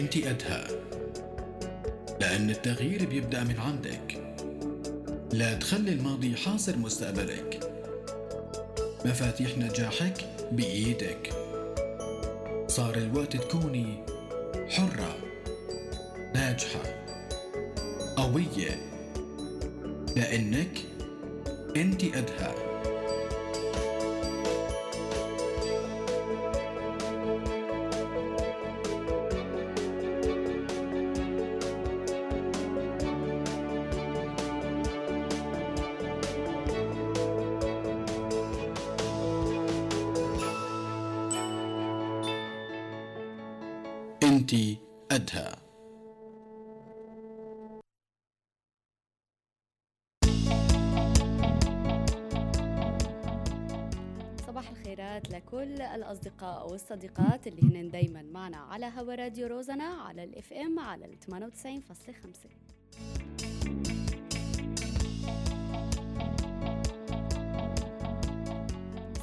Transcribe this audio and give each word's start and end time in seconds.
انت 0.00 0.16
أدهى 0.16 0.64
لأن 2.20 2.50
التغيير 2.50 3.06
بيبدأ 3.06 3.44
من 3.44 3.56
عندك. 3.58 4.22
لا 5.32 5.54
تخلي 5.54 5.92
الماضي 5.92 6.36
حاصر 6.36 6.76
مستقبلك. 6.76 7.72
مفاتيح 9.04 9.58
نجاحك 9.58 10.24
بإيدك. 10.52 11.32
صار 12.66 12.94
الوقت 12.94 13.36
تكوني 13.36 14.04
حرة 14.68 15.16
ناجحة 16.34 16.82
قوية. 18.16 18.90
لأنك 20.16 20.78
أنت 21.76 22.04
أدهى 22.04 22.69
الأصدقاء 56.70 56.72
والصديقات 56.72 57.46
اللي 57.46 57.62
هن 57.62 57.90
دايما 57.90 58.22
معنا 58.22 58.56
على 58.56 58.92
هوا 58.98 59.14
راديو 59.14 59.46
روزنا 59.46 59.84
على 59.84 60.24
ال 60.24 60.52
FM 60.52 60.78
على 60.78 61.04
ال 61.04 61.16
98.5 61.20 61.30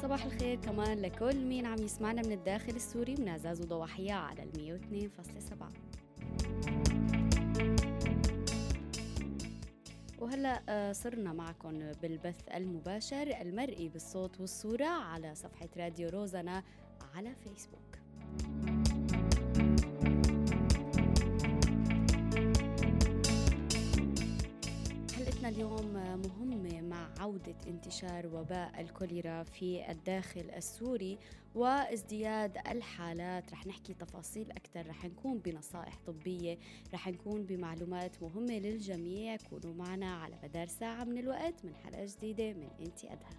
صباح 0.02 0.24
الخير 0.24 0.60
كمان 0.60 0.98
لكل 0.98 1.44
مين 1.44 1.66
عم 1.66 1.78
يسمعنا 1.78 2.22
من 2.22 2.32
الداخل 2.32 2.76
السوري 2.76 3.14
من 3.18 3.28
عزاز 3.28 3.60
وضواحية 3.60 4.12
على 4.12 4.42
ال 4.42 4.80
102.7 4.80 5.54
وهلا 10.18 10.62
آه، 10.68 10.92
صرنا 10.92 11.32
معكم 11.32 11.92
بالبث 12.02 12.40
المباشر 12.54 13.40
المرئي 13.40 13.88
بالصوت 13.88 14.40
والصورة 14.40 14.86
على 14.86 15.34
صفحة 15.34 15.68
راديو 15.76 16.08
روزنا 16.08 16.62
على 17.14 17.34
فيسبوك. 17.34 17.98
حلقتنا 25.16 25.48
اليوم 25.48 25.92
مهمة 25.92 26.80
مع 26.80 27.08
عودة 27.18 27.54
انتشار 27.66 28.26
وباء 28.26 28.80
الكوليرا 28.80 29.42
في 29.42 29.90
الداخل 29.90 30.50
السوري 30.56 31.18
وازدياد 31.54 32.58
الحالات. 32.70 33.52
رح 33.52 33.66
نحكي 33.66 33.94
تفاصيل 33.94 34.50
أكثر 34.50 34.86
رح 34.86 35.04
نكون 35.04 35.38
بنصائح 35.38 35.98
طبية 36.06 36.58
رح 36.94 37.08
نكون 37.08 37.42
بمعلومات 37.42 38.22
مهمة 38.22 38.58
للجميع. 38.58 39.36
كونوا 39.36 39.74
معنا 39.74 40.14
على 40.14 40.34
مدار 40.42 40.66
ساعة 40.66 41.04
من 41.04 41.18
الوقت 41.18 41.64
من 41.64 41.74
حلقة 41.74 42.04
جديدة 42.04 42.52
من 42.52 42.68
إنتي 42.80 43.08
أدهى. 43.12 43.38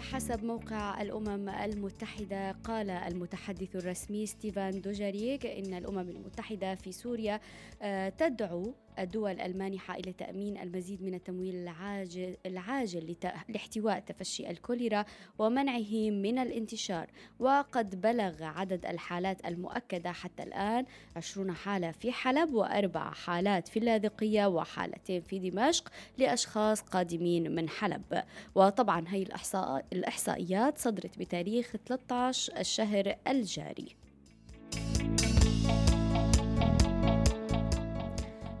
بحسب 0.00 0.44
موقع 0.44 1.02
الأمم 1.02 1.48
المتحدة 1.48 2.52
قال 2.52 2.90
المتحدث 2.90 3.76
الرسمي 3.76 4.26
ستيفان 4.26 4.80
دوجاريك 4.80 5.46
إن 5.46 5.74
الأمم 5.74 6.08
المتحدة 6.10 6.74
في 6.74 6.92
سوريا 6.92 7.40
آه، 7.82 8.08
تدعو 8.08 8.74
الدول 9.00 9.40
المانحة 9.40 9.94
إلى 9.94 10.12
تأمين 10.12 10.58
المزيد 10.58 11.02
من 11.02 11.14
التمويل 11.14 11.54
العاجل, 11.54 12.36
العاجل 12.46 13.16
لاحتواء 13.48 14.00
تفشي 14.00 14.50
الكوليرا 14.50 15.04
ومنعه 15.38 16.10
من 16.10 16.38
الانتشار. 16.38 17.06
وقد 17.38 18.00
بلغ 18.00 18.42
عدد 18.42 18.86
الحالات 18.86 19.46
المؤكدة 19.46 20.12
حتى 20.12 20.42
الآن 20.42 20.86
20 21.16 21.52
حالة 21.52 21.90
في 21.90 22.12
حلب 22.12 22.54
وأربع 22.54 23.10
حالات 23.10 23.68
في 23.68 23.78
اللاذقية 23.78 24.46
وحالتين 24.46 25.20
في 25.20 25.50
دمشق 25.50 25.88
لأشخاص 26.18 26.80
قادمين 26.80 27.54
من 27.54 27.68
حلب. 27.68 28.22
وطبعا 28.54 29.04
هي 29.08 29.22
الإحصاء 29.22 29.84
الإحصائيات 29.92 30.78
صدرت 30.78 31.18
بتاريخ 31.18 31.72
13 31.86 32.60
الشهر 32.60 33.16
الجاري. 33.28 33.96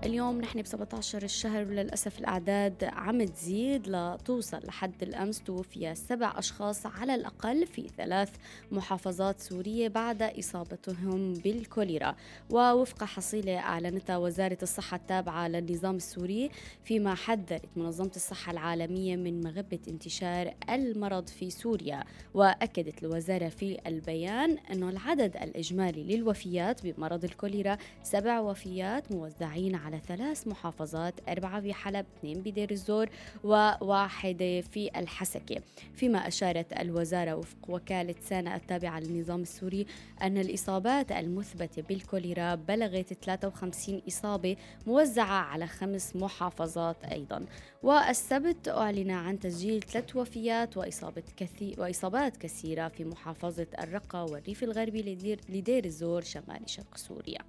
اليوم 0.04 0.40
نحن 0.40 0.62
ب 0.62 0.66
17 0.66 1.22
الشهر 1.22 1.62
وللأسف 1.64 2.18
الأعداد 2.18 2.84
عم 2.84 3.24
تزيد 3.24 3.88
لتوصل 3.88 4.60
لحد 4.64 5.02
الأمس 5.02 5.42
توفي 5.42 5.94
سبع 5.94 6.38
أشخاص 6.38 6.86
على 6.86 7.14
الأقل 7.14 7.66
في 7.66 7.88
ثلاث 7.96 8.30
محافظات 8.72 9.40
سورية 9.40 9.88
بعد 9.88 10.22
إصابتهم 10.22 11.32
بالكوليرا. 11.34 12.16
ووفق 12.50 13.04
حصيلة 13.04 13.58
أعلنتها 13.58 14.16
وزارة 14.16 14.58
الصحة 14.62 14.96
التابعة 14.96 15.48
للنظام 15.48 15.96
السوري 15.96 16.50
فيما 16.84 17.14
حذرت 17.14 17.68
منظمة 17.76 18.12
الصحة 18.16 18.52
العالمية 18.52 19.16
من 19.16 19.40
مغبة 19.44 19.80
انتشار 19.88 20.54
المرض 20.70 21.28
في 21.28 21.50
سوريا. 21.50 22.04
وأكدت 22.34 23.02
الوزارة 23.02 23.48
في 23.48 23.78
البيان 23.86 24.58
أنه 24.72 24.88
العدد 24.88 25.36
الإجمالي 25.36 26.16
للوفيات 26.16 26.86
بمرض 26.86 27.24
الكوليرا 27.24 27.78
سبع 28.02 28.40
وفيات 28.40 29.12
موزعين 29.12 29.74
على 29.74 29.89
ثلاث 29.98 30.46
محافظات 30.46 31.14
أربعة 31.28 31.60
بحلب 31.60 32.06
اثنين 32.18 32.40
بدير 32.40 32.70
الزور 32.70 33.08
وواحدة 33.44 34.60
في 34.60 34.90
الحسكة. 34.96 35.62
فيما 35.94 36.28
أشارت 36.28 36.72
الوزارة 36.80 37.34
وفق 37.34 37.70
وكالة 37.70 38.14
سانا 38.20 38.56
التابعة 38.56 39.00
للنظام 39.00 39.42
السوري 39.42 39.86
أن 40.22 40.38
الإصابات 40.38 41.12
المثبتة 41.12 41.82
بالكوليرا 41.82 42.54
بلغت 42.54 43.12
53 43.12 44.02
إصابة 44.08 44.56
موزعة 44.86 45.42
على 45.44 45.66
خمس 45.66 46.16
محافظات 46.16 47.04
أيضا. 47.04 47.46
والسبت 47.82 48.68
أعلن 48.68 49.10
عن 49.10 49.38
تسجيل 49.38 49.82
ثلاث 49.82 50.16
وفيات 50.16 50.76
وإصابة 50.76 51.22
كثير 51.36 51.80
وإصابات 51.80 52.36
كثيرة 52.36 52.88
في 52.88 53.04
محافظة 53.04 53.66
الرقة 53.78 54.24
والريف 54.24 54.64
الغربي 54.64 55.02
لدير, 55.02 55.40
لدير 55.48 55.84
الزور 55.84 56.22
شمال 56.22 56.60
شرق 56.66 56.96
سوريا. 56.96 57.40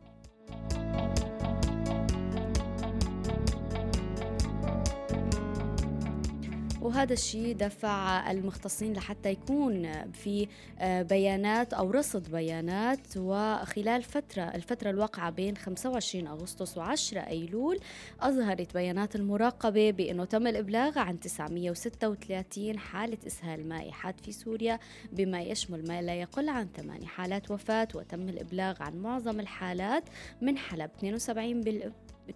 وهذا 6.81 7.13
الشيء 7.13 7.55
دفع 7.55 8.31
المختصين 8.31 8.93
لحتى 8.93 9.29
يكون 9.29 9.91
في 10.11 10.47
آه، 10.79 11.01
بيانات 11.01 11.73
أو 11.73 11.91
رصد 11.91 12.31
بيانات. 12.31 12.99
وخلال 13.17 14.03
فترة 14.03 14.43
الفترة 14.43 14.89
الواقعة 14.89 15.29
بين 15.29 15.57
25 15.57 16.27
أغسطس 16.27 16.79
و10 16.79 17.17
أيلول 17.27 17.79
أظهرت 18.21 18.73
بيانات 18.73 19.15
المراقبة 19.15 19.91
بأنه 19.91 20.25
تم 20.25 20.47
الإبلاغ 20.47 20.99
عن 20.99 21.19
936 21.19 22.79
حالة 22.79 23.17
إسهال 23.27 23.69
مائي 23.69 23.91
حاد 23.91 24.19
في 24.19 24.31
سوريا 24.31 24.79
بما 25.11 25.41
يشمل 25.41 25.87
ما 25.87 26.01
لا 26.01 26.15
يقل 26.15 26.49
عن 26.49 26.67
ثماني 26.77 27.07
حالات 27.07 27.51
وفاة 27.51 27.87
وتم 27.95 28.29
الإبلاغ 28.29 28.83
عن 28.83 28.97
معظم 28.97 29.39
الحالات 29.39 30.03
من 30.41 30.57
حلب 30.57 30.89
72 30.97 31.61
بال 31.61 31.91
72.2% 32.29 32.33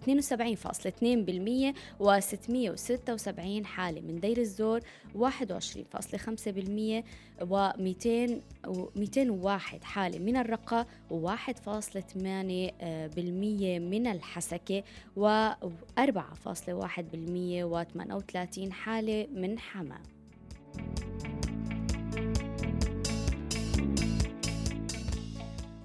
و676 2.00 3.64
حالة 3.64 4.00
من 4.00 4.20
دير 4.20 4.38
الزور 4.38 4.80
21.5% 4.80 4.84
و200 7.40 8.30
201 8.96 9.84
حالة 9.84 10.18
من 10.18 10.36
الرقة 10.36 10.86
و1.8% 11.10 11.14
من 13.80 14.06
الحسكة 14.06 14.82
و4.1% 15.16 15.20
و38 17.64 18.70
حالة 18.70 19.26
من 19.32 19.58
حما 19.58 19.98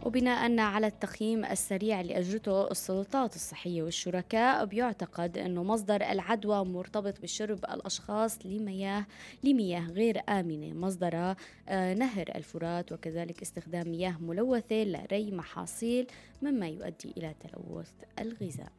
وبناء 0.05 0.59
على 0.59 0.87
التقييم 0.87 1.45
السريع 1.45 2.01
اللي 2.01 2.19
أجرته 2.19 2.71
السلطات 2.71 3.35
الصحية 3.35 3.83
والشركاء 3.83 4.65
بيعتقد 4.65 5.37
أنه 5.37 5.63
مصدر 5.63 5.95
العدوى 5.95 6.65
مرتبط 6.65 7.21
بشرب 7.21 7.57
الأشخاص 7.57 8.45
لمياه 8.45 9.05
لمياه 9.43 9.87
غير 9.87 10.21
آمنة. 10.29 10.73
مصدرها 10.73 11.35
آه، 11.69 11.93
نهر 11.93 12.31
الفرات 12.35 12.91
وكذلك 12.91 13.41
استخدام 13.41 13.91
مياه 13.91 14.17
ملوثة 14.21 14.83
لري 14.83 15.31
محاصيل 15.31 16.07
مما 16.41 16.67
يؤدي 16.67 17.13
إلى 17.17 17.35
تلوث 17.39 17.91
الغذاء. 18.19 18.71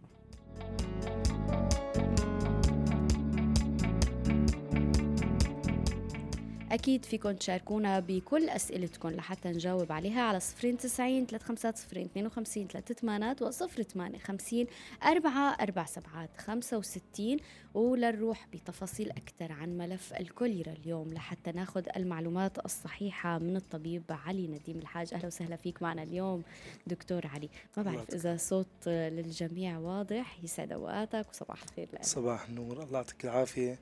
أكيد 6.72 7.04
فيكم 7.04 7.32
تشاركونا 7.32 8.00
بكل 8.00 8.48
أسئلتكم 8.48 9.08
لحتى 9.08 9.48
نجاوب 9.48 9.92
عليها 9.92 10.22
على 10.22 10.40
صفرين 10.40 10.76
تسعين 10.76 11.26
ثلاث 11.26 11.42
خمسات 11.42 11.76
صفرين 11.76 12.04
اثنين 12.04 12.26
وخمسين 12.26 12.68
ثلاث 12.68 12.92
ثمانات 12.92 13.42
وصفر 13.42 13.82
ثمانية 13.82 14.18
خمسين 14.18 14.66
أربعة 15.02 15.56
أربع 15.60 15.84
سبعات 15.84 16.30
خمسة 16.38 16.78
وستين 16.78 17.38
ولنروح 17.74 18.46
بتفاصيل 18.52 19.10
أكثر 19.10 19.52
عن 19.52 19.78
ملف 19.78 20.12
الكوليرا 20.12 20.72
اليوم. 20.72 21.12
لحتى 21.12 21.52
ناخذ 21.52 21.86
المعلومات 21.96 22.64
الصحيحة 22.64 23.38
من 23.38 23.56
الطبيب 23.56 24.02
علي 24.10 24.46
نديم 24.46 24.78
الحاج. 24.78 25.14
أهلا 25.14 25.26
وسهلا 25.26 25.56
فيك 25.56 25.82
معنا 25.82 26.02
اليوم 26.02 26.42
دكتور 26.86 27.26
علي. 27.26 27.48
ما 27.76 27.82
بعرف 27.82 28.14
إذا 28.14 28.36
صوت 28.36 28.88
للجميع 28.88 29.78
واضح 29.78 30.44
يسعد 30.44 30.72
أوقاتك 30.72 31.26
وصباح 31.30 31.62
الخير 31.62 31.88
لك. 31.92 32.04
صباح 32.04 32.48
النور. 32.48 32.82
الله 32.82 32.98
يعطيك 32.98 33.24
العافية. 33.24 33.78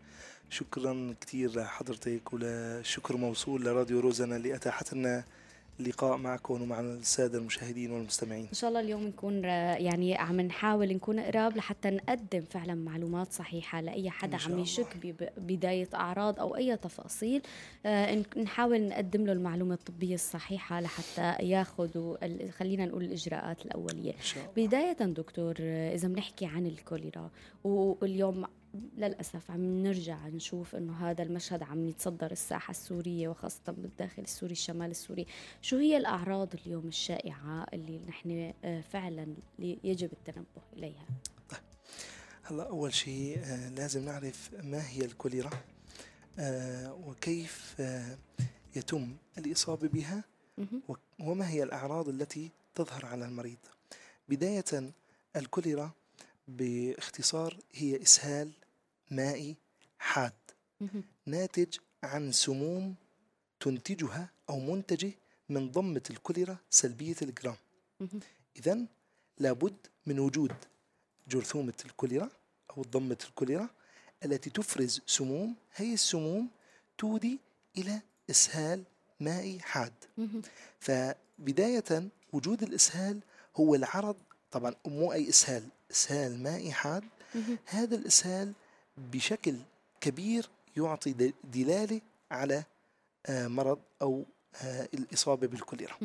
شكرا 0.51 1.15
كثير 1.21 1.61
لحضرتك 1.61 2.33
ولشكر 2.33 3.17
موصول 3.17 3.65
لراديو 3.65 4.01
روزنا 4.01 4.37
اللي 4.37 4.55
أتاحت 4.55 4.95
لنا 4.95 5.25
اللقاء 5.81 6.17
معكم 6.17 6.63
ومع 6.63 6.81
السادة 6.81 7.39
المشاهدين 7.39 7.91
والمستمعين. 7.91 8.47
إن 8.49 8.55
شاء 8.55 8.69
الله 8.69 8.81
اليوم 8.81 9.07
نكون 9.07 9.45
يعني 9.45 10.17
عم 10.17 10.41
نحاول 10.41 10.95
نكون 10.95 11.21
قراب 11.21 11.57
لحتى 11.57 11.91
نقدم 11.91 12.41
فعلا 12.51 12.75
معلومات 12.75 13.33
صحيحة 13.33 13.81
لأي 13.81 14.11
حدا 14.11 14.39
عم 14.47 14.59
يشك 14.59 14.97
ببداية 15.39 15.89
أعراض 15.95 16.41
أو 16.41 16.57
أي 16.57 16.77
تفاصيل. 16.77 17.43
آه، 17.87 18.23
نحاول 18.37 18.89
نقدم 18.89 19.27
له 19.27 19.33
المعلومة 19.33 19.75
الطبية 19.75 20.15
الصحيحة 20.15 20.81
لحتى 20.81 21.43
ياخذ 21.43 22.17
خلينا 22.51 22.87
نقول 22.87 23.05
الإجراءات 23.05 23.67
الأولية. 23.67 24.13
إن 24.13 24.23
شاء 24.23 24.45
الله. 24.57 24.67
بداية 24.67 24.93
دكتور 24.93 25.55
إذا 25.95 26.09
بنحكي 26.09 26.47
عن 26.47 26.67
الكوليرا 26.67 27.31
واليوم 27.65 28.47
للأسف 28.75 29.51
عم 29.51 29.83
نرجع 29.83 30.29
نشوف 30.29 30.77
أنه 30.77 31.11
هذا 31.11 31.23
المشهد 31.23 31.63
عم 31.63 31.89
يتصدر 31.89 32.31
الساحة 32.31 32.71
السورية 32.71 33.29
وخاصة 33.29 33.73
بالداخل 33.73 34.23
السوري 34.23 34.53
الشمال 34.53 34.91
السوري. 34.91 35.27
شو 35.63 35.77
هي 35.77 35.97
الأعراض 35.97 36.49
اليوم 36.55 36.89
الشائعة 36.89 37.67
اللي 37.73 38.01
نحن 38.09 38.53
آه، 38.65 38.81
فعلا 38.81 39.27
يجب 39.59 40.13
التنبه 40.13 40.63
إليها؟ 40.77 41.07
طيب. 41.51 41.61
هلأ 42.43 42.69
أول 42.69 42.95
شيء 42.95 43.39
آه، 43.45 43.69
لازم 43.69 44.05
نعرف 44.05 44.51
ما 44.63 44.89
هي 44.89 45.05
الكوليرا 45.05 45.51
آه، 46.39 46.95
وكيف 46.95 47.83
يتم 48.77 49.17
الإصابة 49.39 49.89
بها 49.89 50.25
وما 51.19 51.51
هي 51.51 51.63
الأعراض 51.63 52.09
التي 52.09 52.51
تظهر 52.75 53.07
على 53.07 53.25
المريض. 53.25 53.59
بداية 54.29 54.93
الكوليرا 55.37 55.93
باختصار 56.49 57.57
هي 57.73 58.03
إسهال 58.03 58.51
مائي 59.11 59.57
حاد. 59.99 60.33
ناتج 61.27 61.79
عن 62.03 62.33
سموم 62.33 62.95
تنتجها 63.61 64.31
أو 64.51 64.61
منتجة 64.61 65.13
من 65.49 65.71
ضمة 65.71 66.03
الكوليرا 66.11 66.57
سلبية 66.71 67.17
الجرام. 67.23 67.57
إذا 68.57 68.87
لابد 69.39 69.77
من 70.07 70.19
وجود 70.19 70.53
جرثومة 71.29 71.75
الكوليرا 71.85 72.31
أو 72.71 72.83
ضمة 72.83 73.19
الكوليرا 73.29 73.69
التي 74.25 74.51
تفرز 74.51 75.01
سموم. 75.07 75.55
هي 75.75 75.95
السموم 75.95 76.49
تودي 76.99 77.39
إلى 77.79 78.01
إسهال 78.31 78.85
مائي 79.21 79.61
حاد. 79.61 79.93
فبداية 80.81 82.09
وجود 82.33 82.63
الإسهال 82.63 83.21
هو 83.57 83.75
العرض 83.75 84.17
طبعا 84.51 84.75
مو 84.87 85.13
أي 85.13 85.29
إسهال 85.29 85.69
إسهال 85.91 86.43
مائي 86.43 86.73
حاد. 86.73 87.05
هذا 87.67 87.97
الإسهال 87.97 88.53
بشكل 89.13 89.55
كبير 90.01 90.49
يعطي 90.77 91.33
دلالة 91.45 92.01
على 92.31 92.65
آه، 93.27 93.49
مرض 93.49 93.79
أو 94.03 94.25
آه، 94.65 94.89
الإصابة 94.95 95.47
بالكوليرا. 95.47 95.97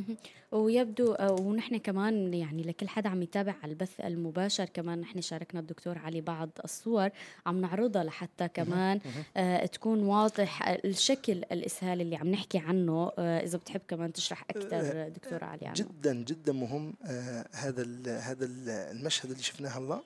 ويبدو 0.52 1.14
آه، 1.14 1.32
ونحن 1.32 1.78
كمان 1.78 2.34
يعني 2.34 2.64
لكل 2.64 2.88
حدا 2.88 3.10
عم 3.10 3.22
يتابع 3.22 3.56
على 3.64 3.72
البث 3.72 4.00
المباشر 4.00 4.66
كمان 4.66 5.02
نحن 5.02 5.22
شاركنا 5.22 5.60
الدكتور 5.60 5.98
علي 5.98 6.22
بعض 6.22 6.50
الصور 6.64 7.10
عم 7.46 7.62
نعرضها 7.62 8.04
لحتى 8.04 8.48
كمان 8.48 9.00
آه 9.38 9.66
تكون 9.66 10.04
واضح 10.04 10.68
الشكل 10.68 11.34
الإسهال 11.34 12.02
اللي 12.02 12.16
عم 12.16 12.28
نحكي 12.28 12.58
عنه. 12.58 13.12
آه 13.20 13.40
إذا 13.44 13.58
بتحب 13.58 13.82
كمان 13.88 14.14
تشرح 14.14 14.46
أكثر 14.50 15.10
دكتور 15.10 15.44
علي 15.44 15.66
عنه. 15.66 15.76
جدا 15.76 16.14
جدا 16.14 16.54
مهم 16.54 16.94
آه 17.06 17.48
هذا 17.52 17.84
هذا 18.20 18.46
المشهد 18.92 19.32
اللي 19.32 19.44
شفناه 19.44 19.70
هلا 19.70 20.02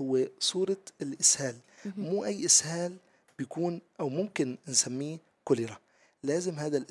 هو 0.00 0.18
صورة 0.38 0.82
الإسهال. 1.02 1.54
مو 1.96 2.24
أي 2.24 2.46
إسهال 2.46 2.96
بيكون 3.38 3.80
أو 4.00 4.08
ممكن 4.08 4.58
نسميه 4.68 5.18
كوليرا. 5.44 5.78
لازم 6.22 6.54
هذا 6.58 6.84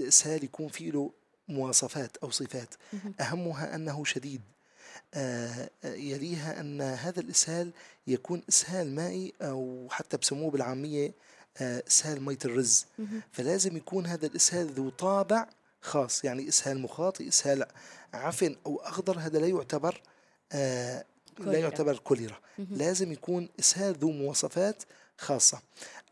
الإسهال 0.00 0.44
يكون 0.44 0.68
فيه 0.68 0.90
له 0.90 1.10
مواصفات 1.48 2.16
أو 2.16 2.30
صفات. 2.30 2.74
أهمها 3.20 3.74
أنه 3.74 4.04
شديد. 4.04 4.40
آه، 5.14 5.70
يليها 5.84 6.60
أن 6.60 6.80
هذا 6.80 7.20
الإسهال 7.20 7.72
يكون 8.06 8.42
إسهال 8.48 8.94
مائي 8.94 9.32
أو 9.42 9.88
حتى 9.90 10.16
بسموه 10.16 10.50
بالعامية 10.50 11.12
آه، 11.56 11.82
إسهال 11.88 12.22
مية 12.22 12.38
الرز. 12.44 12.86
فلازم 13.32 13.76
يكون 13.76 14.06
هذا 14.06 14.26
الإسهال 14.26 14.66
ذو 14.66 14.90
طابع 14.90 15.48
خاص 15.80 16.24
يعني 16.24 16.48
إسهال 16.48 16.78
مخاطي 16.78 17.28
إسهال 17.28 17.66
عفن 18.14 18.56
أو 18.66 18.76
أخضر 18.76 19.18
هذا 19.18 19.38
لا 19.38 19.46
يعتبر 19.46 20.02
آه، 20.52 21.04
لا 21.38 21.58
يعتبر 21.58 21.98
كوليرا 21.98 22.40
لازم 22.58 23.12
يكون 23.12 23.48
إسهال 23.60 23.94
ذو 23.94 24.10
مواصفات 24.10 24.82
خاصة. 25.18 25.62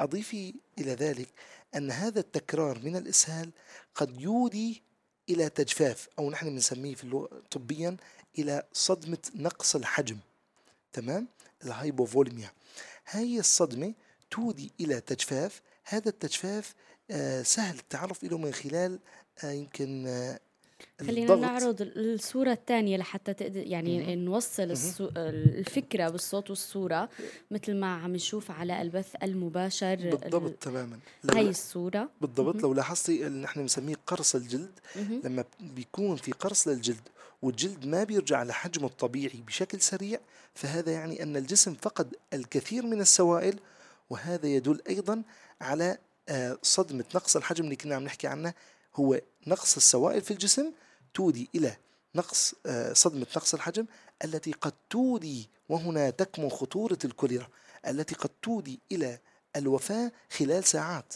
أضيفي 0.01 0.55
إلى 0.79 0.93
ذلك 0.95 1.29
أن 1.77 1.91
هذا 1.91 2.21
التكرار 2.21 2.79
من 2.79 2.97
الإسهال 2.97 3.51
قد 3.95 4.21
يودي 4.21 4.83
إلى 5.29 5.49
تجفاف 5.49 6.09
أو 6.19 6.31
نحن 6.31 6.49
بنسميه 6.49 6.95
في 6.95 7.05
اللغة 7.05 7.43
طبيا 7.51 7.97
إلى 8.39 8.63
صدمة 8.73 9.19
نقص 9.35 9.75
الحجم. 9.77 10.19
تمام؟ 10.93 11.29
ال 11.65 11.71
hypovolemia. 11.71 12.51
هاي 13.11 13.39
الصدمة 13.39 13.95
تودي 14.31 14.73
إلى 14.81 15.01
تجفاف. 15.01 15.61
هذا 15.85 16.09
التجفاف 16.09 16.75
آه 17.11 17.43
سهل 17.43 17.79
التعرف 17.79 18.25
له 18.25 18.39
من 18.39 18.53
خلال 18.53 18.99
آه 19.45 19.51
يمكن 19.51 20.07
آه 20.07 20.41
خلينا 21.01 21.35
نعرض 21.35 21.77
الصورة 21.81 22.53
الثانية 22.53 22.97
لحتى 22.97 23.35
تقدر 23.35 23.67
يعني 23.67 24.17
مم. 24.17 24.25
نوصل 24.25 24.63
السو... 24.63 25.09
الفكرة 25.17 26.09
بالصوت 26.09 26.51
والصورة 26.51 27.09
مثل 27.51 27.75
ما 27.75 27.95
عم 27.95 28.15
نشوف 28.15 28.51
على 28.51 28.83
البث 28.83 29.15
المباشر 29.23 29.95
بالضبط 29.97 30.51
ال... 30.51 30.59
تماما 30.59 30.99
هاي 31.31 31.49
الصورة 31.49 32.11
بالضبط 32.21 32.55
مم. 32.55 32.61
لو 32.61 32.75
لاحظتي 32.75 33.27
اللي 33.27 33.43
نحن 33.43 33.61
بنسميه 33.61 33.97
قرص 34.07 34.35
الجلد 34.35 34.81
مم. 34.97 35.21
لما 35.25 35.45
بيكون 35.61 36.17
في 36.17 36.33
قرص 36.33 36.69
للجلد 36.69 37.09
والجلد 37.43 37.87
ما 37.87 38.05
بيرجع 38.05 38.43
لحجمه 38.43 38.87
الطبيعي 38.87 39.43
بشكل 39.47 39.81
سريع 39.81 40.19
فهذا 40.55 40.93
يعني 40.93 41.23
أن 41.23 41.37
الجسم 41.37 41.75
فقد 41.75 42.15
الكثير 42.33 42.87
من 42.87 43.01
السوائل 43.01 43.59
وهذا 44.11 44.47
يدل 44.47 44.83
أيضا 44.89 45.23
على 45.61 45.99
آه، 46.29 46.59
صدمة 46.63 47.05
نقص 47.15 47.37
الحجم 47.37 47.65
اللي 47.65 47.77
كنا 47.77 47.95
عم 47.95 48.05
نحكي 48.05 48.27
عنه 48.27 48.55
هو 48.97 49.21
نقص 49.47 49.77
السوائل 49.77 50.21
في 50.21 50.31
الجسم 50.31 50.73
تودي 51.15 51.49
إلى 51.55 51.77
نقص 52.15 52.55
آه، 52.67 52.93
صدمة 52.93 53.27
نقص 53.37 53.55
الحجم 53.55 53.87
التي 54.25 54.53
قد 54.53 54.73
تودي 54.91 55.49
وهنا 55.69 56.11
تكمن 56.11 56.49
خطورة 56.49 56.99
الكوليرا 57.05 57.49
التي 57.89 58.15
قد 58.15 58.31
تودي 58.43 58.81
إلى 58.93 59.19
الوفاة 59.57 60.13
خلال 60.31 60.65
ساعات. 60.65 61.15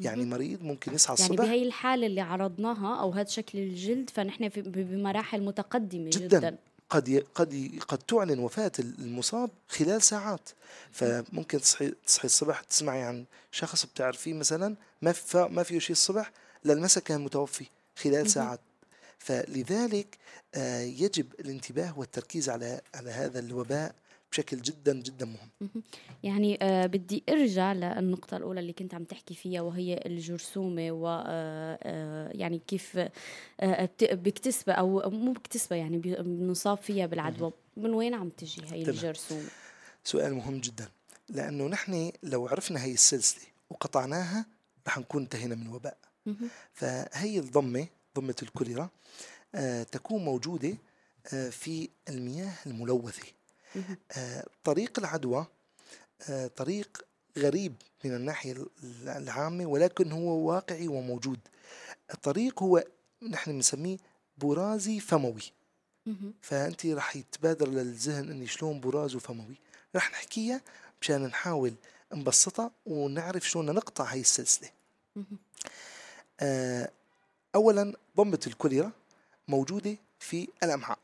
يعني 0.00 0.24
مريض 0.24 0.62
ممكن 0.62 0.94
يصحى 0.94 1.14
يعني 1.18 1.24
الصبح 1.24 1.44
يعني 1.44 1.56
بهي 1.56 1.68
الحالة 1.68 2.06
اللي 2.06 2.20
عرضناها 2.20 3.00
أو 3.00 3.10
هذا 3.10 3.28
شكل 3.28 3.58
الجلد 3.58 4.10
فنحن 4.10 4.48
بمراحل 4.48 5.42
متقدمة 5.42 6.10
جدا, 6.10 6.38
جدا. 6.38 6.58
قد 6.90 7.24
قد 7.34 7.70
قد 7.88 7.98
تعلن 7.98 8.38
وفاة 8.38 8.72
المصاب 8.78 9.50
خلال 9.68 10.02
ساعات. 10.02 10.48
فممكن 10.90 11.60
تصحي 11.60 11.92
تصحي 12.06 12.26
الصبح 12.26 12.60
تسمعي 12.60 13.02
عن 13.02 13.24
شخص 13.50 13.86
بتعرفيه 13.86 14.34
مثلا 14.34 14.76
ما 15.02 15.14
ما 15.32 15.62
فيه 15.62 15.78
شيء 15.78 15.92
الصبح 15.92 16.30
للمسا 16.64 17.00
كان 17.00 17.20
متوفي 17.20 17.66
خلال 17.96 18.30
ساعات 18.30 18.60
فلذلك 19.18 20.18
آه، 20.54 20.80
يجب 20.80 21.26
الانتباه 21.40 21.98
والتركيز 21.98 22.48
على 22.48 22.80
على 22.94 23.10
هذا 23.10 23.38
الوباء 23.38 23.94
بشكل 24.34 24.62
جدا 24.62 24.92
جدا 24.92 25.26
مهم. 25.26 25.82
يعني 26.22 26.58
آه 26.62 26.86
بدي 26.86 27.22
أرجع 27.28 27.72
للنقطة 27.72 28.36
الأولى 28.36 28.60
اللي 28.60 28.72
كنت 28.72 28.94
عم 28.94 29.04
تحكي 29.04 29.34
فيها 29.34 29.60
وهي 29.60 30.02
الجرثومة 30.06 30.92
و 30.92 31.24
آه, 31.26 32.30
يعني 32.34 32.60
كيف 32.66 32.98
آه 33.60 33.88
بكتسبة 34.02 34.72
أو 34.72 35.10
مو 35.10 35.32
بكتسبة 35.32 35.76
يعني 35.76 35.98
بنصاب 35.98 36.78
فيها 36.78 37.06
بالعدوى. 37.06 37.52
من 37.76 37.94
وين 37.94 38.14
عم 38.14 38.28
تجي 38.28 38.62
هي 38.70 38.82
الجرثومة؟ 38.82 39.48
سؤال 40.04 40.34
مهم 40.34 40.60
جدا. 40.60 40.88
لأنه 41.28 41.66
نحن 41.66 42.12
لو 42.22 42.46
عرفنا 42.46 42.84
هي 42.84 42.92
السلسلة 42.92 43.44
وقطعناها 43.70 44.46
رح 44.86 44.98
نكون 44.98 45.22
انتهينا 45.22 45.54
من 45.54 45.68
وباء 45.68 45.96
فهي 46.72 47.38
الضمة 47.38 47.86
ضمة 48.16 48.34
الكوليرا 48.42 48.90
آه 49.54 49.82
تكون 49.82 50.24
موجودة 50.24 50.76
آه 51.32 51.50
في 51.50 51.88
المياه 52.08 52.52
الملوثة. 52.66 53.22
آه 54.12 54.46
طريق 54.64 54.98
العدوى 54.98 55.46
طريق 56.56 57.04
غريب 57.38 57.74
من 58.04 58.14
الناحية 58.14 58.66
العامة 59.06 59.66
ولكن 59.66 60.12
هو 60.12 60.48
واقعي 60.50 60.88
وموجود. 60.88 61.38
الطريق 62.14 62.62
هو 62.62 62.84
نحن 63.30 63.52
بنسميه 63.52 63.96
برازي 64.38 65.00
فموي. 65.00 65.52
فأنت 66.42 66.86
رح 66.86 67.16
يتبادر 67.16 67.68
للذهن 67.68 68.30
إني 68.30 68.46
شلون 68.46 68.80
براز 68.80 69.14
وفموي 69.14 69.54
رح 69.96 70.10
نحكيها 70.10 70.60
مشان 71.00 71.22
نحاول 71.22 71.74
نبسطها 72.12 72.70
ونعرف 72.86 73.48
شلون 73.48 73.66
نقطع 73.66 74.04
هاي. 74.04 74.20
آه، 74.20 75.22
اولا 77.54 77.92
ضمة 78.16 78.40
الكوليرا 78.46 78.92
موجودة 79.48 79.96
في 80.18 80.48
الأمعاء. 80.62 80.98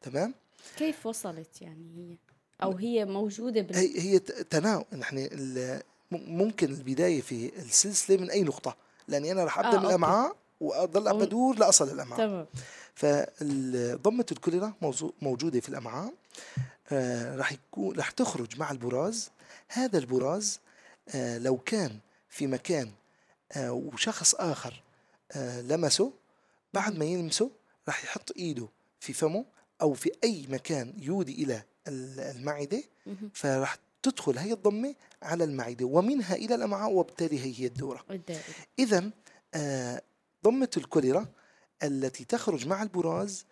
تمام؟ 0.00 0.34
كيف 0.76 1.06
وصلت 1.06 1.62
يعني 1.62 1.86
هي؟ 1.96 2.16
أو 2.62 2.72
هي 2.76 3.04
موجودة 3.04 3.60
بال... 3.60 3.76
هي 3.76 4.00
هي 4.00 4.18
تناول 4.18 4.84
نحن 4.92 5.28
ممكن 6.10 6.70
البداية 6.70 7.20
في 7.20 7.58
السلسلة 7.58 8.16
من 8.16 8.30
أي 8.30 8.42
نقطة 8.42 8.76
لأني 9.08 9.32
أنا 9.32 9.44
رح 9.44 9.58
ابدا 9.58 9.76
آه، 9.76 9.80
من. 9.80 9.86
الأمعاء 9.86 10.36
وأضل 10.60 11.26
بدور 11.26 11.58
لأصل 11.58 11.88
الأمعاء. 11.88 12.18
تمام. 12.18 12.46
فضمة 12.94 14.26
الكوليرا 14.32 14.72
موجودة 15.22 15.60
في 15.60 15.68
الأمعاء. 15.68 16.12
آه، 16.92 17.36
راح 17.36 17.52
يكون 17.52 17.96
راح 17.96 18.10
تخرج 18.10 18.58
مع 18.58 18.70
البراز. 18.70 19.30
هذا 19.68 19.98
البراز 19.98 20.60
آه، 21.14 21.38
لو 21.38 21.56
كان 21.56 21.98
في 22.28 22.46
مكان 22.46 22.86
آه، 22.86 22.92
وشخص 23.56 24.34
آخر 24.34 24.82
آه، 25.32 25.60
لمسه 25.60 26.12
بعد 26.74 26.96
ما 26.98 27.04
يلمسه 27.04 27.50
راح 27.88 28.04
يحط 28.04 28.32
إيده 28.36 28.68
في 29.00 29.12
فمه 29.12 29.44
أو 29.82 29.94
في 29.94 30.10
أي 30.24 30.46
مكان 30.48 30.94
يودي 30.98 31.44
إلى 31.44 31.62
ال- 31.88 32.20
المعدة. 32.20 32.82
فراح 33.34 33.76
تدخل 34.02 34.38
هي 34.38 34.52
الضمة 34.52 34.94
على 35.22 35.44
المعدة 35.44 35.84
ومنها 35.86 36.34
إلى 36.34 36.54
الأمعاء 36.54 36.92
وبالتالي 36.92 37.38
هي 37.40 37.60
هي 37.60 37.66
الدورة 37.66 38.04
إذا 38.78 39.10
آه، 39.54 40.02
ضمة 40.44 40.70
الكوليرا 40.76 41.26
التي 41.82 42.24
تخرج 42.24 42.66
مع 42.66 42.82
البراز 42.82 43.44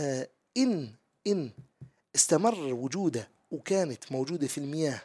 آه، 0.00 0.28
إن 0.56 0.94
إن 1.26 1.50
استمر 2.14 2.58
وجوده 2.74 3.28
وكانت 3.50 4.12
موجودة 4.12 4.46
في 4.46 4.58
المياه 4.58 5.02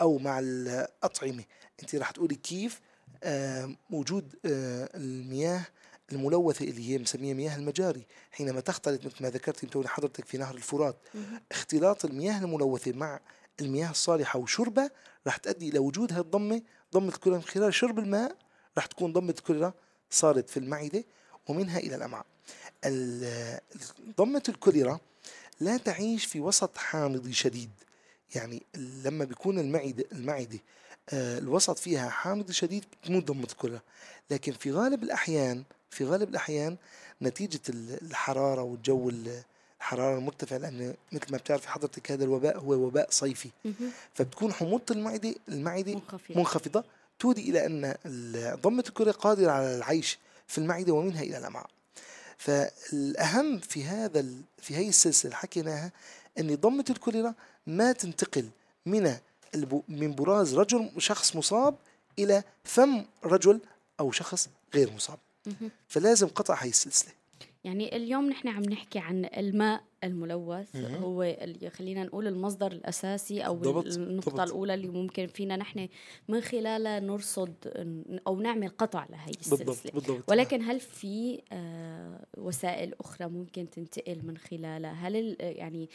أو 0.00 0.18
مع 0.18 0.38
الأطعمة 0.38 1.44
أنت 1.82 1.94
راح 1.94 2.10
تقولي 2.10 2.34
كيف 2.34 2.80
آه، 2.80 2.87
وجود 3.90 4.34
آه، 4.46 4.88
المياه 4.94 5.66
الملوثة 6.12 6.64
اللي 6.64 6.90
هي 6.90 6.98
مسميها 6.98 7.34
مياه 7.34 7.56
المجاري 7.56 8.06
حينما 8.32 8.60
تختلط 8.60 9.04
مثل 9.06 9.16
ما 9.20 9.30
ذكرت 9.30 9.64
أنت 9.64 9.86
حضرتك 9.86 10.24
في 10.24 10.38
نهر 10.38 10.54
الفرات. 10.54 10.96
اختلاط 11.52 12.04
المياه 12.04 12.38
الملوثة 12.38 12.92
مع 12.92 13.20
المياه 13.60 13.90
الصالحة 13.90 14.38
وشربها 14.38 14.90
راح 15.26 15.36
تؤدي 15.36 15.68
إلى 15.68 15.78
وجود 15.78 16.12
هذه 16.12 16.20
الضمة 16.20 16.62
ضمة 16.94 17.08
الكوليرا 17.08 17.40
من 17.40 17.46
خلال 17.48 17.74
شرب 17.74 17.98
الماء 17.98 18.36
راح 18.76 18.86
تكون 18.86 19.12
ضمة 19.12 19.34
الكوليرا 19.38 19.72
صارت 20.10 20.50
في 20.50 20.56
المعدة 20.56 21.04
ومنها 21.48 21.78
إلى 21.78 21.94
الأمعاء. 21.96 22.26
ال- 22.84 23.60
ضمة 24.16 24.42
الكوليرا 24.48 25.00
لا 25.60 25.76
تعيش 25.76 26.24
في 26.24 26.40
وسط 26.40 26.76
حامضي 26.76 27.32
شديد. 27.32 27.70
يعني 28.34 28.62
لما 28.76 29.24
بيكون 29.24 29.58
المعدة 29.58 30.04
المعدة 30.12 30.58
آه، 30.58 30.87
الوسط 31.12 31.78
فيها 31.78 32.08
حامض 32.10 32.50
شديد 32.50 32.84
بتموت 33.02 33.24
ضمة 33.24 33.44
الكوليرا 33.52 33.80
لكن 34.30 34.52
في 34.52 34.72
غالب 34.72 35.02
الأحيان 35.02 35.62
في 35.90 36.04
غالب 36.04 36.28
الأحيان 36.28 36.76
نتيجة 37.22 37.60
ال- 37.68 37.98
الحرارة 38.02 38.62
والجو 38.62 39.08
ال- 39.08 39.42
الحرارة 39.78 40.18
المرتفعة 40.18 40.58
لأن 40.58 40.94
مثل 41.12 41.32
ما 41.32 41.38
بتعرفي 41.38 41.68
حضرتك 41.68 42.12
هذا 42.12 42.24
الوباء 42.24 42.58
هو 42.58 42.72
وباء 42.72 43.10
صيفي. 43.10 43.50
فبتكون 44.14 44.52
حموضة 44.52 44.84
المعدة 44.90 45.34
المعدة 45.48 45.92
منخفضة. 45.94 46.34
منخفضة 46.36 46.84
تودي 47.18 47.50
إلى 47.50 47.66
أن 47.66 47.94
ضمة 48.62 48.84
الكلى 48.88 49.10
قادرة 49.10 49.50
على 49.50 49.76
العيش 49.76 50.18
في 50.46 50.58
المعدة 50.58 50.92
ومنها 50.92 51.22
إلى 51.22 51.38
الأمعاء. 51.38 51.70
فالأهم 52.38 53.58
في 53.58 53.84
هذا 53.84 54.24
في 54.62 54.76
هي 54.76 54.88
السلسلة 54.88 55.34
حكيناها 55.34 55.92
أن 56.38 56.54
ضمة 56.54 56.84
الكوليرا 56.90 57.34
ما 57.66 57.92
تنتقل 57.92 58.48
من 58.86 59.16
من 59.88 60.14
براز 60.14 60.58
رجل 60.58 60.90
شخص 60.98 61.36
مصاب 61.36 61.76
إلى 62.18 62.42
فم 62.64 63.04
رجل 63.24 63.60
أو 64.00 64.10
شخص 64.10 64.48
غير 64.74 64.92
مصاب. 64.92 65.18
فلازم 65.88 66.28
قطع 66.28 66.54
هي 66.54 66.68
السلسلة 66.68 67.12
يعني 67.64 67.96
اليوم 67.96 68.28
نحن 68.30 68.48
عم 68.48 68.62
نحكي 68.62 68.98
عن 68.98 69.24
الماء 69.36 69.82
الملوث. 70.04 70.76
هو 70.76 71.22
اللي 71.22 71.70
خلينا 71.70 72.04
نقول 72.04 72.26
المصدر 72.26 72.72
الأساسي 72.72 73.40
أو 73.40 73.56
بالضبط، 73.56 73.86
النقطة 73.86 74.30
بالضبط. 74.30 74.40
الأولى 74.40 74.74
اللي 74.74 74.88
ممكن 74.88 75.26
فينا 75.26 75.56
نحن 75.56 75.88
من 76.28 76.40
خلالها 76.40 77.00
نرصد 77.00 77.54
أو 78.26 78.40
نعمل 78.40 78.68
قطع 78.68 79.06
لهي 79.10 79.30
السلسلة 79.30 79.64
بالضبط 79.64 79.94
بالضبط 79.94 80.30
ولكن 80.30 80.62
هل 80.62 80.80
في 80.80 81.42
آه، 81.52 82.26
وسائل 82.36 82.94
أخرى 83.00 83.28
ممكن 83.28 83.70
تنتقل 83.70 84.20
من 84.24 84.36
خلالها 84.36 84.92
هل 84.92 85.36
يعني 85.40 85.90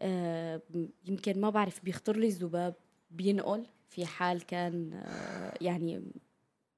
آه، 0.00 0.60
يمكن 1.04 1.40
ما 1.40 1.50
بعرف 1.50 1.84
بيخطر 1.84 2.16
لي 2.16 2.26
الذباب 2.26 2.74
بينقل 3.10 3.66
في 3.88 4.06
حال 4.06 4.46
كان 4.46 4.92
آه، 4.92 5.54
يعني 5.60 6.02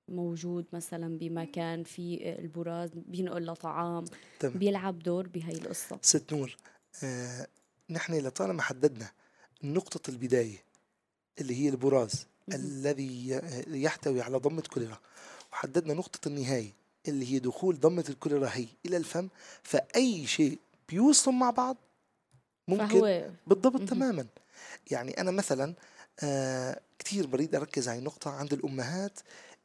موجود 0.08 0.66
مثلا 0.72 1.18
بمكان 1.18 1.84
في 1.84 2.34
البراز 2.38 2.90
بينقل 2.94 3.46
لطعام 3.46 4.04
تمام. 4.40 4.58
بيلعب 4.58 4.98
دور 4.98 5.28
بهي 5.28 5.52
القصة 5.52 5.98
ست 6.02 6.32
نور 6.32 6.56
آه 7.04 7.46
نحن 7.90 8.14
لطالما 8.14 8.62
حددنا 8.62 9.10
نقطة 9.64 10.10
البداية 10.10 10.56
اللي 11.40 11.54
هي 11.64 11.68
البراز 11.68 12.26
مهم. 12.48 12.60
الذي 12.60 13.30
ي- 13.30 13.82
يحتوي 13.82 14.20
على 14.22 14.36
ضمة 14.36 14.62
كوليرا 14.62 14.98
وحددنا 15.52 15.94
نقطة 15.94 16.28
النهاية 16.28 16.72
اللي 17.08 17.32
هي 17.32 17.38
دخول 17.38 17.80
ضمة 17.80 18.04
الكوليرا 18.08 18.48
هي 18.52 18.66
إلى 18.86 18.96
الفم 18.96 19.28
فأي 19.62 20.26
شيء 20.26 20.58
بيوصل 20.88 21.32
مع 21.32 21.50
بعض 21.50 21.76
ممكن 22.68 22.86
فهو 22.86 23.30
بالضبط 23.46 23.76
مهم. 23.80 23.86
تماما 23.86 24.26
يعني 24.90 25.20
أنا 25.20 25.30
مثلا 25.30 25.64
آه 25.64 25.74
كثير 26.98 27.26
بريد 27.26 27.54
أركز 27.54 27.88
على 27.88 28.00
نقطة 28.00 28.30
عند 28.30 28.52
الأمهات 28.52 29.20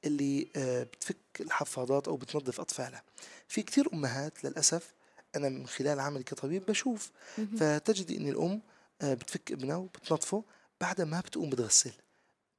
اللي 0.06 0.48
آه 0.56 0.84
بتفك 0.84 1.18
الحفاضات 1.40 2.08
أو 2.08 2.16
بتنظف 2.16 2.60
أطفالها. 2.60 3.04
في 3.48 3.62
كثير 3.62 3.94
أمهات 3.94 4.44
للأسف 4.44 4.94
أنا 5.36 5.50
من 5.50 5.68
خلال 5.68 6.00
عملي 6.00 6.24
كطبيب 6.24 6.66
بشوف. 6.66 7.12
فتجدي 7.58 8.18
إن 8.18 8.28
الأم 8.28 8.62
آه، 9.02 9.14
بتفك 9.14 9.52
ابنها 9.52 9.76
وبتنظفه 9.76 10.44
بعدها 10.82 11.06
ما 11.06 11.20
بتقوم 11.20 11.50
بتغسل. 11.50 11.92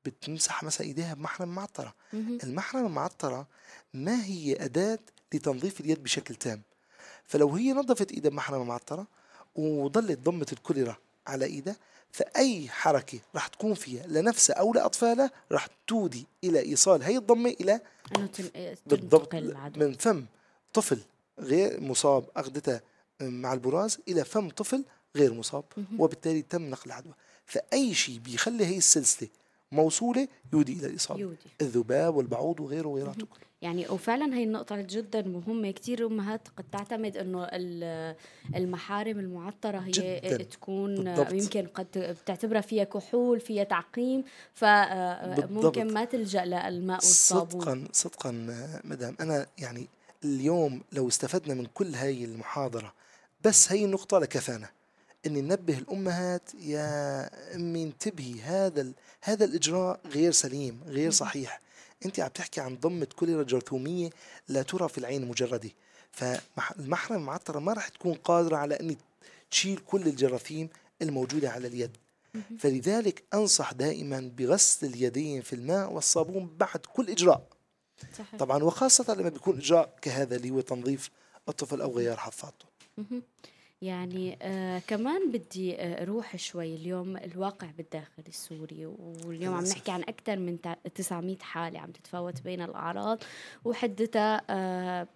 بتمسح 0.04 0.62
مثلا 0.62 0.86
إيديها 0.86 1.14
بمحرم 1.14 1.48
معطرة. 1.48 1.94
المحرم 2.44 2.86
المعطرة 2.86 3.46
ما 3.94 4.24
هي 4.24 4.64
أداة 4.64 4.98
لتنظيف 5.34 5.80
اليد 5.80 6.02
بشكل 6.02 6.34
تام. 6.34 6.62
فلو 7.24 7.50
هي 7.54 7.72
نظفت 7.72 8.12
إيدها 8.12 8.30
بمحرم 8.30 8.66
معطرة 8.66 9.06
وظلت 9.54 10.18
ضمت 10.18 10.52
الكوليرا 10.52 10.96
على 11.26 11.44
إيدها 11.44 11.76
فأي 12.12 12.68
حركة 12.68 13.18
راح 13.34 13.46
تكون 13.46 13.74
فيها 13.74 14.06
لنفسها 14.06 14.56
أو 14.56 14.72
لأطفالها 14.74 15.30
راح 15.52 15.68
تودي 15.86 16.26
إلى 16.44 16.60
إيصال 16.60 17.02
هي 17.02 17.20
إنه 18.16 18.26
تن- 18.26 18.50
بالضبط 18.86 19.34
من 19.78 19.92
فم 19.92 20.26
طفل 20.74 20.98
غير 21.38 21.80
مصاب 21.80 22.24
أخذته 22.36 22.80
مع 23.20 23.52
البراز 23.52 23.98
إلى 24.08 24.24
فم 24.24 24.48
طفل 24.50 24.84
غير 25.16 25.34
مصاب. 25.34 25.64
وبالتالي 25.98 26.42
تم 26.42 26.70
نقل 26.70 26.82
العدوى 26.86 27.12
فأي 27.46 27.94
شيء 27.94 28.18
بيخلي 28.18 28.66
هي 28.66 28.78
السلسلة 28.78 29.28
موصولة 29.72 30.28
يودي 30.52 30.72
إلى 30.72 30.86
الإصابة. 30.86 31.20
يودي. 31.20 31.36
الذباب 31.60 32.16
والبعوض 32.16 32.60
وغيره 32.60 32.88
وغيراته 32.88 33.26
يعني 33.62 33.88
وفعلا 33.88 34.34
هي 34.36 34.44
النقطة 34.44 34.80
جدا 34.80 35.22
مهمة. 35.22 35.70
كثير 35.70 36.06
أمهات 36.06 36.48
قد 36.56 36.64
تعتمد 36.72 37.12
ال- 37.16 38.14
المحارم 38.56 39.18
المعطرة 39.18 39.78
هي 39.78 39.90
جداً. 39.90 40.42
تكون 40.42 40.94
بالضبط. 41.04 41.32
يمكن 41.32 41.66
قد 41.66 42.16
بتعتبرها 42.22 42.60
فيها 42.60 42.84
كحول 42.84 43.40
فيها 43.40 43.64
تعقيم. 43.64 44.24
فممكن 44.54 45.92
ما 45.94 46.04
تلجأ 46.04 46.44
للماء 46.44 46.96
والصابون. 46.96 47.60
صدقا 47.60 47.84
صدقا 47.92 48.30
مدام 48.84 49.16
أنا 49.20 49.46
يعني 49.58 49.86
اليوم 50.24 50.82
لو 50.92 51.08
استفدنا 51.08 51.54
من 51.54 51.66
كل 51.74 51.94
هاي 51.94 52.24
المحاضرة 52.24 52.92
بس 53.44 53.72
هي 53.72 53.84
النقطة 53.84 54.18
لكفانا. 54.18 54.68
ان 55.26 55.32
ننبه 55.32 55.78
الأمهات 55.78 56.54
يا 56.54 57.30
أمي 57.56 57.82
انتبهي 57.82 58.40
هذا 58.40 58.80
ال- 58.80 58.92
هذا 59.26 59.44
الإجراء 59.44 60.00
غير 60.06 60.32
سليم 60.32 60.80
غير 60.86 61.10
صحيح. 61.10 61.60
أنت 62.04 62.20
عم 62.20 62.28
تحكي 62.28 62.60
عن 62.60 62.76
ضمة 62.76 63.06
كوليرا 63.16 63.42
جرثوميه 63.42 64.10
لا 64.48 64.62
ترى 64.62 64.88
في 64.88 64.98
العين 64.98 65.28
مجردة. 65.28 65.70
فالمحرم 66.12 67.16
المعطره 67.16 67.58
ما 67.58 67.72
راح 67.72 67.88
تكون 67.88 68.14
قادرة 68.14 68.56
على 68.56 68.74
ان 68.80 68.96
تشيل 69.50 69.78
كل 69.86 70.02
الجراثيم 70.02 70.68
الموجودة 71.02 71.50
على 71.50 71.68
اليد. 71.68 71.96
فلذلك 72.58 73.22
أنصح 73.34 73.72
دائما 73.72 74.32
بغسل 74.36 74.86
اليدين 74.86 75.42
في 75.42 75.52
الماء 75.52 75.92
والصابون 75.92 76.56
بعد 76.58 76.80
كل 76.92 77.10
إجراء. 77.10 77.46
صحيح. 78.18 78.36
طبعا 78.38 78.64
وخاصة 78.64 79.14
لما 79.14 79.28
بيكون 79.28 79.58
إجراء 79.58 79.94
كهذا 80.02 80.36
اللي 80.36 80.50
هو 80.50 80.60
تنظيف 80.60 81.10
الطفل 81.48 81.80
أو 81.80 81.96
غيار 81.96 82.16
حفاضته. 82.16 82.66
يعني 83.82 84.38
آه 84.42 84.78
كمان 84.78 85.30
بدي 85.32 85.80
آه 85.80 86.04
روح 86.04 86.36
شوي 86.36 86.74
اليوم 86.74 87.16
الواقع 87.16 87.66
بالداخل 87.76 88.22
السوري 88.28 88.86
واليوم 88.86 89.54
عم 89.54 89.64
نحكي 89.64 89.90
عن 89.90 90.00
أكثر 90.02 90.36
من 90.36 90.58
900 90.94 91.36
حالة 91.38 91.78
عم 91.80 91.90
تتفاوت 91.90 92.42
بين 92.42 92.62
الأعراض 92.62 93.22
وحدتها 93.64 94.42
آه 94.50 95.08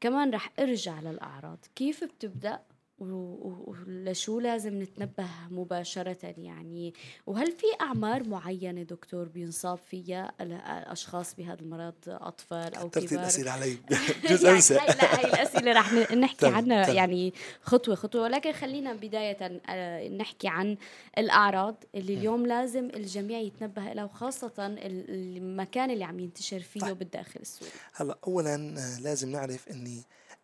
كمان 0.00 0.30
رح 0.30 0.52
أرجع 0.58 1.00
للأعراض. 1.00 1.58
كيف 1.74 2.04
بتبدأ؟ 2.04 2.60
ولشو 2.98 4.40
لازم 4.40 4.82
نتنبه 4.82 5.28
مباشرة 5.50 6.34
يعني؟ 6.38 6.94
وهل 7.26 7.52
في 7.52 7.66
أعمار 7.80 8.28
معينة 8.28 8.82
دكتور 8.82 9.28
بينصاب 9.28 9.78
فيها 9.78 10.32
الأشخاص 10.40 11.34
بهذا 11.34 11.60
المرض 11.60 11.94
أطفال 12.06 12.74
أو 12.74 12.90
كبار؟ 12.90 13.20
الأسئلة 13.20 13.50
علي. 13.50 13.78
جزء 14.30 14.50
أنسى. 14.50 14.74
لا 14.74 15.18
هاي 15.18 15.24
الأسئلة 15.24 15.72
رح 15.72 15.92
نحكي 16.12 16.46
عنها 16.46 16.88
يعني 16.88 17.34
خطوة 17.62 17.94
خطوة. 17.94 18.22
ولكن 18.22 18.52
خلينا 18.52 18.92
بداية 18.92 19.60
آه، 19.68 20.08
نحكي 20.08 20.48
عن 20.48 20.76
الأعراض 21.18 21.84
اللي 21.94 22.14
اليوم 22.14 22.46
لازم 22.46 22.84
الجميع 22.84 23.38
يتنبه 23.38 23.92
لها 23.92 24.04
وخاصة 24.04 24.52
المكان 24.58 25.90
اللي 25.90 26.04
عم 26.04 26.20
ينتشر 26.20 26.60
فيه 26.60 26.80
طيب. 26.80 26.98
بالداخل 26.98 27.40
السوري. 27.40 27.70
هلا 27.94 28.18
أولا 28.26 28.54
آه، 28.54 29.00
لازم 29.00 29.32
نعرف 29.32 29.68
أن 29.68 30.02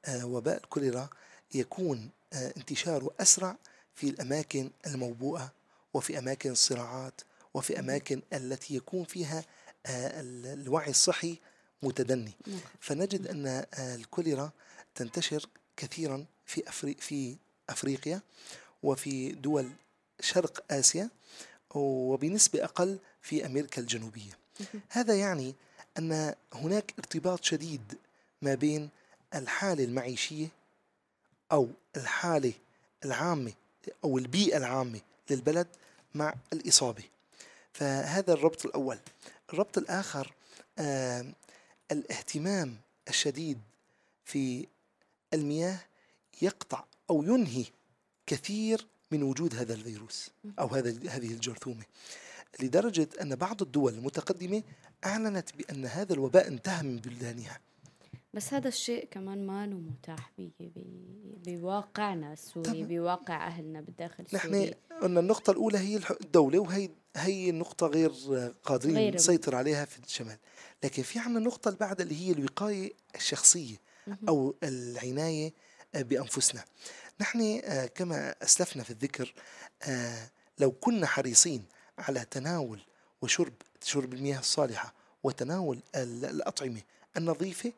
آه، 0.08 0.26
وباء 0.26 0.56
الكوليرا 0.56 1.08
يكون 1.54 2.10
انتشاره 2.32 3.10
أسرع 3.20 3.56
في 3.94 4.08
الأماكن 4.08 4.70
الموبوءة 4.86 5.52
وفي 5.94 6.18
أماكن 6.18 6.50
الصراعات 6.50 7.20
وفي 7.54 7.78
أماكن 7.78 8.22
التي 8.32 8.76
يكون 8.76 9.04
فيها 9.04 9.44
آه، 9.86 10.20
الوعي 10.54 10.90
الصحي 10.90 11.38
متدني. 11.82 12.32
نعم. 12.46 12.60
فنجد 12.80 13.26
أن 13.26 13.46
آه، 13.46 13.94
الكوليرا 13.94 14.50
تنتشر 14.94 15.48
كثيرا 15.76 16.24
في 16.46 16.68
أفري 16.68 16.94
في 16.94 17.36
أفريقيا 17.70 18.20
وفي 18.82 19.32
دول 19.32 19.70
شرق 20.20 20.64
آسيا 20.70 21.10
وبنسبة 21.74 22.64
أقل 22.64 22.98
في 23.22 23.46
أمريكا 23.46 23.82
الجنوبية. 23.82 24.38
هذا 24.88 25.14
يعني 25.14 25.54
أن 25.98 26.34
هناك 26.52 26.94
ارتباط 26.98 27.44
شديد 27.44 27.98
ما 28.42 28.54
بين 28.54 28.90
الحالة 29.34 29.84
المعيشية 29.84 30.48
أو 31.52 31.68
الحالة 31.96 32.52
العامة 33.04 33.52
أو 34.04 34.18
البيئة 34.18 34.56
العامة 34.56 35.00
للبلد 35.30 35.66
مع 36.14 36.34
الإصابة. 36.52 37.04
فهذا 37.72 38.32
الربط 38.32 38.66
الأول. 38.66 38.98
الربط 39.52 39.78
الآخر 39.78 40.32
آه 40.78 41.24
الاهتمام 41.92 42.76
الشديد 43.08 43.58
في 44.24 44.66
المياه 45.34 45.78
يقطع 46.42 46.84
أو 47.10 47.22
ينهي 47.22 47.64
كثير 48.26 48.86
من 49.10 49.22
وجود 49.22 49.54
هذا 49.54 49.74
الفيروس 49.74 50.30
أو 50.58 50.66
هذا 50.66 50.90
هذه 51.10 51.32
الجرثومة. 51.32 51.84
لدرجة 52.60 53.08
أن 53.20 53.36
بعض 53.36 53.62
الدول 53.62 53.94
المتقدمة 53.94 54.62
أعلنت 55.04 55.56
بأن 55.56 55.86
هذا 55.86 56.12
الوباء 56.12 56.48
انتهى 56.48 56.82
من 56.82 56.96
بلدانها. 56.96 57.60
بس 58.34 58.54
هذا 58.54 58.68
الشيء 58.68 59.08
كمان 59.10 59.46
ما 59.46 59.66
متاح 59.66 60.32
بي 60.38 60.52
بي 60.60 60.74
بواقعنا 61.46 62.32
السوري 62.32 62.82
بواقع 62.82 63.46
أهلنا 63.46 63.80
بالداخل 63.80 64.24
السوري. 64.24 64.70
نحن 64.70 64.74
قلنا 65.02 65.20
النقطة 65.20 65.50
الأولى 65.50 65.78
هي 65.78 66.00
الدولة 66.20 66.58
وهي 66.58 66.90
هي 67.16 67.50
النقطة 67.50 67.86
غير 67.86 68.12
قادرين 68.64 68.96
غير 68.96 69.14
نسيطر 69.14 69.54
عليها 69.54 69.84
في 69.84 69.98
الشمال. 69.98 70.36
لكن 70.84 71.02
في 71.02 71.18
عنا 71.18 71.38
النقطة 71.38 71.68
اللي 71.68 71.78
بعدها 71.78 72.04
اللي 72.04 72.26
هي 72.26 72.32
الوقاية 72.32 72.92
الشخصية 73.14 73.76
أو 74.28 74.54
العناية 74.62 75.52
بأنفسنا. 75.94 76.64
نحن 77.20 77.60
آه، 77.64 77.86
كما 77.86 78.34
أسلفنا 78.42 78.82
في 78.82 78.90
الذكر 78.90 79.34
آه، 79.82 80.30
لو 80.58 80.70
كنا 80.70 81.06
حريصين 81.06 81.64
على 81.98 82.24
تناول 82.30 82.80
وشرب 83.22 83.52
شرب 83.84 84.14
المياه 84.14 84.38
الصالحة 84.38 84.94
وتناول 85.22 85.82
الأطعمة 85.94 86.80
النظيفة 87.16 87.72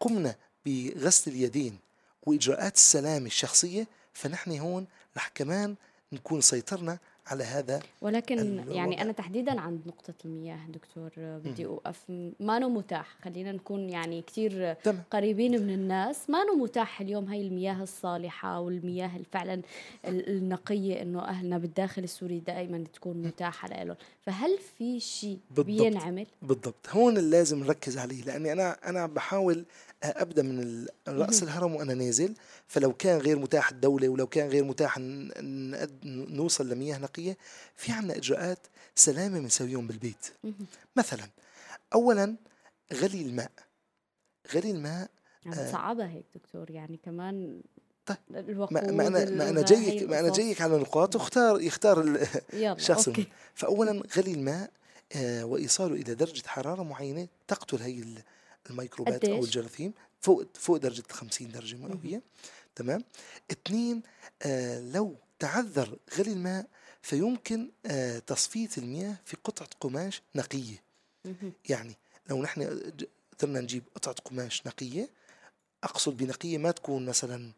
قمنا 0.00 0.34
بغسل 0.66 1.30
اليدين 1.30 1.78
وإجراءات 2.26 2.74
السلامة 2.74 3.26
الشخصية 3.26 3.86
فنحن 4.12 4.58
هون 4.58 4.86
رح 5.16 5.28
كمان 5.34 5.74
نكون 6.12 6.40
سيطرنا 6.40 6.98
على 7.26 7.44
هذا 7.44 7.80
ولكن 8.00 8.64
يعني 8.68 9.02
أنا 9.02 9.12
تحديدا 9.12 9.60
عند 9.60 9.80
نقطة 9.86 10.14
المياه 10.24 10.58
دكتور 10.68 11.10
بدي 11.16 11.66
أوقف. 11.66 12.00
ما 12.40 12.58
نو 12.58 12.68
متاح. 12.68 13.16
خلينا 13.24 13.52
نكون 13.52 13.90
يعني 13.90 14.22
كثير 14.22 14.76
قريبين 15.10 15.62
من 15.62 15.74
الناس. 15.74 16.30
ما 16.30 16.44
نو 16.44 16.54
متاح 16.64 17.00
اليوم 17.00 17.24
هاي 17.24 17.42
المياه 17.42 17.82
الصالحة 17.82 18.60
والمياه 18.60 19.10
فعلا 19.32 19.62
النقية 20.04 21.02
إنه 21.02 21.24
أهلنا 21.24 21.58
بالداخل 21.58 22.04
السوري 22.04 22.38
دائما 22.38 22.84
تكون 22.94 23.22
متاحة 23.22 23.84
لهم 23.84 23.96
فهل 24.22 24.58
في 24.78 25.00
شيء 25.00 25.38
بينعمل؟ 25.50 26.26
بالضبط. 26.42 26.88
هون 26.88 27.18
لازم 27.18 27.64
نركز 27.64 27.98
عليه 27.98 28.22
لأني 28.22 28.52
أنا 28.52 28.76
أنا 28.88 29.06
بحاول 29.06 29.64
أبدأ 30.02 30.42
من 30.42 30.86
رأس 31.08 31.42
الهرم 31.42 31.74
وأنا 31.74 31.94
نازل. 31.94 32.34
فلو 32.68 32.92
كان 32.92 33.18
غير 33.18 33.38
متاح 33.38 33.70
الدولة 33.70 34.08
ولو 34.08 34.26
كان 34.26 34.48
غير 34.48 34.64
متاح 34.64 34.98
نوصل 36.04 36.68
لمياه 36.68 36.98
نقية 36.98 37.36
في 37.76 37.92
عنا 37.92 38.16
إجراءات 38.16 38.58
سلامة 38.94 39.38
بنسويهم 39.40 39.86
بالبيت. 39.86 40.26
مثلا 40.96 41.28
اولا 41.94 42.36
غلي 42.92 43.22
الماء. 43.22 43.50
غلي 44.54 44.70
الماء 44.70 45.10
يعني 45.46 45.60
آه 45.60 45.72
صعبة 45.72 46.04
هيك 46.06 46.24
دكتور 46.34 46.70
يعني 46.70 46.96
كمان 47.04 47.60
طيب 48.06 48.18
ما, 48.70 48.90
ما 48.90 49.06
أنا 49.06 49.30
ما 49.30 49.48
أنا 49.48 49.62
جايك 49.62 50.02
ما 50.02 50.20
أنا 50.20 50.32
جايك 50.32 50.60
على 50.60 50.76
نقاط 50.76 51.16
واختار 51.16 51.60
يختار 51.60 52.18
الشخص 52.54 53.10
فاولا 53.54 54.02
غلي 54.16 54.32
الماء 54.32 54.70
آه 55.16 55.44
وإيصاله 55.44 55.94
إلى 55.94 56.14
درجة 56.14 56.46
حرارة 56.46 56.82
معينة 56.82 57.28
تقتل 57.48 57.82
هي 57.82 58.04
الميكروبات 58.70 59.24
أو 59.24 59.44
الجراثيم 59.44 59.92
فوق 60.20 60.44
فوق 60.54 60.76
درجة 60.76 61.02
50 61.10 61.50
درجة 61.50 61.76
مئوية 61.76 62.22
تمام؟ 62.74 63.04
اثنين 63.50 64.02
آه 64.42 64.80
لو 64.80 65.16
تعذر 65.38 65.98
غلي 66.18 66.32
الماء 66.32 66.66
فيمكن 67.02 67.70
آه 67.86 68.18
تصفية 68.18 68.68
المياه 68.78 69.16
في 69.24 69.36
قطعة 69.44 69.68
قماش 69.80 70.22
نقية. 70.34 70.82
يعني 71.68 71.96
لو 72.30 72.42
نحن 72.42 72.62
قدرنا 73.32 73.60
نجيب 73.60 73.82
قطعة 73.94 74.14
قماش 74.14 74.66
نقية 74.66 75.08
أقصد 75.84 76.16
بنقية 76.16 76.58
ما 76.58 76.70
تكون 76.70 77.06
مثلا 77.06 77.52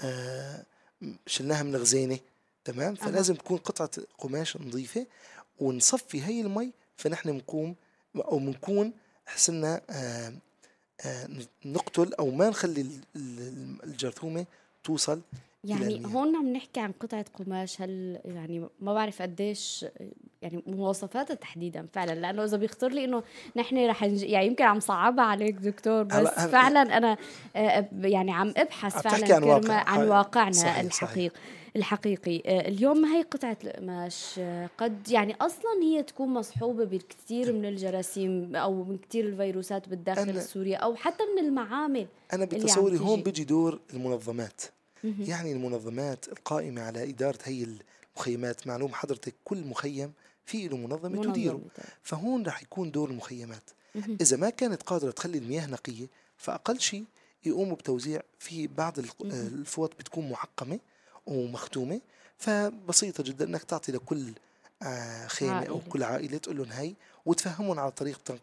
آه 0.00 0.64
شلناها 1.26 1.62
من 1.62 1.74
الغزينه 1.74 2.18
تمام؟ 2.64 2.94
فلازم 2.94 3.34
تكون 3.34 3.56
قطعة 3.56 3.90
قماش 4.18 4.56
نظيفة 4.56 5.06
ونصفي 5.58 6.24
هي 6.24 6.40
المي 6.40 6.72
فنحن 6.96 7.32
بنقوم 7.32 7.76
أو 8.16 8.38
بنكون 8.38 8.92
حسنا 9.26 9.82
آه 9.90 9.92
آه، 9.92 10.32
نقتل 11.64 12.14
أو 12.14 12.30
ما 12.30 12.48
نخلي 12.48 12.86
الجرثومة 13.84 14.46
توصل 14.84 15.20
يعني 15.66 16.02
هون 16.06 16.36
عم 16.36 16.52
نحكي 16.52 16.80
عن 16.80 16.92
قطعة 16.92 17.24
قماش 17.34 17.82
هل 17.82 18.20
يعني 18.24 18.68
ما 18.80 18.94
بعرف 18.94 19.22
قديش 19.22 19.86
يعني 20.42 20.62
مواصفاتها 20.66 21.34
تحديدا 21.34 21.86
فعلا 21.92 22.12
لأنه 22.12 22.44
إذا 22.44 22.56
بيخطر 22.56 22.88
لي 22.88 23.04
إنه 23.04 23.22
نحن 23.56 23.86
رح 23.86 24.02
نج... 24.02 24.22
يعني 24.22 24.46
يمكن 24.46 24.64
عم 24.64 24.80
صعبها 24.80 25.24
عليك 25.24 25.54
دكتور 25.54 26.02
بس 26.02 26.28
فعلا 26.28 26.96
أنا 26.96 27.16
آه، 27.56 27.88
يعني 28.02 28.32
عم 28.32 28.54
أبحث 28.56 29.02
فعلا 29.02 29.34
عن, 29.34 29.42
واقع. 29.42 29.90
عن 29.90 30.08
واقعنا 30.08 30.80
الحقيقي 30.80 30.90
صحيح. 30.90 31.32
الحقيقي 31.76 32.42
آه، 32.46 32.68
اليوم 32.68 33.04
هي 33.04 33.22
قطعة 33.22 33.56
القماش 33.64 34.34
آه، 34.38 34.70
قد 34.78 35.08
يعني 35.10 35.36
أصلا 35.40 35.82
هي 35.82 36.02
تكون 36.02 36.28
مصحوبة 36.28 36.84
بالكثير 36.84 37.52
من 37.52 37.64
الجراثيم 37.64 38.56
أو 38.56 38.84
من 38.84 38.98
كثير 38.98 39.24
الفيروسات 39.24 39.88
بالداخل 39.88 40.30
السوري 40.30 40.74
أو 40.74 40.94
حتى 40.94 41.24
من 41.36 41.44
المعامل 41.44 42.06
أنا 42.32 42.44
بتصوري 42.44 42.98
هون 42.98 43.22
بيجي 43.22 43.44
دور 43.44 43.80
المنظمات 43.94 44.62
يعني 45.04 45.52
المنظمات 45.52 46.28
القائمة 46.28 46.82
على 46.82 47.10
إدارة 47.10 47.38
هي 47.44 47.66
المخيمات 48.16 48.66
معلوم 48.66 48.94
حضرتك 48.94 49.34
كل 49.44 49.64
مخيم 49.64 50.12
في 50.44 50.68
له 50.68 50.76
منظمة 50.76 51.16
تديره. 51.32 51.60
فهون 52.02 52.46
رح 52.46 52.62
يكون 52.62 52.90
دور 52.90 53.10
المخيمات. 53.10 53.62
إذا 54.20 54.36
ما 54.36 54.50
كانت 54.50 54.82
قادرة 54.82 55.10
تخلي 55.10 55.38
المياه 55.38 55.66
نقية 55.66 56.06
فأقل 56.36 56.80
شيء 56.80 57.04
يقوموا 57.44 57.76
بتوزيع 57.76 58.22
في 58.38 58.66
بعض 58.66 58.98
الفوط 59.24 59.92
بتكون 59.98 60.30
معقمة 60.30 60.78
ومختومة. 61.26 62.00
فبسيطة 62.38 63.22
جدا 63.22 63.44
إنك 63.44 63.62
تعطي 63.62 63.92
لكل 63.92 64.32
آه، 64.82 65.26
خيمة 65.26 65.52
عائلة. 65.52 65.70
أو 65.70 65.80
كل 65.88 66.02
عائلة 66.02 66.38
تقول 66.38 66.56
لهم 66.56 66.72
هي 66.72 66.94
وتفهمهم 67.26 67.78
على 67.78 67.90
طريقة 67.90 68.38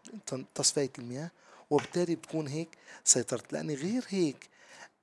تصفية 0.54 0.90
المياه. 0.98 1.30
وبالتالي 1.70 2.14
بتكون 2.14 2.48
هيك 2.48 2.68
سيطرت. 3.04 3.52
لأن 3.52 3.70
غير 3.70 4.04
هيك 4.08 4.48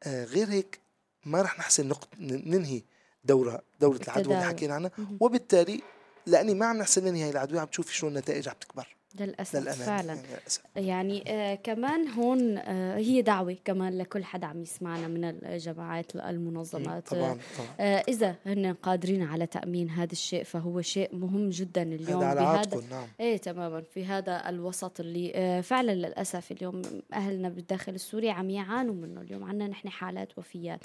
آه، 0.03 0.25
غير 0.25 0.49
هيك 0.49 0.79
ما 1.25 1.41
رح 1.41 1.59
نحسن 1.59 1.87
نقط 1.87 2.07
ننهي 2.19 2.83
دوره 3.23 3.61
دورة 3.81 3.99
العدوى 4.07 4.33
اللي 4.33 4.45
حكينا 4.45 4.73
عنها. 4.73 4.91
وبالتالي 5.19 5.81
لأني 6.25 6.53
ما 6.53 6.65
عم 6.65 6.77
نحسن 6.77 7.03
ننهي 7.03 7.23
هي 7.23 7.29
العدوى 7.29 7.59
عم 7.59 7.67
تشوفي 7.67 7.95
شو 7.95 8.07
النتائج 8.07 8.49
عم 8.49 8.55
تكبر. 8.59 8.95
للأسف 9.19 9.55
للأمانة. 9.55 9.85
فعلا. 9.85 10.13
يعني 10.13 10.27
للأسف. 10.31 10.61
يعني 10.75 11.23
آه 11.27 11.55
كمان 11.55 12.07
هون 12.07 12.57
آه 12.57 12.97
هي 12.97 13.21
دعوة 13.21 13.57
كمان 13.65 13.97
لكل 13.97 14.23
حدا 14.23 14.47
عم 14.47 14.61
يسمعنا 14.61 15.07
من 15.07 15.23
الجماعات 15.25 16.15
المنظمات. 16.15 17.07
طبعا 17.07 17.21
طبعا. 17.57 17.67
آه 17.79 18.03
إذا 18.07 18.35
هن 18.45 18.73
قادرين 18.73 19.21
على 19.21 19.45
تأمين 19.47 19.89
هذا 19.89 20.11
الشيء 20.11 20.43
فهو 20.43 20.81
شيء 20.81 21.15
مهم 21.15 21.49
جدا 21.49 21.81
اليوم 21.83 22.23
هذا 22.23 22.41
على 22.41 22.67
بهذا 22.67 22.87
نعم. 22.91 23.07
إيه 23.19 23.37
تماما. 23.37 23.81
في 23.81 24.05
هذا 24.05 24.49
الوسط 24.49 24.99
اللي 24.99 25.31
آه 25.35 25.61
فعلا 25.61 25.91
للأسف 25.91 26.51
اليوم 26.51 26.81
أهلنا 27.13 27.49
بالداخل 27.49 27.95
السوري 27.95 28.29
عم 28.29 28.49
يعانوا 28.49 28.95
منه. 28.95 29.21
اليوم 29.21 29.43
عندنا 29.43 29.67
نحن 29.67 29.89
حالات 29.89 30.37
وفيات. 30.37 30.79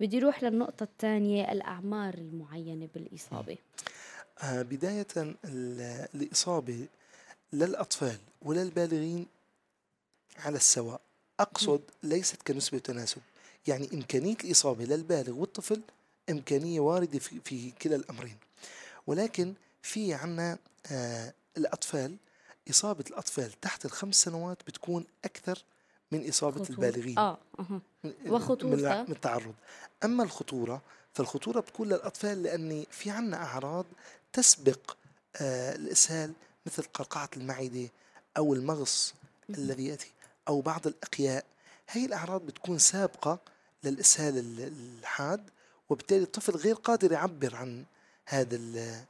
بدي 0.00 0.18
أروح 0.18 0.44
للنقطة 0.44 0.84
الثانية 0.84 1.52
الأعمار 1.52 2.14
المعينة 2.14 2.88
بالإصابة. 2.94 3.56
آه، 4.42 4.62
بداية 4.62 5.06
للأطفال 7.54 8.18
وللبالغين 8.42 9.26
على 10.38 10.56
السواء. 10.56 11.00
أقصد 11.40 11.80
ليست 12.02 12.42
كنسبة 12.42 12.78
تناسب. 12.78 13.20
يعني 13.66 13.88
إمكانية 13.94 14.36
الإصابة 14.44 14.84
للبالغ 14.84 15.32
والطفل 15.32 15.80
إمكانية 16.30 16.80
واردة 16.80 17.18
في, 17.18 17.40
في 17.44 17.70
كلا 17.70 17.96
الأمرين. 17.96 18.36
ولكن 19.06 19.54
في 19.82 20.14
عنا 20.14 20.58
آه 20.92 21.34
الأطفال 21.56 22.16
إصابة 22.70 23.04
الأطفال 23.10 23.60
تحت 23.60 23.84
الخمس 23.84 24.16
سنوات 24.22 24.58
بتكون 24.66 25.04
أكثر 25.24 25.58
من 26.12 26.28
إصابة 26.28 26.64
خطور- 26.64 26.70
البالغين. 26.70 27.18
أها. 27.18 27.38
من- 28.04 28.12
وخطورتها؟ 28.28 29.02
من 29.02 29.08
من 29.08 29.14
التعرض. 29.16 29.54
أما 30.04 30.22
الخطورة 30.22 30.82
فالخطورة 31.12 31.60
بتكون 31.60 31.88
للأطفال 31.88 32.42
لأن 32.42 32.84
في 32.90 33.10
عنا 33.10 33.36
أعراض 33.36 33.86
تسبق 34.32 34.96
آه 35.36 35.74
الإسهال 35.74 36.32
مثل 36.66 36.82
قرقعة 36.82 37.28
المعدة 37.36 37.88
أو 38.36 38.54
المغص 38.54 39.14
الذي 39.50 39.86
يأتي 39.86 40.12
أو 40.48 40.60
بعض 40.60 40.86
الأقياء. 40.86 41.44
هي 41.90 42.04
الأعراض 42.06 42.46
بتكون 42.46 42.78
سابقة 42.78 43.38
للإسهال 43.84 44.38
ال- 44.38 44.72
الحاد 45.00 45.50
وبالتالي 45.90 46.22
الطفل 46.22 46.56
غير 46.56 46.74
قادر 46.74 47.12
يعبر 47.12 47.56
عن 47.56 47.84
هذا 48.26 48.56
ال 48.56 49.00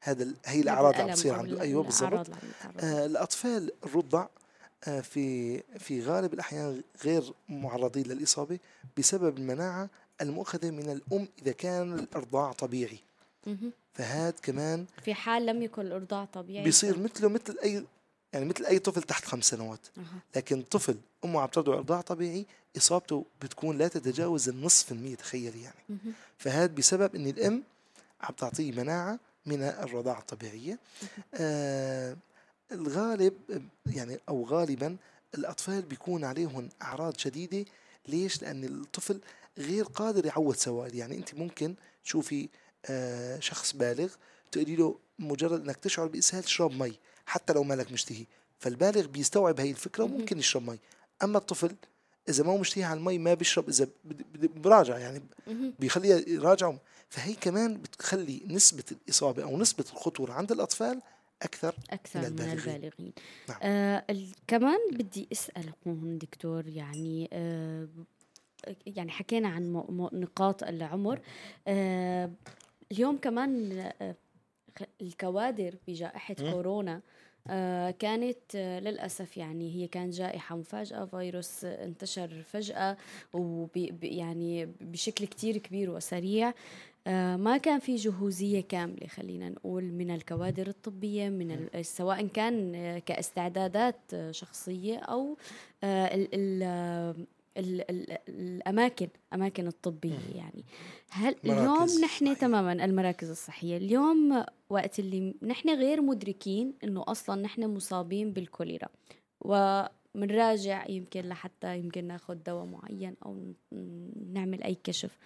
هذا 0.00 0.22
ال 0.22 0.34
هي 0.44 0.60
الأعراض 0.60 0.90
اللي 1.00 1.02
عم 1.02 1.16
تصير 1.16 1.34
عنده. 1.34 1.60
أيوه 1.60 1.82
بالضبط. 1.82 2.36
آه، 2.80 3.06
الأطفال 3.06 3.72
الرضع 3.84 4.26
آه، 4.84 5.00
في 5.00 5.58
في 5.78 6.02
غالب 6.02 6.34
الأحيان 6.34 6.82
غير 7.04 7.32
معرضين 7.48 8.04
للإصابة 8.06 8.58
بسبب 8.98 9.38
المناعة 9.38 9.88
المؤخذة 10.20 10.70
من 10.70 10.90
الأم 10.90 11.28
إذا 11.42 11.52
كان 11.52 11.92
الإرضاع 11.98 12.52
طبيعي. 12.52 12.98
فهذا 13.94 14.34
كمان 14.42 14.86
في 15.04 15.14
حال 15.14 15.46
لم 15.46 15.62
يكن 15.62 15.82
الإرضاع 15.82 16.24
طبيعي. 16.24 16.64
بيصير 16.64 16.98
مثله 16.98 17.28
مثل 17.28 17.58
أي 17.62 17.84
يعني 18.32 18.44
مثل 18.44 18.64
أي 18.66 18.78
طفل 18.78 19.02
تحت 19.02 19.24
خمس 19.24 19.44
سنوات. 19.44 19.86
لكن 20.36 20.62
طفل 20.62 20.96
أمه 21.24 21.40
عم 21.40 21.48
ترضع 21.48 21.74
إرضاع 21.74 22.00
طبيعي 22.00 22.46
إصابته 22.76 23.24
بتكون 23.42 23.78
لا 23.78 23.88
تتجاوز 23.88 24.48
النصف 24.48 24.92
المية 24.92 25.14
تخيل 25.14 25.56
يعني. 25.56 25.98
فهذا 26.38 26.74
بسبب 26.74 27.14
إن 27.14 27.26
الأم 27.26 27.62
عم 28.20 28.34
تعطيه 28.34 28.72
مناعة 28.72 29.18
من 29.46 29.62
الرضاعة 29.62 30.18
الطبيعية. 30.20 30.78
آه 31.34 32.16
الغالب 32.72 33.34
يعني 33.86 34.20
أو 34.28 34.44
غالبا 34.44 34.96
الأطفال 35.34 35.82
بيكون 35.82 36.24
عليهم 36.24 36.68
أعراض 36.82 37.18
شديدة. 37.18 37.64
ليش؟ 38.08 38.42
لأن 38.42 38.64
الطفل 38.64 39.20
غير 39.58 39.84
قادر 39.84 40.26
يعود 40.26 40.56
سوائل. 40.56 40.94
يعني 40.94 41.16
أنت 41.16 41.34
ممكن 41.34 41.74
تشوفي 42.04 42.42
آه 42.44 42.48
شخص 43.40 43.72
بالغ 43.72 44.12
تقولي 44.52 44.76
له 44.76 44.98
مجرد 45.18 45.60
إنك 45.60 45.76
تشعر 45.76 46.06
بإسهال 46.06 46.42
تشرب 46.42 46.82
مي 46.82 46.92
حتى 47.26 47.52
لو 47.52 47.62
مالك 47.62 47.92
مشتهي 47.92 48.24
فالبالغ 48.58 49.06
بيستوعب 49.06 49.60
هي 49.60 49.70
الفكرة. 49.70 50.04
وممكن 50.04 50.38
يشرب 50.38 50.70
مي 50.70 50.78
أما 51.22 51.38
الطفل 51.38 51.76
إذا 52.28 52.44
ما 52.44 52.52
هو 52.52 52.58
مشتهي 52.58 52.84
على 52.84 52.98
المي 52.98 53.18
ما 53.18 53.34
بيشرب 53.34 53.68
إذا 53.68 53.88
براجع 54.56 54.98
يعني 54.98 55.22
مهم. 55.46 55.74
بيخليها 55.78 56.16
يراجعوا 56.28 56.78
فهي 57.08 57.34
كمان 57.34 57.76
بتخلي 57.76 58.42
نسبة 58.46 58.84
الإصابة 58.92 59.42
أو 59.42 59.56
نسبة 59.56 59.84
الخطورة 59.92 60.32
عند 60.32 60.52
الأطفال 60.52 61.00
أكثر 61.42 61.74
أكثر 61.90 62.20
من 62.20 62.26
من 62.26 62.40
البالغين. 62.40 62.74
البالغين 62.74 63.12
نعم. 63.48 63.58
آه 63.62 64.04
كمان 64.46 64.78
بدي 64.92 65.28
هون 65.86 66.18
دكتور 66.18 66.68
يعني 66.68 67.28
آه 67.32 67.88
يعني 68.86 69.10
حكينا 69.10 69.48
عن 69.48 69.72
نقاط 70.12 70.62
العمر 70.62 71.20
آه 71.68 72.30
اليوم 72.92 73.16
كمان 73.16 73.72
آه 74.00 74.14
الكوادر 75.02 75.74
بجائحة. 75.88 76.34
كورونا 76.34 77.00
آه 77.48 77.90
كانت 77.90 78.56
آه 78.56 78.80
للأسف 78.80 79.36
يعني 79.36 79.74
هي 79.74 79.88
كانت 79.88 80.14
جائحة 80.14 80.56
مفاجأة 80.56 81.04
فيروس 81.04 81.64
انتشر 81.64 82.42
فجأة 82.42 82.96
ويعني 83.32 84.68
بشكل 84.80 85.24
كتير 85.26 85.56
كبير 85.58 85.90
وسريع 85.90 86.52
ما 87.36 87.56
كان 87.62 87.78
في 87.78 87.94
جهوزية 87.96 88.60
كاملة 88.60 89.06
خلينا 89.06 89.48
نقول 89.48 89.84
من 89.84 90.10
الكوادر 90.10 90.66
الطبية 90.68 91.28
من 91.28 91.68
سواء 91.82 92.26
كان 92.26 92.98
كاستعدادات 92.98 93.96
شخصية 94.30 94.98
أو 94.98 95.36
ال 97.58 97.80
ال 97.90 97.90
ال 97.90 98.12
ال 98.12 98.18
الأماكن 98.28 99.08
أماكن 99.34 99.66
الطبية 99.66 100.18
يعني. 100.34 100.64
هل 101.10 101.36
اليوم 101.44 101.86
نحن. 102.04 102.36
تماما 102.38 102.72
المراكز 102.84 103.30
الصحية 103.30 103.76
اليوم 103.76 104.44
وقت 104.70 104.98
اللي 104.98 105.34
نحن 105.42 105.68
غير 105.70 106.02
مدركين 106.02 106.72
إنه 106.84 107.04
أصلا 107.08 107.42
نحن 107.42 107.64
مصابين 107.64 108.32
بالكوليرا 108.32 108.88
ومنراجع 109.40 110.86
يمكن 110.88 111.20
لحتى 111.28 111.78
يمكن 111.78 112.04
ناخذ 112.04 112.34
دواء 112.34 112.64
معين 112.64 113.14
ن- 113.72 114.32
نعمل 114.32 114.62
أي 114.62 114.74
كشف. 114.84 115.18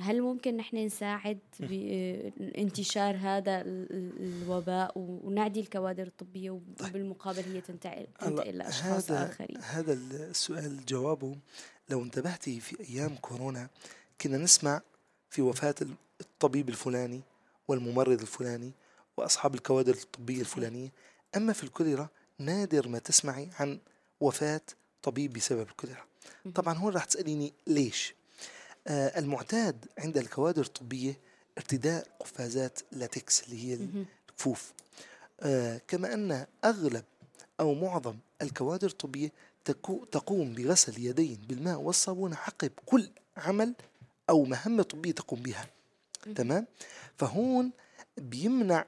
هل 0.00 0.22
ممكن 0.22 0.56
نحن 0.56 0.76
نساعد 0.76 1.38
بانتشار 1.60 3.16
هذا 3.16 3.60
ال- 3.60 3.86
ال- 3.92 4.42
الوباء 4.42 4.92
ونعدي 4.96 5.60
الكوادر 5.60 6.06
الطبية 6.06 6.50
وبالمقابل 6.50 7.42
هي 7.42 7.60
تنتقل 7.60 8.06
تنتقل 8.20 8.58
لأشخاص 8.58 9.10
هذا 9.10 9.30
آخرين. 9.30 9.56
هذا 9.62 9.92
السؤال 9.92 10.84
جوابه 10.86 11.36
لو 11.90 12.02
انتبهتي 12.02 12.60
في 12.60 12.90
أيام 12.90 13.14
كورونا 13.16 13.68
كنا 14.20 14.38
نسمع 14.38 14.80
في 15.30 15.42
وفاة 15.42 15.74
الطبيب 16.20 16.68
الفلاني 16.68 17.20
والممرض 17.68 18.20
الفلاني 18.20 18.72
وأصحاب 19.16 19.54
الكوادر 19.54 19.94
الطبية 19.94 20.40
الفلانية 20.40 20.88
أما 21.36 21.52
في 21.52 21.64
الكوليرا 21.64 22.08
نادر 22.38 22.88
ما 22.88 22.98
تسمعي 22.98 23.48
عن 23.60 23.78
وفاة 24.20 24.60
طبيب 25.02 25.32
بسبب 25.32 25.68
الكوليرا. 25.68 26.04
طبعا 26.54 26.74
هون 26.74 26.92
راح 26.92 27.04
تسأليني 27.04 27.52
ليش؟ 27.66 28.14
آه 28.14 28.17
المعتاد 28.90 29.86
عند 29.98 30.18
الكوادر 30.18 30.62
الطبية 30.62 31.18
ارتداء 31.58 32.06
قفازات 32.20 32.78
لاتكس 32.92 33.44
اللي 33.44 33.64
هي. 33.64 33.74
الكفوف 34.30 34.72
آه 35.40 35.80
كما 35.88 36.14
أن 36.14 36.46
أغلب 36.64 37.04
أو 37.60 37.74
معظم 37.74 38.16
الكوادر 38.42 38.86
الطبية 38.88 39.32
تقوم 40.12 40.54
بغسل 40.54 40.92
اليدين 40.92 41.38
بالماء 41.48 41.80
والصابون 41.80 42.34
عقب 42.34 42.70
كل 42.86 43.10
عمل 43.36 43.74
أو 44.30 44.44
مهمة 44.44 44.82
طبية 44.82 45.12
تقوم 45.12 45.42
بها. 45.42 45.66
تمام 46.34 46.66
فهون 47.16 47.70
بيمنع 48.16 48.86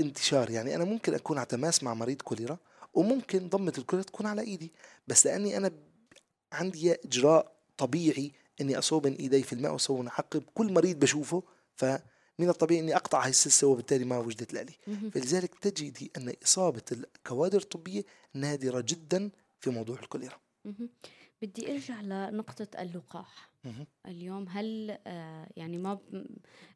انتشار 0.00 0.50
يعني 0.50 0.74
أنا 0.76 0.84
ممكن 0.84 1.14
أكون 1.14 1.38
على 1.38 1.46
تماس 1.46 1.82
مع 1.82 1.94
مريض 1.94 2.22
كوليرا 2.22 2.58
وممكن 2.94 3.48
ضمة 3.48 3.72
الكوليرا 3.78 4.06
تكون 4.06 4.26
على 4.26 4.42
إيدي 4.42 4.72
بس 5.08 5.26
لأني 5.26 5.56
أنا 5.56 5.70
عندي 6.52 6.92
إجراء 6.94 7.52
طبيعي 7.78 8.32
إني 8.62 8.78
أصوب 8.78 9.06
من 9.06 9.14
إيدي 9.14 9.42
في 9.42 9.52
الماء 9.52 9.72
والصابون 9.72 10.08
عقب 10.08 10.42
كل 10.54 10.72
مريض 10.72 10.98
بشوفه 10.98 11.42
فمن 11.74 12.48
الطبيعي 12.48 12.80
إني 12.80 12.96
أقطع 12.96 13.24
هاي 13.24 13.30
السلسلة 13.30 13.70
وبالتالي 13.70 14.04
ما 14.04 14.18
وجدت 14.18 14.54
لي 14.54 14.66
مهم. 14.86 15.10
فلذلك 15.10 15.54
تجدي 15.54 16.10
أن 16.16 16.34
إصابة 16.44 16.82
الكوادر 16.92 17.58
الطبية 17.58 18.02
نادرة 18.34 18.84
جدا 18.88 19.30
في 19.60 19.70
موضوع 19.70 19.98
الكوليرا. 20.00 20.38
بدي 21.42 21.72
أرجع 21.72 22.00
لنقطة 22.00 22.68
اللقاح. 22.82 23.52
اليوم 24.06 24.48
هل 24.48 24.98
آه، 25.06 25.48
يعني 25.56 25.78
ما 25.78 25.98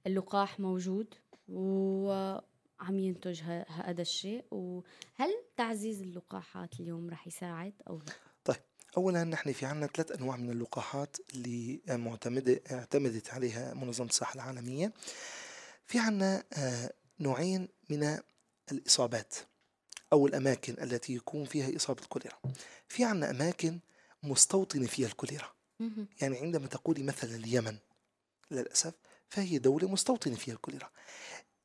اللقاح 0.07 0.61
موجود 0.61 1.15
وعم 1.49 2.99
ينتج 2.99 3.43
هذا 3.69 4.03
الشيء 4.03 4.45
وهل 4.51 5.35
تعزيز 5.57 6.03
اللقاحات 6.03 6.81
اليوم 6.81 7.11
رح 7.11 7.27
يساعد 7.27 7.73
أو 7.89 7.99
لا؟ 7.99 8.13
أولا 8.97 9.25
نحن 9.25 9.53
في 9.53 9.67
عنا 9.67 9.87
ثلاث 9.87 10.13
أنواع 10.13 10.37
من 10.37 10.51
اللقاحات 10.51 11.17
اللي 11.35 11.81
معتمدة 11.89 12.61
اعتمدت 12.71 13.31
عليها 13.31 13.75
منظمة 13.75 14.09
الصحة 14.09 14.35
العالمية 14.35 14.93
في 15.87 15.99
عنا 15.99 16.45
آه، 16.53 16.93
نوعين 17.21 17.69
من 17.91 18.19
الإصابات 18.73 19.35
أو 20.13 20.27
الأماكن 20.27 20.77
التي 20.83 21.15
يكون 21.15 21.45
فيها 21.45 21.77
إصابة 21.77 22.03
كوليرا 22.09 22.39
في 22.89 23.05
عنا 23.05 23.31
أماكن 23.31 23.81
مستوطنة 24.23 24.87
فيها 24.87 25.09
الكوليرا. 25.09 25.53
يعني 26.21 26.39
عندما 26.39 26.67
تقولي 26.67 27.03
مثلا 27.03 27.37
اليمن 27.37 27.79
للأسف 28.51 28.95
فهي 29.29 29.59
دولة 29.59 29.89
مستوطنة 29.89 30.35
فيها 30.35 30.55
الكوليرا 30.55 30.91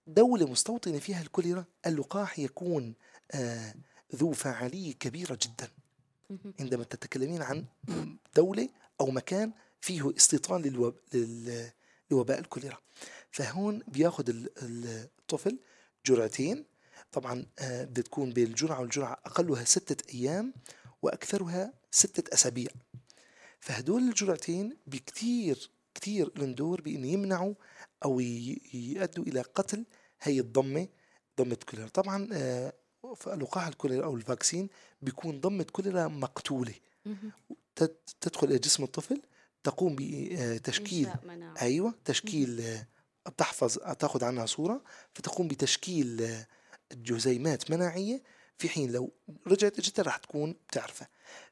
دولة 0.07 0.45
مستوطنة 0.47 0.99
فيها 0.99 1.21
الكوليرا 1.21 1.65
اللقاح 1.85 2.39
يكون 2.39 2.93
آه 3.31 3.73
ذو 4.15 4.31
فاعلية 4.31 4.93
كبيرة 4.93 5.39
جدا. 5.41 5.69
عندما 6.59 6.83
تتكلمين 6.83 7.41
عن 7.41 7.65
دولة 8.35 8.69
أو 9.01 9.11
مكان 9.11 9.51
فيه 9.81 10.15
استيطان 10.17 10.61
للوب... 10.61 10.95
لل... 11.13 11.69
لوباء 12.11 12.39
الكوليرا. 12.39 12.77
فهون 13.31 13.81
بياخد 13.87 14.29
ال- 14.29 14.49
ال- 14.63 15.09
الطفل 15.19 15.59
جرعتين. 16.05 16.65
طبعا 17.11 17.45
آه، 17.59 17.83
بدها 17.85 18.03
تكون 18.03 18.33
بين 18.33 18.47
الجرعة 18.47 18.81
والجرعة 18.81 19.17
أقلها 19.25 19.63
ستة 19.63 20.13
أيام 20.13 20.53
وأكثرها 21.01 21.73
ستة 21.91 22.33
أسابيع. 22.33 22.69
فهدول 23.59 24.01
الجرعتين 24.01 24.77
بكتير 24.87 25.71
كتير 25.95 26.31
لهم 26.39 26.53
دور 26.55 26.81
بأن 26.81 27.05
يمنعوا 27.05 27.53
أو 28.05 28.19
يؤدوا 28.73 29.23
إلى 29.25 29.41
قتل 29.41 29.85
هي 30.21 30.39
الضمة 30.39 30.87
ضمة 31.41 31.57
كوليرا 31.69 31.87
طبعا 31.89 32.27
آه، 33.03 33.35
لقاح 33.35 33.67
الكوليرا 33.67 34.05
أو 34.05 34.15
الفاكسين 34.15 34.69
بيكون 35.01 35.39
ضمة 35.41 35.63
كوليرا. 35.63 36.07
تت- 37.75 38.15
تدخل 38.21 38.47
إلى 38.47 38.57
جسم 38.59 38.83
الطفل 38.83 39.21
تقوم 39.63 39.95
بتشكيل 39.99 41.09
مناعة. 41.23 41.61
أيوه 41.61 41.93
تشكيل 42.05 42.61
آه، 42.61 42.87
بتحفظ 43.29 43.77
تأخذ 43.99 44.23
عنها 44.23 44.45
صورة 44.45 44.81
فتقوم 45.13 45.47
بتشكيل 45.47 46.21
آه، 46.21 46.47
جزيئات 46.93 47.71
مناعية 47.71 48.21
في 48.57 48.69
حين 48.69 48.91
لو 48.91 49.11
رجعت 49.47 49.79
اجتها 49.79 50.03
راح 50.03 50.17
تكون 50.17 50.55
بتعرفها. 50.69 51.07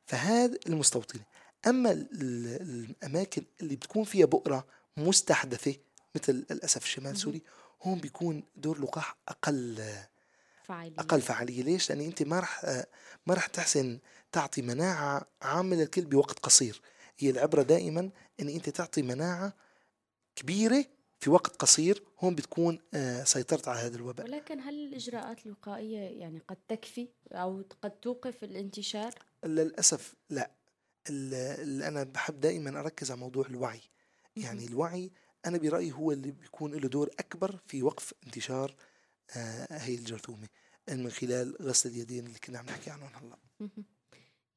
فهذا 0.05 0.57
المستوطنة. 0.67 1.21
أما 1.67 1.91
ال- 1.91 2.07
ال- 2.21 2.89
الأماكن 3.01 3.43
اللي 3.61 3.75
بتكون 3.75 4.03
فيها 4.03 4.25
بؤرة 4.25 4.65
مستحدثة 4.97 5.75
مثل 6.15 6.45
للاسف 6.51 6.83
الشمال 6.83 7.11
السوري 7.11 7.41
هون 7.83 7.99
بيكون 7.99 8.43
دور 8.55 8.81
لقاح 8.81 9.15
أقل 9.27 9.83
فعالية 10.69 10.95
أقل 10.99 11.21
فعاليه 11.21 11.63
ليش؟ 11.63 11.89
لأن 11.91 12.01
أنت 12.01 12.23
ما 12.23 12.39
راح 12.39 12.65
آه، 12.65 12.87
ما 13.27 13.33
راح 13.33 13.47
تحسن 13.47 13.99
تعطي 14.31 14.61
مناعة 14.61 15.27
عامة 15.41 15.75
للكل 15.75 16.05
بوقت 16.05 16.39
قصير. 16.39 16.81
هي 17.17 17.29
العبرة 17.29 17.61
دائما 17.61 18.09
إن 18.39 18.49
أنت 18.49 18.69
تعطي 18.69 19.01
مناعة 19.01 19.53
كبيرة 20.35 20.85
في 21.19 21.29
وقت 21.29 21.55
قصير. 21.55 22.03
هون 22.19 22.35
بتكون 22.35 22.79
آه، 22.93 23.23
سيطرت 23.23 23.67
على 23.67 23.79
هذا 23.79 23.95
الوباء. 23.95 24.25
ولكن 24.27 24.59
هل 24.59 24.73
الإجراءات 24.87 25.45
الوقائية 25.45 26.19
يعني 26.19 26.39
قد 26.47 26.57
تكفي 26.67 27.07
أو 27.31 27.63
قد 27.81 27.91
توقف 27.91 28.43
الانتشار؟ 28.43 29.13
للأسف 29.45 30.15
لا. 30.29 30.51
ال- 31.09 31.33
اللي 31.61 31.87
أنا 31.87 32.03
بحب 32.03 32.39
دائما 32.39 32.79
أركز 32.79 33.11
على 33.11 33.19
موضوع 33.19 33.45
الوعي. 33.45 33.81
يعني 34.35 34.65
الوعي 34.65 35.11
أنا 35.45 35.57
برأيي 35.57 35.91
هو 35.91 36.11
اللي 36.11 36.31
بيكون 36.31 36.75
له 36.75 36.87
دور 36.89 37.09
أكبر 37.19 37.59
في 37.67 37.83
وقف 37.83 38.13
انتشار 38.25 38.75
هي 39.71 39.95
الجرثومة 39.95 40.47
من 40.89 41.09
خلال 41.09 41.55
غسل 41.61 41.89
اليدين 41.89 42.25
اللي 42.25 42.39
كنا 42.39 42.59
عم 42.59 42.65
نحكي 42.65 42.89
عنهم 42.89 43.09
هلا. 43.13 43.37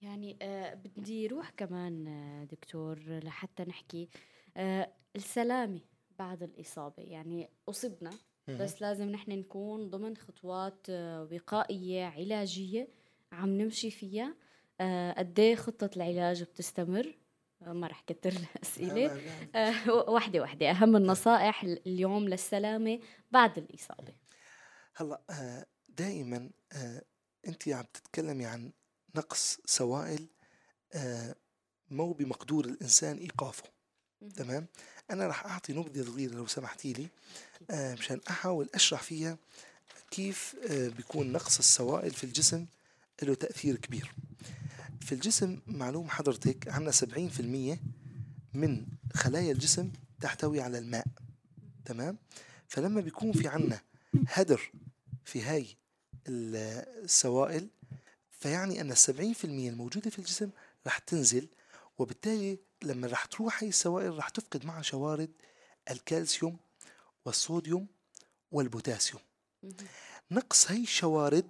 يعني 0.00 0.36
آه 0.42 0.74
بدي 0.74 1.26
روح 1.26 1.50
كمان 1.50 2.06
آه 2.08 2.44
دكتور 2.44 2.98
لحتى 3.08 3.62
نحكي 3.62 4.08
آه 4.56 4.92
السلامة 5.16 5.80
بعد 6.18 6.42
الإصابة. 6.42 7.02
يعني 7.02 7.48
أصبنا 7.68 8.10
بس 8.48 8.82
لازم 8.82 9.08
نحن 9.08 9.32
نكون 9.32 9.90
ضمن 9.90 10.16
خطوات 10.16 10.86
آه 10.90 11.28
وقائية 11.32 12.04
علاجية 12.04 12.88
عم 13.32 13.48
نمشي 13.48 13.90
فيها. 13.90 14.34
آه 14.80 15.12
قد 15.12 15.40
إيه 15.40 15.54
خطة 15.54 15.90
العلاج 15.96 16.42
بتستمر؟ 16.42 17.18
آه 17.62 17.72
ما 17.72 17.86
رح 17.86 18.00
كتر 18.00 18.32
الأسئلة. 18.32 19.20
آه 19.54 19.92
وحدة 20.10 20.40
وحدة. 20.40 20.70
أهم 20.70 20.96
النصائح 20.96 21.64
اليوم 21.64 22.28
للسلامة 22.28 23.00
بعد 23.30 23.58
الإصابة. 23.58 24.21
هلأ 24.94 25.20
آه، 25.30 25.66
دائما 25.88 26.50
آه، 26.72 27.02
انت 27.48 27.68
عم 27.68 27.84
تتكلمي 27.94 28.46
عن 28.46 28.70
نقص 29.14 29.58
سوائل 29.64 30.26
آه، 30.92 31.34
مو 31.90 32.12
بمقدور 32.12 32.64
الإنسان 32.64 33.16
إيقافه. 33.16 33.64
تمام؟ 34.36 34.66
أنا 35.10 35.26
راح 35.26 35.46
أعطي 35.46 35.72
نبذة 35.72 36.04
صغيرة 36.04 36.34
لو 36.34 36.46
سمحتي 36.46 36.92
لي 36.92 37.08
مشان 37.70 38.20
أحاول 38.30 38.68
أشرح 38.74 39.02
فيها 39.02 39.38
كيف 40.10 40.56
بيكون 40.70 41.32
نقص 41.32 41.58
السوائل 41.58 42.10
في 42.10 42.24
الجسم 42.24 42.66
له 43.22 43.34
تأثير 43.34 43.76
كبير. 43.76 44.14
في 45.00 45.12
الجسم 45.12 45.60
معلوم 45.66 46.10
حضرتك 46.10 46.68
عندنا 46.68 46.92
70% 46.92 47.78
من 48.54 48.86
خلايا 49.14 49.52
الجسم 49.52 49.92
تحتوي 50.20 50.60
على 50.60 50.78
الماء. 50.78 51.06
تمام؟ 51.84 52.18
فلما 52.68 53.00
بيكون 53.00 53.32
في 53.32 53.48
عنا 53.48 53.80
هدر 54.28 54.72
في 55.24 55.42
هاي 55.42 55.66
ال- 56.28 56.56
السوائل 57.04 57.68
فيعني 58.30 58.80
أن 58.80 58.90
السبعين 58.92 59.32
في 59.32 59.44
المية 59.44 59.70
الموجودة 59.70 60.10
في 60.10 60.18
الجسم 60.18 60.50
رح 60.86 60.98
تنزل 60.98 61.48
وبالتالي 61.98 62.58
لما 62.82 63.06
رح 63.06 63.24
تروح 63.24 63.62
هاي 63.62 63.68
السوائل 63.68 64.18
رح 64.18 64.28
تفقد 64.28 64.64
معها 64.64 64.82
شوارد 64.82 65.30
الكالسيوم 65.90 66.56
والصوديوم 67.24 67.86
والبوتاسيوم. 68.52 69.22
نقص 70.30 70.70
هاي 70.70 70.82
الشوارد 70.82 71.48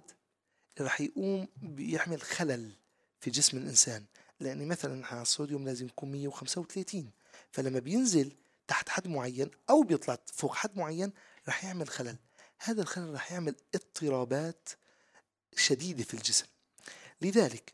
رح 0.81 1.01
يقوم 1.01 1.47
بيعمل 1.61 2.21
خلل 2.21 2.71
في 3.19 3.29
جسم 3.31 3.57
الإنسان 3.57 4.05
لأن 4.39 4.67
مثلا 4.67 5.21
الصوديوم 5.21 5.65
لازم 5.65 5.85
يكون 5.85 6.11
135 6.11 7.11
فلما 7.51 7.79
بينزل 7.79 8.31
تحت 8.67 8.89
حد 8.89 9.07
معين 9.07 9.51
أو 9.69 9.81
بيطلع 9.83 10.17
فوق 10.25 10.55
حد 10.55 10.77
معين 10.77 11.11
رح 11.47 11.63
يعمل 11.65 11.89
خلل 11.89 12.15
هذا 12.65 12.81
الخلل 12.81 13.13
رح 13.13 13.31
يعمل 13.31 13.55
اضطرابات 13.75 14.69
شديدة 15.55 16.03
في 16.03 16.13
الجسم. 16.13 16.45
لذلك 17.21 17.73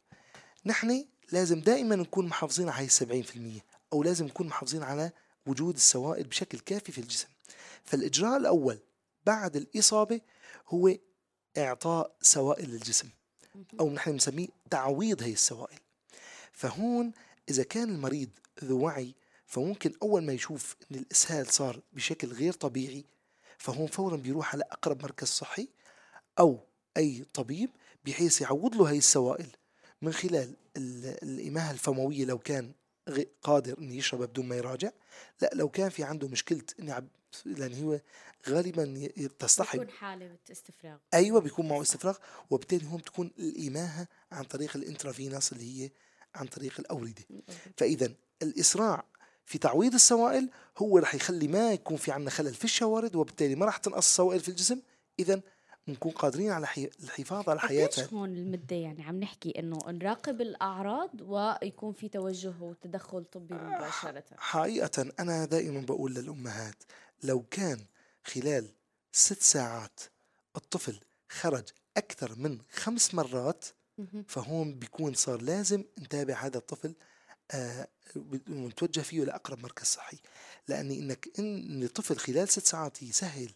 نحن 0.65 1.06
لازم 1.32 1.60
دائما 1.60 1.95
نكون 1.95 2.28
محافظين 2.28 2.69
على 2.69 2.80
هاي 2.80 2.86
السبعين 2.86 3.23
في 3.23 3.36
المية 3.36 3.65
أو 3.93 4.04
لازم 4.04 4.25
نكون 4.25 4.47
محافظين 4.47 4.84
على 4.84 5.12
وجود 5.45 5.75
السوائل 5.75 6.23
بشكل 6.23 6.60
كافي 6.60 6.91
في 6.91 7.02
الجسم. 7.02 7.28
فالإجراء 7.84 8.38
الأول 8.38 8.80
بعد 9.25 9.56
الإصابة 9.56 10.21
هو 10.67 10.95
إعطاء 11.58 12.15
سوائل 12.21 12.69
للجسم 12.69 13.10
أو 13.80 13.89
نحن 13.89 14.12
بنسميه 14.12 14.47
تعويض 14.69 15.23
هي 15.23 15.34
السوائل. 15.34 15.80
فهون 16.52 17.12
إذا 17.49 17.63
كان 17.63 17.89
المريض 17.89 18.30
ذو 18.63 18.80
وعي 18.80 19.15
فممكن 19.45 19.93
أول 20.04 20.23
ما 20.23 20.34
يشوف 20.34 20.75
أن 20.91 20.95
الإسهال 20.95 21.54
صار 21.54 21.82
بشكل 21.93 22.28
غير 22.34 22.54
طبيعي 22.54 23.06
فهون 23.59 23.87
فورا 23.87 24.15
بيروح 24.17 24.53
على 24.53 24.63
أقرب 24.71 25.03
مركز 25.03 25.27
صحي 25.27 25.67
أو 26.39 26.59
أي 26.97 27.25
طبيب 27.33 27.69
بحيث 28.05 28.41
يعوض 28.41 28.75
له 28.75 28.89
هي 28.91 28.97
السوائل. 28.97 29.47
من 30.01 30.13
خلال 30.13 30.53
ال- 30.77 31.23
الإماهة 31.23 31.71
الفموية 31.71 32.25
لو 32.25 32.37
كان 32.39 32.71
قادر 33.41 33.77
انه 33.79 33.93
يشربها 33.95 34.25
بدون 34.25 34.45
ما 34.45 34.55
يراجع 34.55 34.91
لا 35.41 35.49
لو 35.53 35.69
كان 35.69 35.89
في 35.89 36.03
عنده 36.03 36.27
مشكلة 36.27 36.61
انه 36.79 37.07
لأن 37.45 37.83
هو 37.83 37.99
غالبا 38.49 39.09
تصطحب 39.39 39.79
بيكون 39.79 39.93
حالة 39.95 40.35
استفراغ. 40.51 40.97
أيوه 41.13 41.41
بيكون 41.41 41.67
معه 41.67 41.81
استفراغ 41.81 42.17
وبالتالي 42.49 42.85
هون 42.91 42.97
بتكون 42.97 43.31
الاماهه 43.39 44.07
عن 44.31 44.43
طريق 44.43 44.75
الانترافينوس 44.75 45.51
اللي 45.53 45.83
هي 45.83 45.89
عن 46.35 46.47
طريق 46.47 46.79
الأوردة. 46.79 47.23
فاذا 47.77 48.13
الإسراع 48.41 49.05
في 49.49 49.57
تعويض 49.57 49.93
السوائل 49.93 50.49
هو 50.77 50.97
رح 50.97 51.15
يخلي 51.15 51.47
ما 51.47 51.71
يكون 51.73 51.97
في 51.97 52.12
عندنا 52.12 52.29
خلل 52.29 52.53
في 52.53 52.63
الشوارد 52.63 53.15
وبالتالي 53.15 53.55
ما 53.55 53.65
رح 53.65 53.77
تنقص 53.77 53.97
السوائل 53.97 54.39
في 54.39 54.49
الجسم. 54.49 54.81
اذا 55.19 55.41
بنكون 55.88 56.12
قادرين 56.12 56.51
على 56.51 56.67
حي... 56.67 56.89
الحفاظ 57.03 57.49
على 57.49 57.59
قديش 57.59 57.69
حياتها 57.69 58.05
هون 58.13 58.29
المدة 58.29 58.75
يعني؟ 58.75 59.03
عم 59.03 59.19
نحكي 59.19 59.59
إنه 59.59 59.79
نراقب 59.88 60.41
الأعراض 60.41 61.09
ويكون 61.21 61.93
في 61.93 62.09
توجه 62.09 62.53
وتدخل 62.62 63.25
طبي 63.25 63.53
مباشرة. 63.53 64.23
حقيقة 64.38 65.12
أنا 65.19 65.45
دائما 65.45 65.81
بقول 65.81 66.13
للأمهات 66.13 66.83
لو 67.23 67.43
كان 67.51 67.79
خلال 68.25 68.67
ست 69.12 69.41
ساعات 69.41 69.99
الطفل 70.55 70.99
خرج 71.29 71.63
أكثر 71.97 72.35
من 72.38 72.57
خمس 72.71 73.15
مرات. 73.15 73.65
فهون 74.27 74.75
بيكون 74.75 75.13
صار 75.13 75.41
لازم 75.41 75.83
نتابع 75.99 76.33
هذا 76.33 76.57
الطفل 76.57 76.88
آه، 76.89 77.08
ونتوجه 78.49 79.01
فيه 79.01 79.23
لأقرب 79.23 79.59
مركز 79.59 79.85
صحي 79.85 80.17
لأن 80.67 80.91
إنك 80.91 81.29
إن 81.39 81.83
الطفل 81.83 82.17
خلال 82.17 82.49
ست 82.49 82.65
ساعات 82.65 83.03
يسهل 83.03 83.51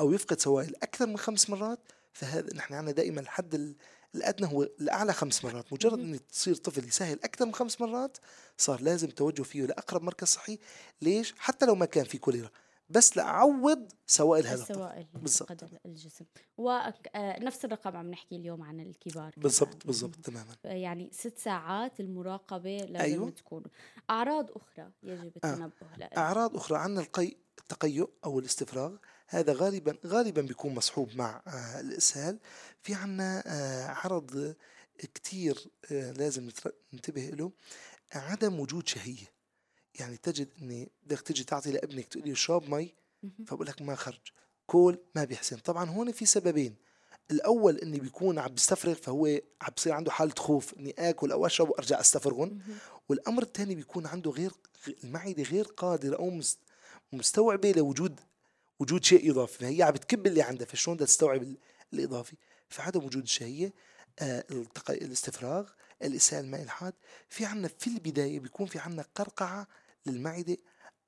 أو 0.00 0.12
يفقد 0.12 0.40
سوائل 0.40 0.74
أكثر 0.82 1.06
من 1.06 1.18
خمس 1.18 1.50
مرات 1.50 1.78
فهذا 2.12 2.54
نحن 2.54 2.74
عندنا 2.74 2.92
دائما 2.92 3.20
الحد 3.20 3.54
ال- 3.54 3.76
الأدنى 4.14 4.52
هو 4.52 4.62
الأعلى 4.62 5.12
خمس 5.12 5.44
مرات 5.44 5.72
مجرد. 5.72 5.98
أن 5.98 6.18
تصير 6.32 6.54
طفل 6.54 6.84
يسهل 6.88 7.18
أكثر 7.24 7.46
من 7.46 7.54
خمس 7.54 7.80
مرات 7.80 8.18
صار 8.58 8.80
لازم 8.80 9.08
توجه 9.10 9.42
فيه 9.42 9.62
لأقرب 9.66 10.02
مركز 10.02 10.28
صحي 10.28 10.58
ليش؟ 11.02 11.34
حتى 11.38 11.66
لو 11.66 11.74
ما 11.74 11.86
كان 11.86 12.04
في 12.04 12.18
كوليرا 12.18 12.50
بس 12.88 13.16
لأعوض 13.16 13.92
سوائل 14.06 14.46
هذا 14.46 14.62
السوائل 14.62 15.06
بالضبط. 15.14 15.52
فقد 15.52 15.78
الجسم 15.86 16.24
ونفس 16.58 17.64
الرقم 17.64 17.96
عم 17.96 18.10
نحكي 18.10 18.36
اليوم 18.36 18.62
عن 18.62 18.80
الكبار. 18.80 19.34
بالضبط 19.36 19.86
بالضبط 19.86 20.16
تماما 20.16 20.56
يعني 20.64 21.10
ست 21.12 21.38
ساعات 21.38 22.00
المراقبة 22.00 22.76
لازم 22.76 22.96
أيوة. 22.96 23.24
أيوه. 23.24 23.30
تكون 23.30 23.62
أعراض 24.10 24.50
أخرى 24.50 24.90
يجب 25.02 25.32
التنبه 25.36 25.72
لها 25.98 26.16
أعراض 26.16 26.56
أخرى 26.56 26.78
عندنا 26.78 27.00
القي 27.00 27.36
التقيؤ 27.58 28.10
أو 28.24 28.38
الاستفراغ 28.38 28.96
هذا 29.28 29.52
غالبا 29.52 29.98
غالبا 30.06 30.42
بيكون 30.42 30.74
مصحوب 30.74 31.10
مع 31.14 31.42
آه، 31.46 31.80
الإسهال 31.80 32.38
في 32.82 32.94
عنا 32.94 33.42
آه، 33.46 33.86
عرض 33.86 34.54
كتير 35.14 35.70
آه، 35.92 36.12
لازم 36.12 36.50
ننتبه 36.92 37.22
له 37.22 37.52
عدم 38.12 38.60
وجود 38.60 38.88
شهية 38.88 39.35
يعني 40.00 40.16
تجد 40.16 40.48
إني 40.62 40.90
بدك 41.02 41.20
تجي 41.20 41.44
تعطي 41.44 41.72
لابنك 41.72 42.04
تقول 42.06 42.24
له 42.26 42.32
اشرب 42.32 42.70
مي 42.74 42.94
فبقول 43.46 43.66
لك 43.66 43.82
ما 43.82 43.94
خرج 43.94 44.20
كول 44.66 44.98
ما 45.14 45.24
بيحسن. 45.24 45.56
طبعا 45.56 45.90
هون 45.90 46.12
في 46.12 46.26
سببين. 46.26 46.74
الأول 47.30 47.76
إني 47.78 48.00
بيكون 48.00 48.38
عم 48.38 48.48
بيستفرغ 48.48 48.94
فهو 48.94 49.26
عم 49.62 49.72
بصير 49.76 49.92
عنده 49.92 50.10
حالة 50.10 50.34
خوف 50.38 50.74
إني 50.74 50.94
آكل 50.98 51.32
أو 51.32 51.46
أشرب 51.46 51.70
وأرجع 51.70 52.00
أستفرغهم. 52.00 52.58
والأمر 53.08 53.42
الثاني 53.42 53.74
بيكون 53.74 54.06
عنده 54.06 54.30
غير 54.30 54.52
المعدة 55.04 55.42
غير 55.42 55.64
قادرة 55.64 56.16
أو 56.16 56.30
مست- 56.30 56.58
مستوعبة 57.12 57.72
لوجود 57.72 58.20
وجود 58.80 59.04
شيء 59.04 59.30
إضافي. 59.30 59.58
فهي 59.58 59.82
عم 59.82 59.90
بتكب 59.90 60.26
اللي 60.26 60.42
عندها 60.42 60.66
فشلون 60.66 60.96
بدها 60.96 61.06
تستوعب 61.06 61.42
ال- 61.42 61.58
الإضافي؟ 61.92 62.36
فعدم 62.68 63.04
وجود 63.04 63.22
الشهيه 63.22 63.72
آه 64.18 64.44
الاستفراغ 64.90 65.68
الإسهال 66.02 66.44
المائي 66.44 66.62
الحاد. 66.64 66.94
في 67.28 67.44
عنا 67.44 67.68
في 67.78 67.86
البداية 67.86 68.40
بيكون 68.40 68.66
في 68.66 68.78
عنا 68.78 69.04
قرقعة 69.14 69.66
للمعدة 70.06 70.56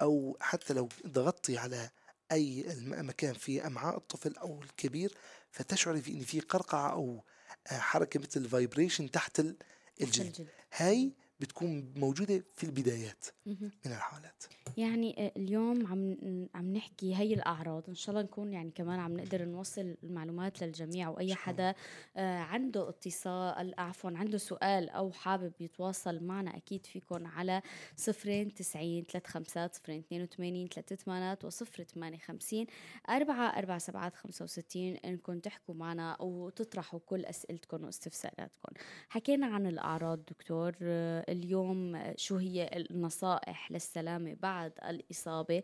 أو 0.03 0.37
حتى 0.41 0.75
لو 0.75 0.89
ضغطتي 1.07 1.59
على 1.59 1.91
الم- 2.33 3.09
مكان 3.09 3.35
في 3.35 3.67
أمعاء 3.67 3.97
الطفل 3.97 4.37
أو 4.37 4.63
الكبير 4.63 5.15
فتشعري 5.51 6.01
في 6.03 6.13
إن 6.13 6.21
في 6.21 6.41
قرقعة 6.41 6.93
أو 6.93 7.25
آه، 7.73 7.79
حركة 7.79 8.21
مثل 8.21 8.41
الفايبريشن 8.41 9.11
تحت 9.11 9.41
ال- 9.41 9.57
الجلد 10.01 10.27
الجلد. 10.27 10.49
هاي 10.77 11.13
بتكون 11.41 11.93
موجودة 11.97 12.45
في 12.57 12.65
البدايات. 12.65 13.25
من 13.47 13.93
الحالات. 13.93 14.45
يعني 14.77 15.27
آه، 15.27 15.33
اليوم 15.37 15.87
عم 15.87 16.17
عم 16.55 16.73
نحكي 16.73 17.17
هي 17.17 17.35
الأعراض. 17.35 17.89
إن 17.89 17.95
شاء 17.95 18.11
الله 18.11 18.23
نكون 18.23 18.53
يعني 18.53 18.71
كمان 18.71 19.01
عم 19.01 19.17
نقدر 19.17 19.45
نوصل 19.45 19.97
المعلومات 20.05 20.63
للجميع 20.63 21.09
واي 21.09 21.35
حدا 21.35 21.75
آه، 22.17 22.39
عنده 22.39 22.89
اتصال 22.89 23.75
عفوا 23.79 24.11
عنده 24.15 24.39
سؤال 24.39 24.91
أو 24.91 25.13
حابب 25.13 25.53
يتواصل 25.61 26.25
معنا 26.25 26.57
أكيد 26.57 26.87
فيكم 26.87 27.27
على 27.27 27.63
صفرين 27.97 28.55
تسعين 28.55 29.05
ثلاث 29.05 29.27
خمسات 29.27 29.75
صفرين 29.75 29.99
اثنين 29.99 30.23
وثمانين 30.23 30.69
ثلاث 30.69 30.93
ثمانات 30.93 31.45
وصفر 31.45 31.85
ثمانية 31.85 32.19
خمسين 32.19 32.67
أربعة 33.11 33.59
أربعة 33.59 33.79
سبعات 33.79 34.17
خمسة 34.17 34.45
وستين 34.45 34.97
إنكم 34.97 35.39
تحكوا 35.39 35.75
معنا 35.75 36.23
وتطرحوا 36.23 37.01
كل 37.07 37.25
أسئلتكم 37.25 37.85
واستفساراتكم 37.85 38.73
حكينا 39.09 39.47
عن 39.47 39.67
الأعراض 39.67 40.19
دكتور 40.25 40.77
آه، 40.83 41.28
اليوم 41.29 42.03
شو 42.17 42.37
هي 42.37 42.71
النصائح 42.73 43.73
للسلامة 43.73 44.37
بعد 44.43 44.73
الإصابة؟ 44.89 45.63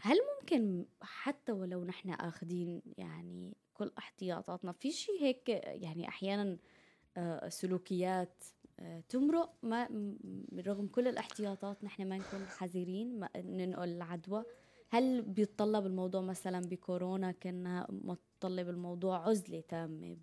هل 0.00 0.18
ممكن 0.40 0.86
حتى 1.02 1.52
ولو 1.52 1.84
نحن 1.84 2.10
أخذين 2.10 2.82
يعني 2.98 3.56
كل 3.74 3.92
احتياطاتنا 3.98 4.72
في 4.72 4.90
شيء 4.90 5.22
هيك 5.22 5.48
يعني 5.64 6.08
أحيانا 6.08 6.58
آه، 7.16 7.48
سلوكيات 7.48 8.44
آه، 8.80 9.00
تمرق؟ 9.08 9.52
ما 9.62 9.88
رغم 10.66 10.86
كل 10.86 11.08
الاحتياطات 11.08 11.84
نحن 11.84 12.08
ما 12.08 12.18
نكون 12.18 12.46
حذرين 12.46 13.18
ما 13.18 13.28
ننقل 13.36 13.88
العدوى. 13.88 14.44
هل 14.88 15.22
بيتطلب 15.22 15.86
الموضوع 15.86 16.20
مثلا 16.20 16.60
بكورونا؟ 16.60 17.32
كنا 17.32 17.86
متطلب 17.90 18.68
الموضوع 18.68 19.28
عزلة 19.28 19.60
تامة 19.60 20.16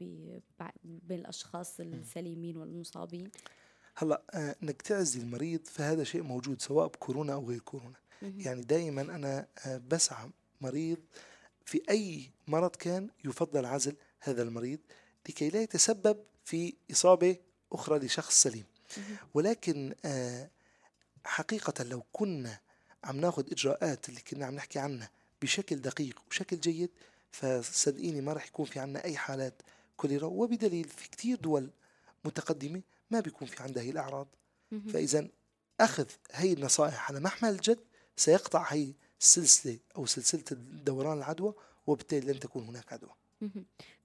بين 0.84 1.20
الأشخاص 1.20 1.80
السليمين 1.80 2.58
والمصابين؟ 2.58 3.32
هلا 3.96 4.22
آه، 4.32 4.56
انك 4.64 4.82
تعزي 4.82 5.20
المريض 5.20 5.60
فهذا 5.66 6.04
شيء 6.04 6.22
موجود 6.22 6.62
سواء 6.62 6.88
بكورونا 6.88 7.34
أو 7.34 7.50
غير 7.50 7.60
كورونا. 7.60 7.96
يعني 8.38 8.62
دائما 8.62 9.02
أنا 9.02 9.48
آه، 9.66 9.82
بسعى 9.92 10.30
مريض 10.62 10.98
في 11.66 11.82
أي 11.90 12.30
مرض 12.48 12.76
كان 12.76 13.10
يفضل 13.26 13.66
عزل 13.66 13.96
هذا 14.20 14.42
المريض 14.44 14.80
لكي 15.30 15.50
لا 15.50 15.62
يتسبب 15.62 16.18
في 16.46 16.74
إصابة 16.92 17.38
أخرى 17.72 18.00
لشخص 18.00 18.42
سليم. 18.42 18.66
ولكن 19.34 19.96
آه، 20.06 20.50
حقيقة 21.26 21.84
لو 21.84 22.04
كنا 22.14 22.60
عم 23.04 23.20
ناخذ 23.20 23.52
إجراءات 23.52 24.10
اللي 24.10 24.22
كنا 24.22 24.46
عم 24.46 24.56
نحكي 24.56 24.80
عنها 24.80 25.10
بشكل 25.42 25.76
دقيق 25.76 26.22
وشكل 26.30 26.60
جيد 26.60 26.90
فصدقيني 27.32 28.22
ما 28.22 28.34
راح 28.34 28.48
يكون 28.48 28.66
في 28.66 28.80
عنا 28.80 29.04
أي 29.04 29.18
حالات 29.18 29.62
كوليرا. 29.98 30.26
وبدليل 30.26 30.88
في 30.88 31.10
كتير 31.10 31.38
دول 31.38 31.70
متقدمة 32.26 32.82
ما 33.14 33.20
بيكون 33.20 33.48
في 33.48 33.64
عندها 33.64 33.84
هي 33.84 33.90
الأعراض. 33.90 34.28
فاذا 34.94 35.28
أخذ 35.80 36.06
هي 36.32 36.54
النصائح 36.54 37.12
على 37.12 37.20
محمل 37.20 37.50
الجد 37.50 37.80
سيقطع 38.16 38.64
هي 38.74 38.94
السلسله 39.22 39.80
أو 39.98 40.06
سلسلة 40.06 40.44
دوران 40.86 41.18
العدوى 41.18 41.54
وبالتالي 41.88 42.34
لن 42.34 42.40
تكون 42.40 42.64
هناك 42.64 42.94
عدوى. 42.94 43.10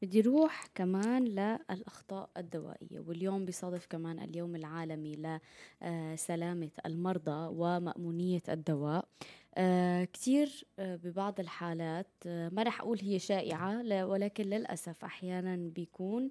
بدي 0.02 0.20
روح 0.20 0.66
كمان 0.74 1.24
للأخطاء 1.24 2.30
الدوائية 2.36 3.00
واليوم 3.00 3.44
بيصادف 3.44 3.86
كمان 3.86 4.18
اليوم 4.18 4.56
العالمي 4.56 5.38
لسلامة 5.82 6.70
المرضى 6.86 7.48
ومأمونية 7.56 8.42
الدواء. 8.48 9.08
آه، 9.54 10.04
كتير 10.04 10.64
آه، 10.78 10.96
ببعض 10.96 11.40
الحالات 11.40 12.06
آه، 12.26 12.48
ما 12.48 12.62
رح 12.62 12.80
أقول 12.80 12.98
هي 13.02 13.18
شائعة 13.18 14.04
ولكن 14.04 14.44
للأسف 14.44 15.04
أحيانا 15.04 15.56
بيكون 15.56 16.24
آه، 16.24 16.30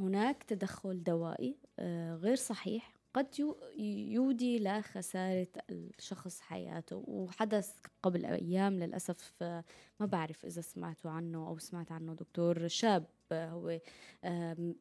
هناك 0.00 0.42
تدخل 0.42 1.02
دوائي 1.02 1.56
آه، 1.78 2.14
غير 2.14 2.34
صحيح. 2.36 2.94
قد 3.14 3.26
يو- 3.38 3.56
يودي 4.12 4.58
لخسارة 4.58 5.46
الشخص 5.70 6.40
حياته 6.40 7.04
وحدث 7.08 7.72
قبل 8.02 8.24
أيام 8.26 8.72
للأسف 8.78 9.32
آه، 9.42 9.64
ما 10.00 10.06
بعرف 10.06 10.44
إذا 10.44 10.60
سمعتوا 10.60 11.10
عنه 11.10 11.48
أو 11.48 11.58
سمعت 11.58 11.92
عنه 11.92 12.14
دكتور 12.14 12.68
شاب 12.68 13.04
آه، 13.32 13.48
هو 13.50 13.78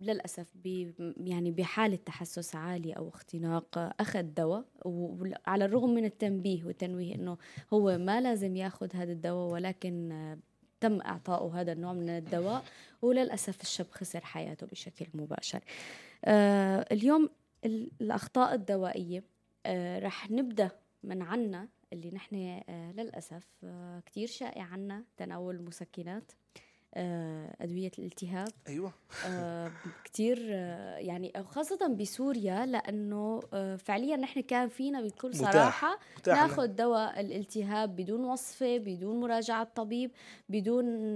للأسف 0.01 0.47
بي 0.63 0.93
يعني 1.17 1.51
بحالة 1.51 1.95
تحسس 1.95 2.55
عالي 2.55 2.93
أو 2.93 3.09
اختناق 3.09 3.77
آه، 3.77 3.93
أخذ 3.99 4.21
دواء 4.23 4.65
وعلى 4.85 5.65
الرغم 5.65 5.93
من 5.93 6.05
التنبيه 6.05 6.63
والتنويه 6.65 7.15
أنه 7.15 7.37
هو 7.73 7.97
ما 7.97 8.21
لازم 8.21 8.55
ياخذ 8.55 8.95
هذا 8.95 9.11
الدواء 9.11 9.53
ولكن 9.53 10.11
آه، 10.11 10.37
تم 10.83 11.01
إعطائه 11.01 11.61
هذا 11.61 11.71
النوع 11.71 11.93
من 11.93 12.09
الدواء 12.09 12.63
وللأسف 13.01 13.61
الشاب 13.61 13.85
خسر 13.91 14.25
حياته 14.25 14.67
بشكل 14.67 15.05
مباشر. 15.13 15.59
آه 16.25 16.85
اليوم 16.91 17.29
ال- 17.65 17.91
الأخطاء 18.01 18.53
الدوائية 18.53 19.23
آه 19.65 19.99
رح 19.99 20.31
نبدأ 20.31 20.71
من 21.03 21.21
عنا 21.21 21.67
اللي 21.93 22.11
نحن 22.11 22.61
آه 22.69 22.91
للأسف 22.91 23.47
آه 23.63 23.99
كتير 23.99 24.27
شائع 24.27 24.63
عنا 24.63 25.03
تناول 25.17 25.61
مسكنات 25.61 26.31
آه 26.95 27.55
أدوية 27.61 27.91
الالتهاب. 27.99 28.47
أيوه. 28.67 28.93
آه 29.27 29.71
كتير 30.03 30.47
آه 30.51 30.97
يعني 30.97 31.33
خاصة 31.49 31.87
بسوريا 31.87 32.65
لأنه 32.65 33.39
آه 33.53 33.75
فعليا 33.75 34.15
نحن 34.17 34.41
كان 34.41 34.69
فينا 34.69 35.01
بكل 35.01 35.31
لنا. 35.39 35.51
ناخذ 36.41 36.67
دواء 36.67 37.19
الالتهاب 37.19 37.95
بدون 37.95 38.25
وصفة 38.25 38.77
بدون 38.77 39.19
مراجعة 39.19 39.63
طبيب 39.75 40.11
بدون 40.49 41.15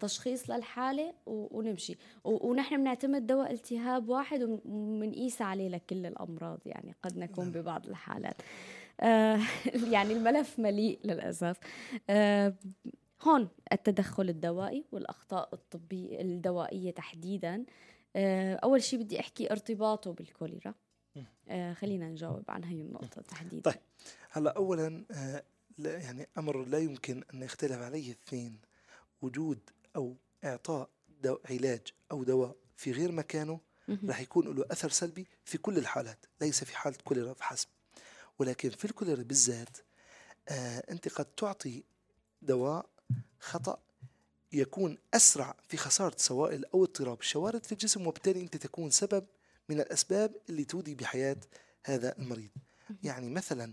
تشخيص 0.00 0.50
للحالة 0.50 1.12
و- 1.26 1.58
ونمشي. 1.58 1.96
ونحن 2.24 2.76
بنعتمد 2.76 3.26
دواء 3.26 3.52
التهاب 3.52 4.08
واحد 4.08 4.42
وبنقيس 4.64 5.42
عليه 5.42 5.68
لكل 5.68 6.06
الأمراض 6.06 6.58
يعني 6.66 6.94
قد 7.02 7.18
نكون 7.18 7.52
ببعض 7.52 7.86
الحالات. 7.86 8.36
آه، 9.00 9.38
يعني 9.94 10.12
الملف 10.12 10.58
مليء 10.58 10.98
للأسف. 11.04 11.56
آه، 12.10 12.54
هون 13.22 13.48
التدخل 13.72 14.28
الدوائي 14.28 14.84
والأخطاء 14.92 15.54
الطبية 15.54 16.20
الدوائية 16.20 16.90
تحديدا. 16.90 17.64
آه، 18.16 18.54
أول 18.54 18.82
شيء 18.82 19.02
بدي 19.02 19.20
أحكي 19.20 19.52
ارتباطه 19.52 20.12
بالكوليرا. 20.12 20.74
آه، 21.48 21.72
خلينا 21.72 22.08
نجاوب 22.08 22.44
عن 22.48 22.64
هي 22.64 22.80
النقطة 22.80 23.22
تحديدا. 23.22 23.70
طيب. 23.70 23.80
هلأ 24.30 24.50
اولا 24.56 25.04
آه، 25.10 25.42
لا 25.78 25.98
يعني 25.98 26.28
أمر 26.38 26.64
لا 26.64 26.78
يمكن 26.78 27.24
أن 27.34 27.42
يختلف 27.42 27.82
عليه 27.82 28.10
اثنين 28.10 28.58
وجود 29.22 29.58
أو 29.96 30.16
إعطاء 30.44 30.88
دو 31.22 31.38
علاج 31.50 31.80
أو 32.12 32.24
دواء 32.24 32.56
في 32.76 32.92
غير 32.92 33.12
مكانه. 33.12 33.60
راح 34.04 34.20
يكون 34.20 34.56
له 34.56 34.64
أثر 34.70 34.88
سلبي 34.88 35.26
في 35.44 35.58
كل 35.58 35.78
الحالات 35.78 36.26
ليس 36.40 36.64
في 36.64 36.76
حالة 36.76 36.96
كوليرا 37.04 37.32
فحسب 37.32 37.68
ولكن 38.38 38.70
في 38.70 38.84
الكوليرا 38.84 39.22
بالذات 39.22 39.76
آه 40.48 40.84
أنت 40.90 41.08
قد 41.08 41.24
تعطي 41.24 41.84
دواء 42.42 42.86
خطأ 43.40 43.78
يكون 44.52 44.98
أسرع 45.14 45.56
في 45.68 45.76
خسارة 45.76 46.16
سوائل 46.16 46.64
أو 46.64 46.84
اضطراب 46.84 47.20
الشوارد 47.20 47.64
في 47.64 47.72
الجسم 47.72 48.06
وبالتالي 48.06 48.40
أنت 48.40 48.56
تكون 48.56 48.90
سبب 48.90 49.26
من 49.68 49.80
الأسباب 49.80 50.34
اللي 50.48 50.64
تودي 50.64 50.94
بحياة 50.94 51.36
هذا 51.84 52.18
المريض. 52.18 52.50
يعني 53.02 53.30
مثلا 53.30 53.72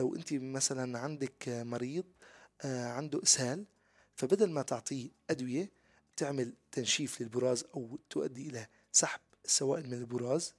لو 0.00 0.16
أنت 0.16 0.32
مثلا 0.32 0.98
عندك 0.98 1.48
مريض 1.48 2.04
آه، 2.62 2.86
عنده 2.86 3.22
إسهال 3.22 3.64
فبدل 4.16 4.50
ما 4.50 4.62
تعطيه 4.62 5.08
أدوية 5.30 5.70
تعمل 6.16 6.52
تنشيف 6.72 7.20
للبراز 7.20 7.64
أو 7.74 7.98
تؤدي 8.10 8.48
إلى 8.48 8.66
سحب 8.92 9.20
السوائل 9.44 9.86
من 9.86 9.94
البراز 9.94 10.54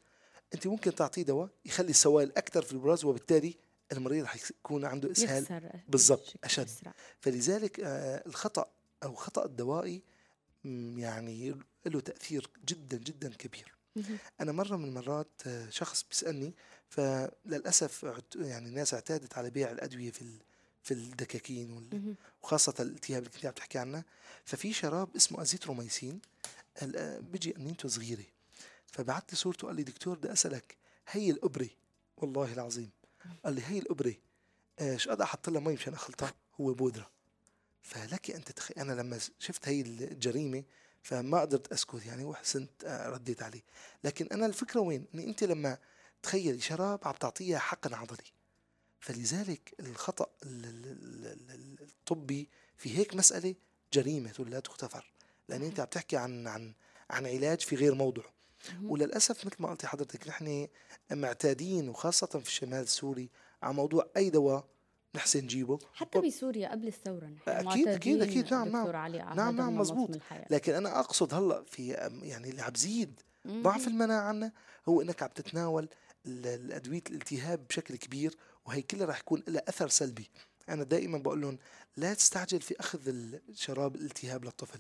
أنت 0.54 0.68
ممكن 0.68 0.96
تعطيه 0.96 1.22
دواء 1.22 1.50
يخلي 1.66 1.90
السوائل 1.90 2.32
أكثر 2.38 2.62
في 2.62 2.74
البراز 2.74 3.06
وبالتالي 3.06 3.56
المريض 3.92 4.24
رح 4.24 4.36
يكون 4.36 4.86
عنده 4.86 5.12
إسهال 5.12 5.82
بالضبط،. 5.90 6.36
أسرع. 6.44 6.94
فلذلك 7.20 7.80
آه، 7.80 8.24
الخطأ 8.26 8.72
أو 9.04 9.16
خطأ 9.16 9.46
الدوائي 9.46 10.02
يعني 10.98 11.56
له 11.86 12.00
تأثير 12.00 12.50
جدا 12.66 12.98
جدا 12.98 13.30
كبير. 13.30 13.74
أنا 14.42 14.52
مرة 14.52 14.76
من 14.76 14.86
المرات 14.86 15.42
آه، 15.48 15.70
شخص 15.70 16.06
بيسألني 16.10 16.54
فللأسف 16.90 18.06
يعني 18.36 18.70
الناس 18.70 18.94
اعتادت 18.94 19.38
على 19.38 19.50
بيع 19.50 19.72
الأدوية 19.72 20.12
في 20.12 20.26
في 20.84 20.94
الدكاكين. 20.94 21.90
وخاصة 22.44 22.74
الالتهاب 22.80 23.20
اللي 23.24 23.30
كنت 23.30 23.46
عم 23.46 23.52
تحكي 23.52 23.78
عنه 23.78 24.04
ففي 24.46 24.74
شراب 24.74 25.16
اسمه 25.16 25.42
أزيتروميسين 25.42 26.22
آه، 26.96 27.20
بيجي 27.20 27.52
قنينته 27.52 27.90
صغيرة 27.90 28.26
فبعت 28.86 29.32
لي 29.32 29.38
صورته 29.38 29.68
قال 29.68 29.76
لي 29.76 29.84
دكتور 29.84 30.18
بدي 30.18 30.32
أسألك 30.32 30.76
هي 31.10 31.32
الأبرة 31.32 31.70
والله 32.18 32.54
العظيم 32.54 32.90
قال 33.46 33.54
لي 33.54 33.62
هي 33.66 33.80
الأبرة 33.80 34.16
آه، 34.80 34.94
إيش 34.94 35.08
قد 35.08 35.22
أحط 35.22 35.50
لها 35.50 35.62
مي 35.62 35.74
مشان 35.74 35.94
أخلطها؟ 35.94 36.34
هو 36.62 36.74
بودرة. 36.74 37.10
فلك 37.82 38.32
ان 38.32 38.44
تتخيل 38.44 38.80
أنا 38.80 39.02
لما 39.02 39.20
شفت 39.40 39.68
هي 39.68 39.82
الجريمة 39.82 40.64
فما 41.04 41.42
قدرت 41.42 41.72
أسكت 41.74 42.06
يعني 42.06 42.24
وحسنت 42.24 42.84
آه، 42.86 43.10
رديت 43.10 43.44
عليه. 43.44 43.62
لكن 44.04 44.28
أنا 44.32 44.46
الفكرة 44.46 44.80
وين؟ 44.82 45.06
إن 45.14 45.20
أنت 45.20 45.44
لما 45.44 45.78
تخيلي 46.24 46.62
شراب 46.62 47.00
عم 47.04 47.14
تعطيها 47.14 47.60
حقن 47.60 47.94
عضلي. 47.94 48.24
فلذلك 49.00 49.74
الخطأ 49.80 50.28
ال- 50.44 50.66
ال- 50.66 50.86
ال- 50.86 51.52
ال- 51.52 51.82
الطبي 51.82 52.50
في 52.78 52.98
هيك 52.98 53.16
مسألة 53.16 53.56
جريمة 53.94 54.34
لا 54.40 54.60
تغتفر. 54.60 55.12
لأن 55.50 55.62
أنت 55.64 55.80
عم 55.80 55.86
تحكي 55.86 56.18
عن 56.18 56.48
عن 56.48 56.74
عن 57.10 57.26
علاج 57.26 57.62
في 57.62 57.76
غير 57.76 57.96
موضعه. 57.96 58.37
وللأسف 58.84 59.46
مثل 59.46 59.56
ما 59.60 59.70
قلتي 59.70 59.88
حضرتك 59.88 60.28
نحن 60.28 60.68
معتادين 61.12 61.90
وخاصة 61.90 62.28
في 62.28 62.48
الشمال 62.48 62.80
السوري 62.84 63.30
على 63.64 63.74
موضوع 63.74 64.08
أي 64.18 64.30
دواء 64.30 64.66
نحسن 65.16 65.44
نجيبه 65.44 65.80
حتى 65.94 66.22
بسوريا 66.22 66.72
قبل 66.72 66.88
الثورة 66.88 67.26
نحن 67.26 67.66
معتادين 67.66 68.20
أكيد- 68.20 68.24
أكيد، 68.24 68.54
نعم، 68.54 68.68
نعم. 68.70 68.96
علي 68.96 69.18
نعم، 69.18 69.56
نعم، 69.56 69.78
مزبوط. 69.78 70.10
لكن 70.50 70.74
أنا 70.74 71.00
أقصد 71.00 71.34
هلأ 71.34 71.64
في 71.64 71.88
يعني 72.22 72.50
اللي 72.50 72.62
عم 72.62 72.72
بزيد. 72.72 73.22
ضعف 73.48 73.88
المناعة 73.88 74.22
عنا 74.22 74.52
هو 74.90 75.02
إنك 75.02 75.24
عم 75.24 75.30
تتناول 75.36 75.90
ال- 76.26 76.48
الأدوية 76.48 77.04
الالتهاب 77.10 77.68
بشكل 77.68 77.96
كبير 77.96 78.36
وهي 78.66 78.82
كلها 78.82 79.06
رح 79.06 79.20
يكون 79.20 79.44
لها 79.48 79.70
أثر 79.70 79.88
سلبي 79.88 80.30
أنا 80.70 80.84
دائما 80.84 81.18
بقول 81.18 81.42
لهم 81.42 81.58
لا 81.98 82.14
تستعجل 82.14 82.62
في 82.62 82.80
أخذ 82.80 83.08
الشراب 83.08 83.96
الالتهاب 83.96 84.46
للطفل. 84.46 84.80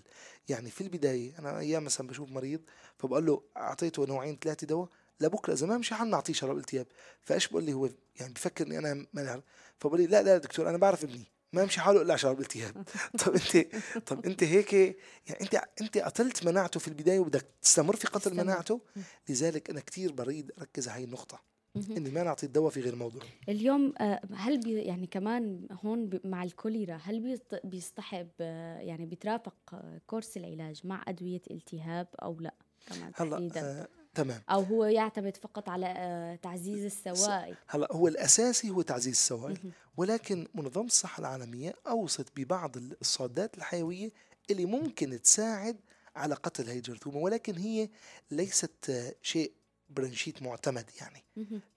يعني 0.49 0.69
في 0.69 0.81
البداية 0.81 1.39
أنا 1.39 1.59
أيام 1.59 1.83
مثلا 1.83 2.07
بشوف 2.07 2.29
مريض 2.29 2.61
فبقول 2.97 3.25
له 3.25 3.43
أعطيته 3.57 4.05
نوعين 4.05 4.37
ثلاثة 4.41 4.67
دواء 4.67 4.89
لبكره 5.19 5.53
اذا 5.53 5.65
ما 5.65 5.77
مشي 5.77 5.95
حال 5.95 6.09
نعطيه 6.09 6.33
شراب 6.33 6.57
التهاب. 6.57 6.87
فايش 7.21 7.47
بقول 7.47 7.63
لي 7.63 7.73
هو؟ 7.73 7.89
يعني 8.19 8.33
بفكر 8.33 8.67
إني 8.67 8.77
أنا 8.77 9.05
ما 9.13 9.41
فبقول 9.79 9.99
لي 9.99 10.07
لا 10.07 10.23
لا 10.23 10.37
دكتور 10.37 10.69
أنا 10.69 10.77
بعرف 10.77 11.03
ابني 11.03 11.31
ما 11.53 11.61
يمشي 11.61 11.81
حاله 11.81 12.01
إلا 12.01 12.15
شراب 12.15 12.39
التهاب. 12.39 12.83
طب 13.25 13.33
أنت 13.33 13.75
طب 14.05 14.25
أنت 14.25 14.43
هيك 14.43 14.73
يعني 14.73 15.41
أنت 15.41 15.61
أنت 15.81 15.97
قتلت 15.97 16.45
مناعته 16.45 16.79
في 16.79 16.87
البداية 16.87 17.19
وبدك 17.19 17.45
تستمر 17.61 17.95
في 17.95 18.07
قتل. 18.07 18.33
مناعته؟ 18.33 18.81
لذلك 19.29 19.69
أنا 19.69 19.79
كثير 19.79 20.11
بريد 20.11 20.51
أركز 20.57 20.87
على 20.87 20.99
هي 21.01 21.03
النقطة. 21.03 21.56
اني 21.97 22.09
ما 22.09 22.23
نعطي 22.23 22.45
الدواء 22.45 22.69
في 22.71 22.81
غير 22.81 22.95
موضوعه 22.95 23.25
اليوم 23.49 23.93
آه، 23.97 24.21
هل 24.35 24.59
بي 24.59 24.73
يعني 24.73 25.07
كمان 25.07 25.67
هون 25.83 26.09
مع 26.23 26.43
الكوليرا 26.43 26.99
هل 27.03 27.39
بيصطحب 27.63 28.27
آه، 28.41 28.79
يعني 28.79 29.05
بيترافق 29.05 29.55
آه، 29.73 30.01
كورس 30.07 30.37
العلاج 30.37 30.81
مع 30.83 31.03
أدوية 31.07 31.41
التهاب 31.51 32.07
أو 32.21 32.39
لا؟ 32.39 32.53
كمان 32.87 33.11
هلأ 33.15 33.51
آه 33.57 33.87
تمام. 34.13 34.41
أو 34.49 34.61
هو 34.61 34.85
يعتمد 34.85 35.37
فقط 35.37 35.69
على 35.69 35.85
آه، 35.97 36.35
تعزيز 36.35 36.85
السوائل. 36.85 37.55
هلأ 37.67 37.87
هو 37.91 38.07
الأساسي 38.07 38.69
هو 38.69 38.81
تعزيز 38.81 39.13
السوائل. 39.13 39.57
ولكن 39.97 40.47
منظمة 40.55 40.85
الصحة 40.85 41.21
العالمية 41.21 41.73
أوصت 41.87 42.39
ببعض 42.39 42.77
الصادات 42.77 43.57
الحيوية 43.57 44.11
اللي 44.51 44.65
ممكن 44.65 45.21
تساعد 45.21 45.77
على 46.15 46.35
قتل 46.35 46.69
هي 46.69 46.77
الجرثومه 46.77 47.17
ولكن 47.17 47.57
هي 47.57 47.89
ليست 48.31 49.15
شيء 49.21 49.51
برنشيت 49.89 50.41
معتمد 50.41 50.85
يعني. 51.01 51.23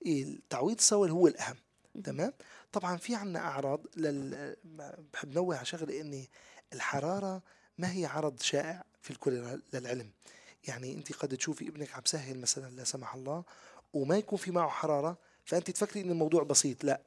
التعويض 0.07 0.77
السوائل 0.77 1.11
هو 1.13 1.27
الأهم. 1.27 1.57
تمام 2.05 2.33
طبعا 2.73 2.97
في 2.97 3.15
عنا 3.15 3.39
أعراض 3.39 3.81
لل... 3.97 4.57
بحب 5.13 5.35
نوه 5.35 5.57
على 5.57 5.65
شغله 5.67 6.01
إني 6.01 6.29
الحرارة 6.73 7.43
ما 7.79 7.93
هي 7.93 8.07
عرض 8.07 8.41
شائع 8.41 8.85
في 9.03 9.11
الكوليرا 9.11 9.61
للعلم 9.73 10.11
يعني 10.69 10.95
أنت 10.95 11.13
قد 11.13 11.37
تشوفي 11.37 11.69
ابنك 11.69 11.95
عم 11.95 12.03
سهل 12.05 12.39
مثلا 12.39 12.71
لا 12.77 12.85
سمح 12.85 13.15
الله 13.15 13.45
وما 13.93 14.17
يكون 14.19 14.39
في 14.39 14.51
معه 14.51 14.69
حرارة 14.69 15.19
فأنت 15.45 15.71
تفكري 15.71 16.01
إن 16.01 16.11
الموضوع 16.11 16.43
بسيط 16.43 16.85
لا 16.85 17.01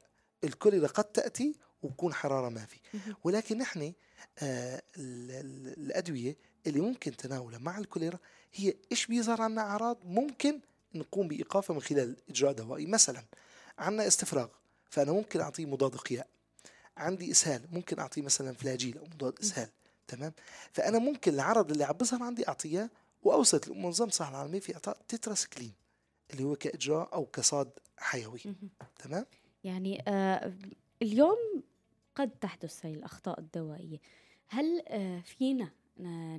الكوليرا 0.44 0.86
قد 0.86 1.04
تأتي 1.04 1.54
وبكون 1.82 2.14
حرارة 2.14 2.48
ما 2.48 2.66
في. 2.66 2.76
ولكن 3.24 3.58
نحن 3.58 3.92
آه 4.38 4.82
ال- 4.96 5.30
ال- 5.30 5.84
الأدوية 5.86 6.36
اللي 6.66 6.80
ممكن 6.80 7.16
تناولها 7.16 7.58
مع 7.58 7.78
الكوليرا 7.78 8.18
هي 8.54 8.74
إيش 8.92 9.06
بيظهر 9.06 9.42
عنا 9.42 9.62
أعراض 9.62 9.98
ممكن 10.04 10.60
نقوم 10.94 11.28
بايقافها 11.28 11.74
من 11.74 11.82
خلال 11.82 12.16
اجراء 12.30 12.52
دوائي. 12.52 12.86
مثلا 12.86 13.24
عندنا 13.78 14.06
استفراغ 14.06 14.48
فأنا 14.90 15.12
ممكن 15.12 15.40
أعطيه 15.40 15.66
مضاد 15.66 15.96
قياء 15.96 16.26
عندي 16.96 17.30
إسهال 17.30 17.68
ممكن 17.72 17.98
أعطيه 17.98 18.22
مثلا 18.22 18.52
فلاجيل 18.52 18.98
أو 18.98 19.04
مضاد 19.04 19.38
إسهال. 19.40 19.68
تمام؟ 20.08 20.32
فأنا 20.72 20.98
ممكن 20.98 21.34
العرض 21.34 21.70
اللي 21.70 21.84
عم 21.84 21.92
بيظهر 21.92 22.22
عندي 22.22 22.48
أعطيه 22.48 22.90
واوصت 23.22 23.70
منظمه 23.70 24.08
الصحه 24.08 24.30
العالمية 24.30 24.60
في 24.60 24.74
إعطاء 24.74 24.98
تتراسكلين 25.08 25.72
اللي 26.32 26.44
هو 26.44 26.56
كإجراء 26.56 27.14
أو 27.14 27.26
كصاد 27.26 27.70
حيوي. 27.96 28.40
تمام؟ 28.98 29.26
يعني 29.64 30.02
آه، 30.08 30.52
اليوم 31.02 31.62
قد 32.14 32.30
تحدث 32.30 32.86
هي 32.86 32.94
الأخطاء 32.94 33.40
الدوائية. 33.40 33.98
هل 34.48 34.82
آه، 34.88 35.20
فينا 35.20 35.70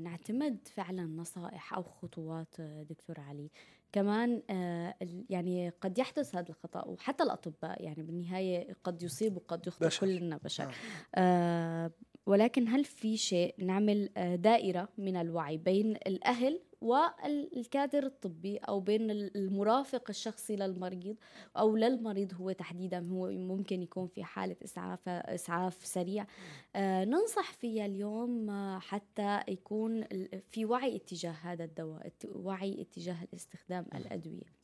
نعتمد 0.01 0.68
فعلا 0.76 1.03
نصائح 1.03 1.74
أو 1.74 1.84
خطوات 1.84 2.60
آه، 2.60 2.84
دكتور 2.84 3.20
علي؟ 3.20 3.49
كمان 3.95 4.41
آه، 4.49 4.95
يعني 5.29 5.69
قد 5.69 5.97
يحدث 5.97 6.35
هذا 6.35 6.49
الخطأ 6.49 6.85
وحتى 6.87 7.23
الأطباء 7.23 7.83
يعني 7.83 8.03
بالنهاية 8.03 8.75
قد 8.83 9.03
يصيب 9.03 9.37
وقد 9.37 9.67
يخطئ 9.67 9.85
بشر. 9.85 10.07
كلنا 10.07 10.37
بشر 10.37 10.63
آه. 10.63 10.71
آه 11.15 11.91
ولكن 12.25 12.67
هل 12.67 12.85
في 12.85 13.17
شيء 13.17 13.55
نعمل 13.57 14.09
آه، 14.17 14.35
دائرة 14.35 14.89
من 14.97 15.15
الوعي 15.15 15.57
بين 15.57 15.91
الأهل 15.91 16.61
والكادر 16.86 18.05
الطبي 18.05 18.57
أو 18.57 18.79
بين 18.79 19.11
ال- 19.11 19.38
المرافق 19.38 20.03
الشخصي 20.09 20.55
للمريض 20.55 21.15
أو 21.57 21.75
للمريض 21.75 22.33
هو 22.33 22.51
تحديدا 22.51 23.07
هو 23.09 23.31
ممكن 23.31 23.81
يكون 23.83 24.07
في 24.07 24.23
حالة 24.23 24.55
إسعاف 24.63 25.09
إسعاف 25.09 25.86
سريع. 25.86 26.27
آه 26.75 27.05
ننصح 27.05 27.53
فيها 27.53 27.86
اليوم 27.86 28.49
آه، 28.49 28.79
حتى 28.79 29.39
يكون 29.47 30.03
في 30.51 30.65
وعي 30.65 30.95
اتجاه 30.95 31.31
هذا 31.31 31.63
الدواء 31.63 32.11
وعي 32.25 32.81
اتجاه 32.81 33.17
استخدام 33.36 33.86
الأدوية. 33.95 34.55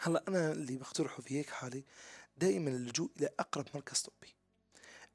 هلأ 0.00 0.24
أنا 0.28 0.52
اللي 0.52 0.76
بقترحه 0.76 1.22
في 1.22 1.38
هيك 1.38 1.50
حالة 1.50 1.82
دائما 2.38 2.70
اللجوء 2.70 3.10
إلى 3.18 3.28
أقرب 3.40 3.64
مركز 3.74 4.00
طبي. 4.02 4.34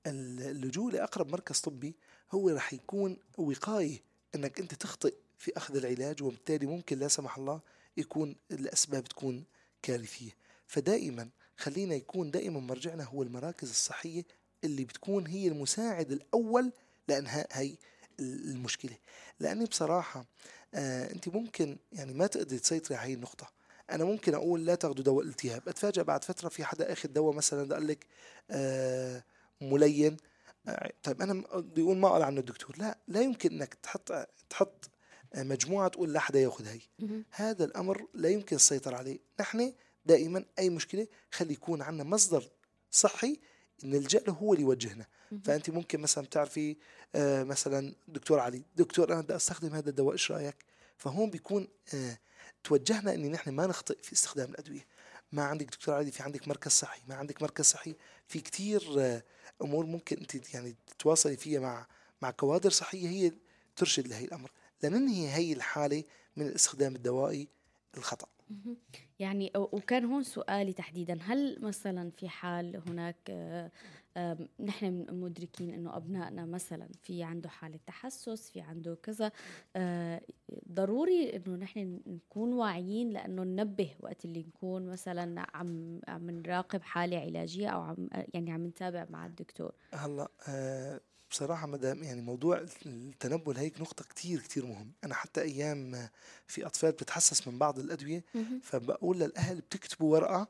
اللجوء 0.08 0.92
لاقرب 0.92 1.32
مركز 1.32 1.60
طبي 1.60 1.96
هو 2.32 2.50
رح 2.50 2.74
يكون 2.74 3.18
وقاية 3.38 4.00
إنك 4.36 4.60
أنت 4.60 4.74
تخطئ 4.74 5.14
في 5.40 5.58
أخذ 5.58 5.76
العلاج 5.76 6.24
وبالتالي 6.24 6.66
ممكن 6.66 7.00
لا 7.00 7.08
سمح 7.08 7.38
الله 7.38 7.62
يكون 7.98 8.36
الأسباب 8.52 9.04
تكون 9.04 9.44
كارثية. 9.82 10.32
فدائما 10.68 11.30
خلينا 11.58 11.96
يكون 11.96 12.32
دائما 12.32 12.60
مرجعنا 12.60 13.04
هو 13.04 13.24
المراكز 13.24 13.70
الصحية 13.70 14.24
اللي 14.64 14.84
بتكون 14.84 15.28
هي 15.28 15.48
المساعد 15.48 16.12
الأول 16.12 16.72
لإنهاء 17.08 17.48
هي 17.52 17.76
المشكلة. 18.20 18.98
لأني 19.40 19.66
بصراحة 19.66 20.26
آه 20.74 21.12
أنت 21.12 21.30
ممكن 21.30 21.78
يعني 21.94 22.14
ما 22.14 22.28
تقدري 22.28 22.60
تسيطري 22.60 22.98
على 22.98 23.10
هي 23.10 23.14
النقطة. 23.14 23.50
أنا 23.92 24.04
ممكن 24.04 24.34
أقول 24.34 24.66
لا 24.66 24.76
تاخذوا 24.76 25.04
دواء 25.04 25.24
الالتهاب. 25.24 25.70
اتفاجئ 25.70 26.04
بعد 26.04 26.24
فترة 26.24 26.50
في 26.50 26.64
حدا 26.64 26.94
أخذ 26.94 27.10
دواء 27.10 27.36
مثلا 27.36 27.74
قال 27.74 27.88
لك 27.88 28.06
آه 28.52 29.24
ملين. 29.62 30.18
آه 30.68 30.92
طيب 31.04 31.22
أنا 31.22 31.34
بدي 31.54 31.82
أقول 31.82 31.98
ما 31.98 32.10
قال 32.10 32.24
عنه 32.24 32.40
الدكتور. 32.40 32.76
لا 32.78 32.98
لا 33.08 33.22
يمكن 33.22 33.52
إنك 33.52 33.74
تحط 33.74 34.12
تحط 34.50 34.90
مجموعة 35.36 35.88
تقول 35.88 36.14
لا 36.14 36.20
حدا 36.20 36.40
ياخذ 36.40 36.66
هي. 36.68 36.80
هذا 37.32 37.66
الأمر 37.66 38.08
لا 38.14 38.30
يمكن 38.30 38.56
السيطرة 38.56 38.98
عليه. 38.98 39.20
نحن 39.40 39.74
دائما 40.06 40.46
أي 40.60 40.70
مشكلة 40.70 41.08
خلي 41.32 41.54
يكون 41.54 41.82
عندنا 41.82 42.04
مصدر 42.04 42.50
صحي 42.92 43.40
نلجأ 43.84 44.20
له 44.20 44.34
هو 44.34 44.54
اللي 44.54 44.64
يوجهنا. 44.64 45.06
فأنت 45.44 45.70
ممكن 45.70 46.00
مثلا 46.00 46.24
بتعرفي 46.24 46.78
آه 47.16 47.44
مثلا 47.44 47.94
دكتور 48.08 48.40
علي 48.40 48.64
دكتور 48.76 49.14
أنا 49.14 49.22
بدي 49.22 49.36
أستخدم 49.36 49.76
هذا 49.76 49.90
الدواء 49.90 50.14
إيش 50.14 50.32
رأيك؟ 50.32 50.66
فهون 50.98 51.30
بيكون 51.30 51.68
آه 51.94 52.18
توجهنا 52.64 53.14
ان 53.14 53.32
نحن 53.32 53.52
ما 53.52 53.68
نخطئ 53.68 53.98
في 54.02 54.14
استخدام 54.14 54.50
الأدوية. 54.50 54.86
ما 55.32 55.44
عندك 55.44 55.66
دكتور 55.66 55.96
علي 55.96 56.12
في 56.12 56.24
عندك 56.24 56.48
مركز 56.48 56.72
صحي. 56.72 57.02
ما 57.08 57.16
عندك 57.16 57.42
مركز 57.42 57.66
صحي 57.66 57.96
في 58.28 58.40
كتير 58.40 58.96
آه 59.00 59.24
أمور 59.62 59.86
ممكن 59.86 60.18
أنت 60.18 60.54
يعني 60.54 60.76
تتواصلي 60.88 61.38
فيها 61.38 61.60
مع 61.60 61.88
مع 62.22 62.32
كوادر 62.32 62.70
صحية 62.70 63.08
هي 63.08 63.32
ترشد 63.76 64.08
لهي 64.08 64.26
الأمر. 64.26 64.52
لننهي 64.84 65.30
هي 65.30 65.54
الحالة 65.54 66.04
من 66.38 66.48
الاستخدام 66.48 66.96
الدوائي 66.96 67.48
الخطا 67.98 68.28
مهم. 68.50 68.78
يعني 69.20 69.52
وكان 69.56 70.06
هون 70.06 70.24
سؤالي 70.24 70.74
تحديدا 70.74 71.20
هل 71.22 71.58
مثلا 71.62 72.12
في 72.12 72.30
حال 72.30 72.82
هناك 72.88 73.18
آه، 74.18 74.38
نحن 74.60 75.06
مدركين 75.10 75.70
إنه 75.70 75.98
أبنائنا 75.98 76.46
مثلا 76.46 76.90
في 77.02 77.24
عنده 77.24 77.50
حالة 77.50 77.80
تحسس 77.88 78.50
في 78.50 78.62
عنده 78.62 78.98
كذا 79.04 79.32
آه، 79.76 80.22
ضروري 80.72 81.36
إنه 81.36 81.56
نحن 81.56 82.02
نكون 82.08 82.54
واعيين 82.54 83.10
لأنه 83.10 83.44
ننبه 83.44 83.96
وقت 84.00 84.26
اللي 84.26 84.44
نكون 84.44 84.86
مثلا 84.86 85.46
عم 85.54 86.02
عم 86.08 86.30
نراقب 86.30 86.82
حالة 86.82 87.20
علاجية 87.20 87.68
أو 87.68 87.82
عم 87.82 88.10
يعني 88.34 88.52
عم 88.52 88.66
نتابع 88.68 89.06
مع 89.10 89.26
الدكتور 89.26 89.72
هلأ 89.94 90.32
آه، 90.48 91.02
بصراحة 91.32 91.68
مدام 91.68 92.04
يعني 92.04 92.22
موضوع 92.22 92.66
التنبؤ 92.86 93.58
هيك 93.58 93.82
نقطة 93.82 94.06
كتير 94.06 94.40
كتير 94.40 94.66
مهم. 94.66 94.92
أنا 95.04 95.14
حتى 95.14 95.42
أيام 95.42 96.10
في 96.48 96.66
أطفال 96.66 96.92
بتتحسس 96.92 97.48
من 97.48 97.58
بعض 97.58 97.80
الأدوية 97.80 98.24
فبقول 98.64 99.20
للأهل 99.20 99.62
بتكتبوا 99.62 100.12
ورقة 100.12 100.48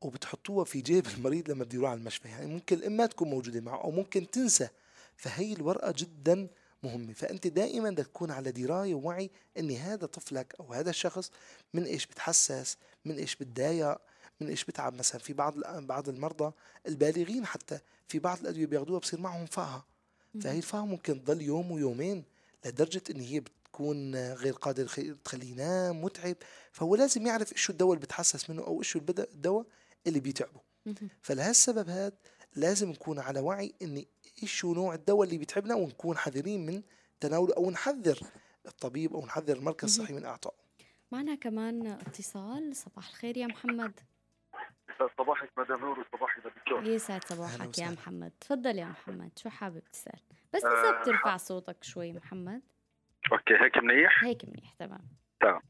وبتحطوها 0.00 0.64
في 0.64 0.80
جيب 0.80 1.06
المريض 1.06 1.50
لما 1.50 1.64
بده 1.64 1.74
يروح 1.74 1.90
على 1.90 2.00
المشفى. 2.00 2.28
يعني 2.28 2.46
ممكن 2.46 2.76
الأم 2.76 2.96
ما 2.96 3.06
تكون 3.06 3.30
موجودة 3.30 3.60
معه 3.60 3.80
أو 3.84 3.90
ممكن 3.90 4.30
تنسى. 4.30 4.68
فهي 5.16 5.52
الورقة 5.52 5.94
جدا 5.96 6.48
مهمة. 6.82 7.12
فأنت 7.12 7.46
دائما 7.46 7.90
بدك 7.90 8.06
تكون 8.06 8.30
على 8.30 8.52
دراية 8.52 8.94
ووعي 8.94 9.30
أن 9.58 9.70
هذا 9.70 10.06
طفلك 10.06 10.54
أو 10.60 10.72
هذا 10.72 10.90
الشخص 10.90 11.30
من 11.74 11.84
إيش 11.84 12.06
بتحسس 12.06 12.76
من 13.04 13.16
إيش 13.16 13.36
بتضايق 13.36 13.98
من 14.40 14.48
إيش 14.48 14.64
بتعب. 14.64 14.94
مثلا 14.94 15.20
في 15.20 15.32
بعض 15.32 15.54
بعض 15.78 16.08
المرضى 16.08 16.52
البالغين 16.86 17.46
حتى 17.46 17.78
في 18.08 18.18
بعض 18.18 18.40
الأدوية 18.40 18.66
بياخذوها 18.66 18.98
بصير 19.00 19.20
معهم 19.20 19.46
فقهة 19.46 19.89
فهي 20.40 20.58
الفقهة 20.58 20.86
ممكن 20.86 21.24
تضل 21.24 21.42
يوم 21.42 21.70
ويومين 21.70 22.24
لدرجة 22.64 23.02
أن 23.10 23.20
هي 23.20 23.40
بتكون 23.40 24.14
غير 24.14 24.52
قادر 24.52 24.86
تخليه 25.24 25.52
ينام 25.52 26.04
متعب. 26.04 26.36
فهو 26.72 26.96
لازم 26.96 27.26
يعرف 27.26 27.52
إيش 27.52 27.70
الدواء 27.70 27.92
اللي 27.92 28.06
بتحسس 28.06 28.50
منه 28.50 28.62
أو 28.62 28.78
إيش 28.78 28.96
الدواء 28.96 29.66
اللي 30.06 30.20
بيتعبه. 30.20 30.60
فلهالسبب 31.22 31.88
هذا 31.88 32.12
لازم 32.56 32.90
نكون 32.90 33.18
على 33.18 33.40
وعي 33.40 33.74
إن 33.82 34.04
إيش 34.42 34.52
شو 34.52 34.74
نوع 34.74 34.94
الدواء 34.94 35.26
اللي 35.26 35.38
بيتعبنا 35.38 35.74
ونكون 35.74 36.16
حذرين 36.16 36.66
من 36.66 36.82
تناوله 37.20 37.54
أو 37.54 37.70
نحذر 37.70 38.20
الطبيب 38.66 39.14
أو 39.14 39.26
نحذر 39.26 39.56
المركز 39.56 39.84
الصحي 39.84 40.14
من 40.14 40.24
أعطائه. 40.24 40.56
معنا 41.12 41.34
كمان 41.34 41.86
اتصال. 41.86 42.76
صباح 42.76 43.08
الخير 43.08 43.36
يا 43.36 43.46
محمد. 43.46 44.00
صباحك 45.18 45.50
مدام 45.56 45.80
نور 45.80 46.00
وصباحي 46.00 46.40
للدكتور 46.44 46.84
يسعد 46.84 47.24
صباحك 47.24 47.78
يا 47.78 47.90
محمد. 47.90 48.32
تفضل 48.40 48.78
يا 48.78 48.84
محمد. 48.86 49.38
شو 49.38 49.48
حابب 49.50 49.82
تسأل؟ 49.92 50.20
بس 50.54 50.64
اذا 50.64 50.88
آه 50.88 51.00
بترفع 51.02 51.36
صوتك 51.36 51.84
شوي 51.84 52.12
محمد. 52.12 52.62
أوكي 53.32 53.54
هيك 53.54 53.78
منيح؟ 53.78 54.24
هيك 54.24 54.44
منيح 54.44 54.72
تمام. 54.78 55.00
تمام. 55.40 55.62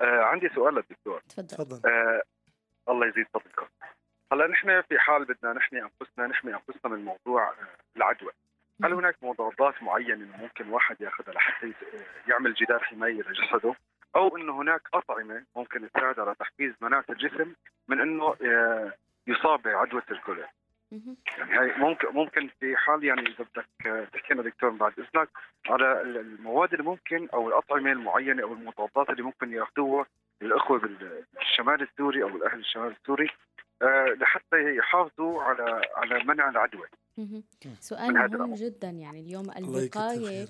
آه 0.00 0.22
عندي 0.22 0.48
سؤال 0.54 0.74
للدكتور. 0.74 1.20
تفضل. 1.20 1.90
آه 1.90 2.22
الله 2.88 3.06
يزيد 3.06 3.26
فضلكم 3.34 3.66
هلا 4.32 4.46
نحن 4.46 4.82
في 4.82 4.98
حال 4.98 5.24
بدنا 5.24 5.52
نحمي 5.52 5.82
أنفسنا 5.82 6.26
نحمي 6.26 6.54
أنفسنا 6.54 6.92
من 6.92 7.04
موضوع 7.04 7.50
آه، 7.50 7.54
العدوى. 7.96 8.32
هل 8.84 8.92
هناك 8.92 9.16
مضادات 9.22 9.82
معينة 9.82 10.36
ممكن 10.36 10.68
واحد 10.68 11.00
ياخذها 11.00 11.34
لحتى 11.34 11.72
يعمل 12.28 12.54
جدار 12.54 12.84
حماية 12.84 13.22
لجسده؟ 13.22 13.74
أو 14.16 14.36
إنه 14.36 14.62
هناك 14.62 14.82
أطعمة 14.94 15.42
ممكن 15.56 15.90
تساعد 15.90 16.20
على 16.20 16.34
تحفيز 16.34 16.72
مناعة 16.80 17.04
الجسم 17.10 17.52
من 17.88 18.00
إنه 18.00 18.34
آه، 18.42 18.92
يصاب 19.26 19.62
بعدوى 19.62 20.02
الكوليرا 20.10 20.48
يعني 21.38 21.58
هاي 21.58 21.78
ممكن 21.78 22.08
ممكن 22.08 22.50
في 22.60 22.76
حال 22.76 23.04
يعني 23.04 23.20
إذا 23.20 23.44
بدك 23.54 23.86
آه، 23.86 24.04
تحكي 24.04 24.34
لنا 24.34 24.42
دكتور 24.42 24.70
بعد 24.70 24.92
إذنك 24.98 25.28
على 25.66 26.02
المواد 26.02 26.72
اللي 26.72 26.84
ممكن 26.84 27.28
أو 27.34 27.48
الأطعمة 27.48 27.92
المعينة 27.92 28.42
أو 28.42 28.52
المضادات 28.52 29.10
اللي 29.10 29.22
ممكن 29.22 29.52
ياخذوها 29.52 30.06
الاخوه 30.42 30.78
بالشمال 30.78 31.82
السوري 31.82 32.22
أو 32.22 32.28
الأهل 32.28 32.58
الشمال 32.58 32.94
السوري 33.00 33.30
آه، 33.82 34.04
لحتى 34.04 34.76
يحافظوا 34.76 35.42
على 35.42 35.82
على 35.96 36.24
منع 36.24 36.48
العدوى. 36.48 36.86
سؤال 37.80 38.14
مهم 38.14 38.54
جدا 38.54 38.88
يعني 38.90 39.20
اليوم 39.20 39.50
الوقاية 39.50 40.46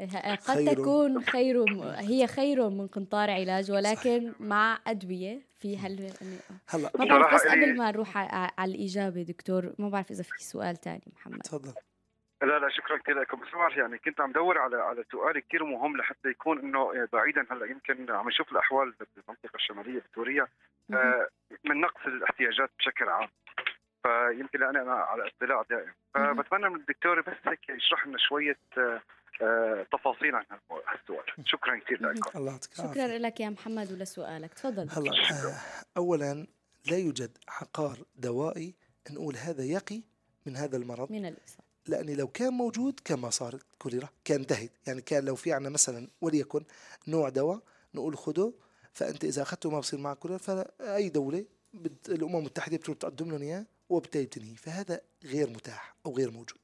قد 0.00 0.74
تكون 0.74 1.22
خير 1.22 1.64
هي 1.98 2.26
خير 2.26 2.68
من 2.68 2.86
قنطار 2.86 3.30
علاج 3.30 3.72
ولكن 3.72 4.32
صحيح. 4.32 4.40
مع 4.40 4.78
أدوية 4.86 5.40
في 5.54 5.78
هل 5.78 6.12
هلا. 6.68 6.90
ما 6.98 7.04
بعرف 7.04 7.34
بس 7.34 7.46
قبل 7.46 7.76
ما 7.76 7.90
نروح 7.90 8.16
على 8.16 8.74
الإجابة 8.74 9.22
دكتور 9.22 9.72
ما 9.78 9.88
بعرف 9.88 10.10
إذا 10.10 10.22
في 10.22 10.44
سؤال 10.44 10.76
ثاني 10.76 11.12
محمد. 11.14 11.38
تفضل. 11.38 11.74
لا 12.42 12.58
لا 12.58 12.68
شكرا 12.68 12.96
كثير 12.98 13.20
لكم. 13.20 13.40
بس 13.40 13.48
بعرف 13.54 13.76
يعني 13.76 13.98
كنت 13.98 14.20
عم 14.20 14.32
دور 14.32 14.58
على 14.58 14.76
على 14.76 15.04
سؤال 15.12 15.38
كثير 15.38 15.64
مهم 15.64 15.96
لحتى 15.96 16.28
يكون 16.28 16.58
إنه 16.58 17.08
بعيدا 17.12 17.46
هلأ 17.50 17.66
يمكن 17.66 18.10
عم 18.10 18.28
نشوف 18.28 18.52
الأحوال 18.52 18.94
بالمنطقة 19.16 19.56
الشمالية 19.56 20.02
بسوريا 20.12 20.46
آه 20.92 21.28
من 21.64 21.80
نقص 21.80 22.06
الاحتياجات 22.06 22.70
بشكل 22.78 23.08
عام. 23.08 23.28
فيمكن 24.02 24.62
أنا 24.62 24.92
على 24.92 25.26
اطلاع 25.26 25.62
دائم. 25.70 25.92
فبتمنى 26.14 26.68
من 26.68 26.80
الدكتور 26.80 27.20
بس 27.20 27.36
هيك 27.46 27.68
يشرح 27.68 28.06
لنا 28.06 28.18
شوية 28.18 28.58
آه 28.78 28.80
آه 28.80 29.00
تفاصيل 29.92 30.34
عن 30.34 30.44
هالسؤال 30.70 31.24
شكرا 31.44 31.80
كثير 31.80 32.02
لكم 32.02 32.30
الله 32.38 32.52
يعطيك 32.52 32.74
شكرا 32.74 33.18
لك 33.18 33.40
يا 33.40 33.48
محمد 33.48 33.92
ولسؤالك. 33.92 34.54
تفضل. 34.54 34.88
هلا 34.90 35.12
آه 35.30 35.60
اولا 35.96 36.46
لا 36.90 36.96
يوجد 36.96 37.38
عقار 37.48 37.98
دوائي 38.16 38.74
نقول 39.10 39.36
هذا 39.36 39.64
يقي 39.64 40.02
من 40.46 40.56
هذا 40.56 40.76
المرض. 40.76 41.12
من 41.12 41.26
الإصابة. 41.26 41.66
لأني 41.88 42.14
لو 42.14 42.28
كان 42.28 42.52
موجود 42.52 43.00
كان 43.04 43.18
ما 43.18 43.30
صارت 43.30 43.66
كوليرا 43.78 44.08
كان 44.24 44.40
انتهت 44.40 44.70
يعني 44.86 45.00
كان 45.00 45.24
لو 45.24 45.34
في 45.34 45.52
عنا 45.52 45.68
مثلا 45.68 46.08
وليكن 46.20 46.64
نوع 47.08 47.28
دواء 47.28 47.60
نقول 47.94 48.16
خده 48.16 48.52
فأنت 48.92 49.24
إذا 49.24 49.42
أخذته 49.42 49.70
ما 49.70 49.78
بصير 49.78 50.00
معك 50.00 50.18
كوليرا 50.18 50.38
فأي 50.38 51.08
دولة 51.08 51.44
الأمم 52.08 52.36
المتحدة 52.36 52.76
بتروح 52.76 52.98
تقدم 52.98 53.30
لهم 53.30 53.42
إياه 53.42 53.66
وبالتالي 53.88 54.26
بتنهي 54.26 54.54
فهذا 54.54 55.00
غير 55.24 55.50
متاح 55.50 55.94
أو 56.06 56.16
غير 56.16 56.30
موجود. 56.30 56.58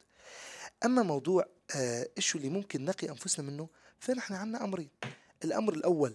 أما 0.85 1.03
موضوع 1.03 1.47
آه 1.77 2.09
إيش 2.17 2.37
اللي 2.37 2.49
ممكن 2.49 2.85
نقي 2.85 3.09
أنفسنا 3.09 3.51
منه 3.51 3.69
فنحن 3.99 4.35
عنا 4.35 4.65
أمرين. 4.65 4.91
الأمر 5.45 5.75
الأول 5.75 6.15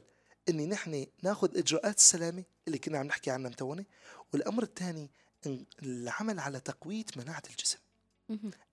إني 0.50 0.66
نحن 0.66 1.06
ناخذ 1.24 1.58
إجراءات 1.58 1.98
السلامة 1.98 2.44
اللي 2.68 2.78
كنا 2.78 2.98
عم 2.98 3.06
نحكي 3.08 3.32
عنها 3.32 3.50
متونة 3.50 3.86
والأمر 4.34 4.64
الثاني 4.64 5.12
العمل 5.84 6.40
على 6.40 6.60
تقوية 6.60 7.06
مناعة 7.16 7.44
الجسم. 7.50 7.78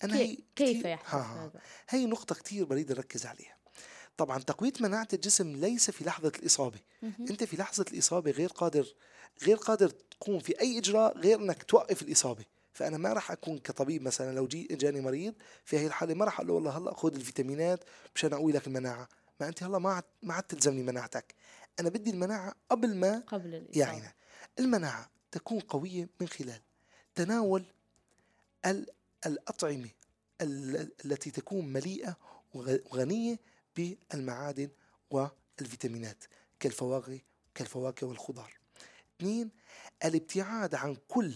أنا 0.05 0.17
هي 0.17 0.39
كيف 0.57 0.85
يحدث 0.85 1.15
هذا؟ 1.15 1.61
هي 1.89 2.07
نقطة 2.07 2.35
كثير 2.35 2.65
بريد 2.65 2.93
نركز 2.93 3.27
عليها. 3.27 3.57
طبعا 4.17 4.39
تقوية 4.39 4.73
مناعة 4.81 5.09
الجسم 5.13 5.57
ليس 5.57 5.91
في 5.91 6.05
لحظة 6.05 6.33
الإصابة. 6.39 6.79
أنت 7.21 7.45
في 7.45 7.57
لحظة 7.57 7.85
الإصابة 7.93 8.31
غير 8.31 8.49
قادر 8.49 8.87
غير 9.43 9.57
قادر 9.57 9.89
تقوم 9.89 10.39
في 10.39 10.61
أي 10.61 10.79
إجراء 10.79 11.19
غير 11.19 11.39
أنك 11.41 11.63
توقف 11.63 12.03
الإصابة. 12.03 12.45
فأنا 12.75 12.99
ما 12.99 13.13
راح 13.13 13.31
أكون 13.31 13.59
كطبيب 13.59 14.03
مثلا 14.03 14.35
لو 14.35 14.47
جي 14.47 14.69
اجاني 14.71 15.01
مريض 15.01 15.35
في 15.65 15.79
هي 15.79 15.87
الحالة 15.87 16.15
ما 16.15 16.25
راح 16.25 16.41
أقول 16.41 16.49
له 16.49 16.55
والله 16.55 16.79
هلأ 16.79 16.95
خذ 16.95 17.15
الفيتامينات 17.15 17.85
مشان 18.15 18.33
أقوي 18.33 18.53
لك 18.53 18.67
المناعة. 18.67 19.09
ما 19.41 19.49
أنت 19.49 19.63
هلأ 19.63 19.79
ما 19.79 20.03
ما 20.23 20.35
عاد 20.35 20.43
تلزمني 20.43 20.83
مناعتك. 20.83 21.35
أنا 21.81 21.89
بدي 21.89 22.11
المناعة 22.11 22.55
قبل 22.71 22.97
ما 22.97 23.19
قبل 23.27 23.55
الإصابة. 23.55 23.81
يعني 23.81 24.15
المناعة 24.59 25.11
تكون 25.33 25.61
قوية 25.61 26.09
من 26.21 26.29
خلال 26.29 26.61
تناول 27.15 27.65
الأطعمة 29.27 29.89
التي 30.41 31.31
تكون 31.31 31.73
مليئة 31.73 32.17
وغنية 32.55 33.39
بالمعادن 33.77 34.69
والفيتامينات 35.11 36.25
كالفواكه 36.61 37.21
كالفواكه 37.55 38.07
والخضار. 38.07 38.53
اثنين 39.17 39.51
الابتعاد 40.05 40.75
عن 40.75 40.97
كل 41.09 41.35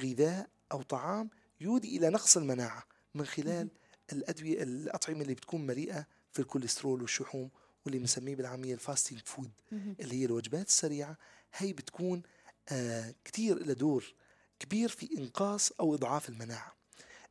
غذاء 0.00 0.48
أو 0.72 0.82
طعام 0.82 1.30
يودي 1.60 1.96
إلى 1.96 2.10
نقص 2.10 2.36
المناعة 2.36 2.84
من 3.14 3.26
خلال 3.26 3.68
الأدوية 4.12 4.62
الأطعمة 4.62 5.22
اللي 5.22 5.34
بتكون 5.34 5.66
مليئة 5.66 6.06
في 6.32 6.38
الكوليسترول 6.38 7.02
والشحوم 7.02 7.50
واللي 7.84 7.98
بنسميه 7.98 8.36
بالعامية 8.36 8.74
ال 8.74 8.80
fasting 8.80 9.20
food 9.24 9.50
اللي 9.72 10.14
هي 10.20 10.24
الوجبات 10.24 10.66
السريعة. 10.66 11.16
هي 11.54 11.72
بتكون 11.72 12.22
آه 12.68 13.14
كتير 13.24 13.58
لها 13.58 13.74
دور 13.74 14.14
كبير 14.58 14.88
في 14.88 15.18
إنقاص 15.18 15.72
أو 15.80 15.94
إضعاف 15.94 16.28
المناعة. 16.28 16.76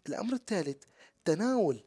الأمر 0.07 0.33
الثالث 0.33 0.83
تناول 1.25 1.83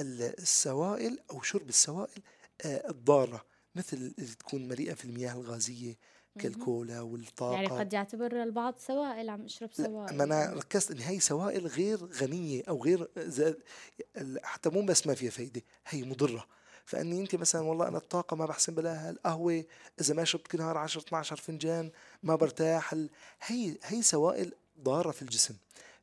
السوائل 0.00 1.18
أو 1.30 1.42
شرب 1.42 1.68
السوائل 1.68 2.22
آه، 2.64 2.90
الضارة 2.90 3.44
مثل 3.74 3.96
اللي 3.96 4.34
تكون 4.34 4.68
مليئة 4.68 4.94
في 4.94 5.04
المياه 5.04 5.32
الغازية 5.32 5.96
كالكولا 6.38 7.00
والطاقة. 7.00 7.54
يعني 7.54 7.66
قد 7.66 7.92
يعتبر 7.92 8.42
البعض 8.42 8.74
سوائل 8.78 9.30
عم 9.30 9.44
اشرب 9.44 9.72
سوائل. 9.72 10.16
ما 10.16 10.24
أنا 10.24 10.52
ركزت 10.52 10.90
ان 10.90 10.98
هي 10.98 11.20
سوائل 11.20 11.66
غير 11.66 12.04
غنية 12.04 12.62
أو 12.68 12.84
غير 12.84 13.08
حتى 14.42 14.68
مو 14.70 14.82
بس 14.82 15.06
ما 15.06 15.14
فيها 15.14 15.30
فايدة 15.30 15.62
هي 15.86 16.02
مضرة. 16.02 16.46
فإني 16.84 17.20
انت 17.20 17.34
مثلا 17.34 17.60
والله 17.60 17.88
أنا 17.88 17.98
الطاقة 17.98 18.36
ما 18.36 18.46
بحسن 18.46 18.74
بلاها 18.74 19.10
القهوه 19.10 19.64
إذا 20.00 20.14
ما 20.14 20.24
شربت 20.24 20.48
كل 20.48 20.58
نهار 20.58 20.78
10 20.78 21.00
12 21.00 21.36
فنجان 21.36 21.90
ما 22.22 22.34
برتاح 22.36 22.94
هي 23.46 23.76
هي 23.82 24.02
سوائل 24.02 24.52
ضارة 24.80 25.10
في 25.10 25.22
الجسم. 25.22 25.54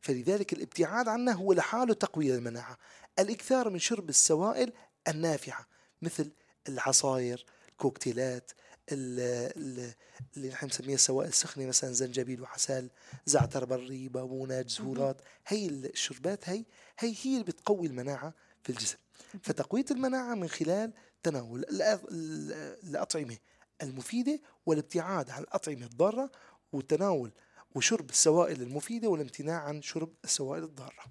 فلذلك 0.02 0.54
الابتعاد 0.54 1.08
عنها 1.08 1.34
هو 1.34 1.54
لحاله 1.54 1.94
تقوية 1.94 2.36
المناعة. 2.36 2.78
الإكثار 3.20 3.70
من 3.70 3.80
شرب 3.80 4.10
السوائل 4.10 4.74
النافعة 5.08 5.68
مثل 6.02 6.32
العصاير 6.70 7.46
الكوكتيلات 7.70 8.52
ال- 8.52 8.58
ال- 8.58 8.67
اللي 8.92 10.50
نحن 10.50 10.68
بنسميها 10.68 10.96
السوائل 10.96 11.30
السخنه 11.30 11.66
مثلا 11.66 11.94
زنجبيل 11.94 12.42
وعسل 12.42 12.90
زعتر 13.26 13.66
بري 13.66 14.08
بابونج 14.10 14.70
زهورات 14.70 15.22
هي 15.48 15.68
الشربات 15.68 16.50
هي 16.50 16.66
هي 17.00 17.16
هي 17.24 17.34
اللي 17.34 17.44
بتقوي 17.44 17.88
المناعة 17.88 18.34
في 18.64 18.70
الجسم. 18.70 18.98
فتقوية 19.44 19.86
المناعة 19.92 20.36
من 20.36 20.48
خلال 20.48 20.94
تناول 21.24 21.66
الأطعمة 22.84 23.38
المفيدة 23.84 24.40
والابتعاد 24.66 25.30
عن 25.30 25.42
الأطعمة 25.44 25.86
الضارة 25.86 26.32
وتناول 26.74 27.32
وشرب 27.76 28.10
السوائل 28.10 28.62
المفيدة 28.62 29.08
والامتناع 29.08 29.62
عن 29.64 29.82
شرب 29.82 30.14
السوائل 30.24 30.64
الضارة. 30.64 31.04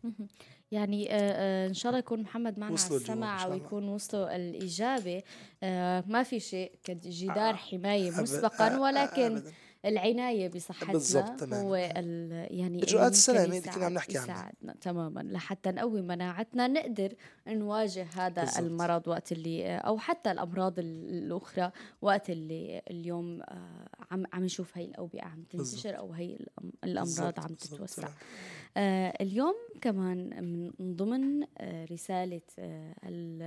يعني 0.72 1.12
آه، 1.12 1.14
آه، 1.14 1.68
إن 1.68 1.74
شاء 1.74 1.90
الله 1.90 1.98
يكون 1.98 2.22
محمد 2.22 2.58
معنا 2.58 2.76
على 2.80 2.96
السمع. 2.96 3.46
ويكون 3.46 3.88
وصلوا 3.88 4.36
الإجابة 4.36 5.22
آه، 5.62 6.04
ما 6.06 6.22
في 6.22 6.40
شيء 6.40 6.72
كجدار 6.84 7.56
حماية 7.56 8.10
مسبقا 8.10 8.78
ولكن. 8.78 9.42
العناية 9.84 10.48
بصحتنا. 10.48 11.60
هو 11.60 11.74
يعني 11.74 12.82
إجراءات 12.82 12.94
ممكن 12.94 13.06
السلامة 13.06 13.44
اللي 13.44 13.60
كنا 13.60 13.84
عم 13.84 13.92
نحكي 13.92 14.18
عنها. 14.18 14.52
تماما 14.80 15.20
لحتى 15.20 15.70
نقوي 15.70 16.02
مناعتنا 16.02 16.68
نقدر 16.68 17.14
نواجه 17.48 18.06
هذا 18.14 18.42
بالضبط. 18.44 18.58
المرض 18.58 19.08
وقت 19.08 19.32
اللي 19.32 19.76
أو 19.76 19.98
حتى 19.98 20.30
الأمراض 20.30 20.78
ال- 20.78 21.08
الأخرى 21.24 21.70
وقت 22.02 22.30
اللي 22.30 22.82
اليوم 22.90 23.42
آه، 23.42 23.88
عم 24.10 24.24
عم 24.32 24.44
نشوف 24.44 24.78
هي 24.78 24.84
الأوبئة 24.84 25.22
عم 25.24 25.42
تنتشر 25.42 25.98
أو 25.98 26.12
هي 26.12 26.38
الأمراض 26.84 27.40
عم 27.40 27.54
تتوسع. 27.54 28.08
آه 28.78 29.14
اليوم 29.20 29.54
كمان 29.80 30.44
من 30.44 30.72
من 30.78 30.96
ضمن 30.96 31.42
آه 31.58 31.84
رسالة 31.84 32.40
آه 32.58 32.94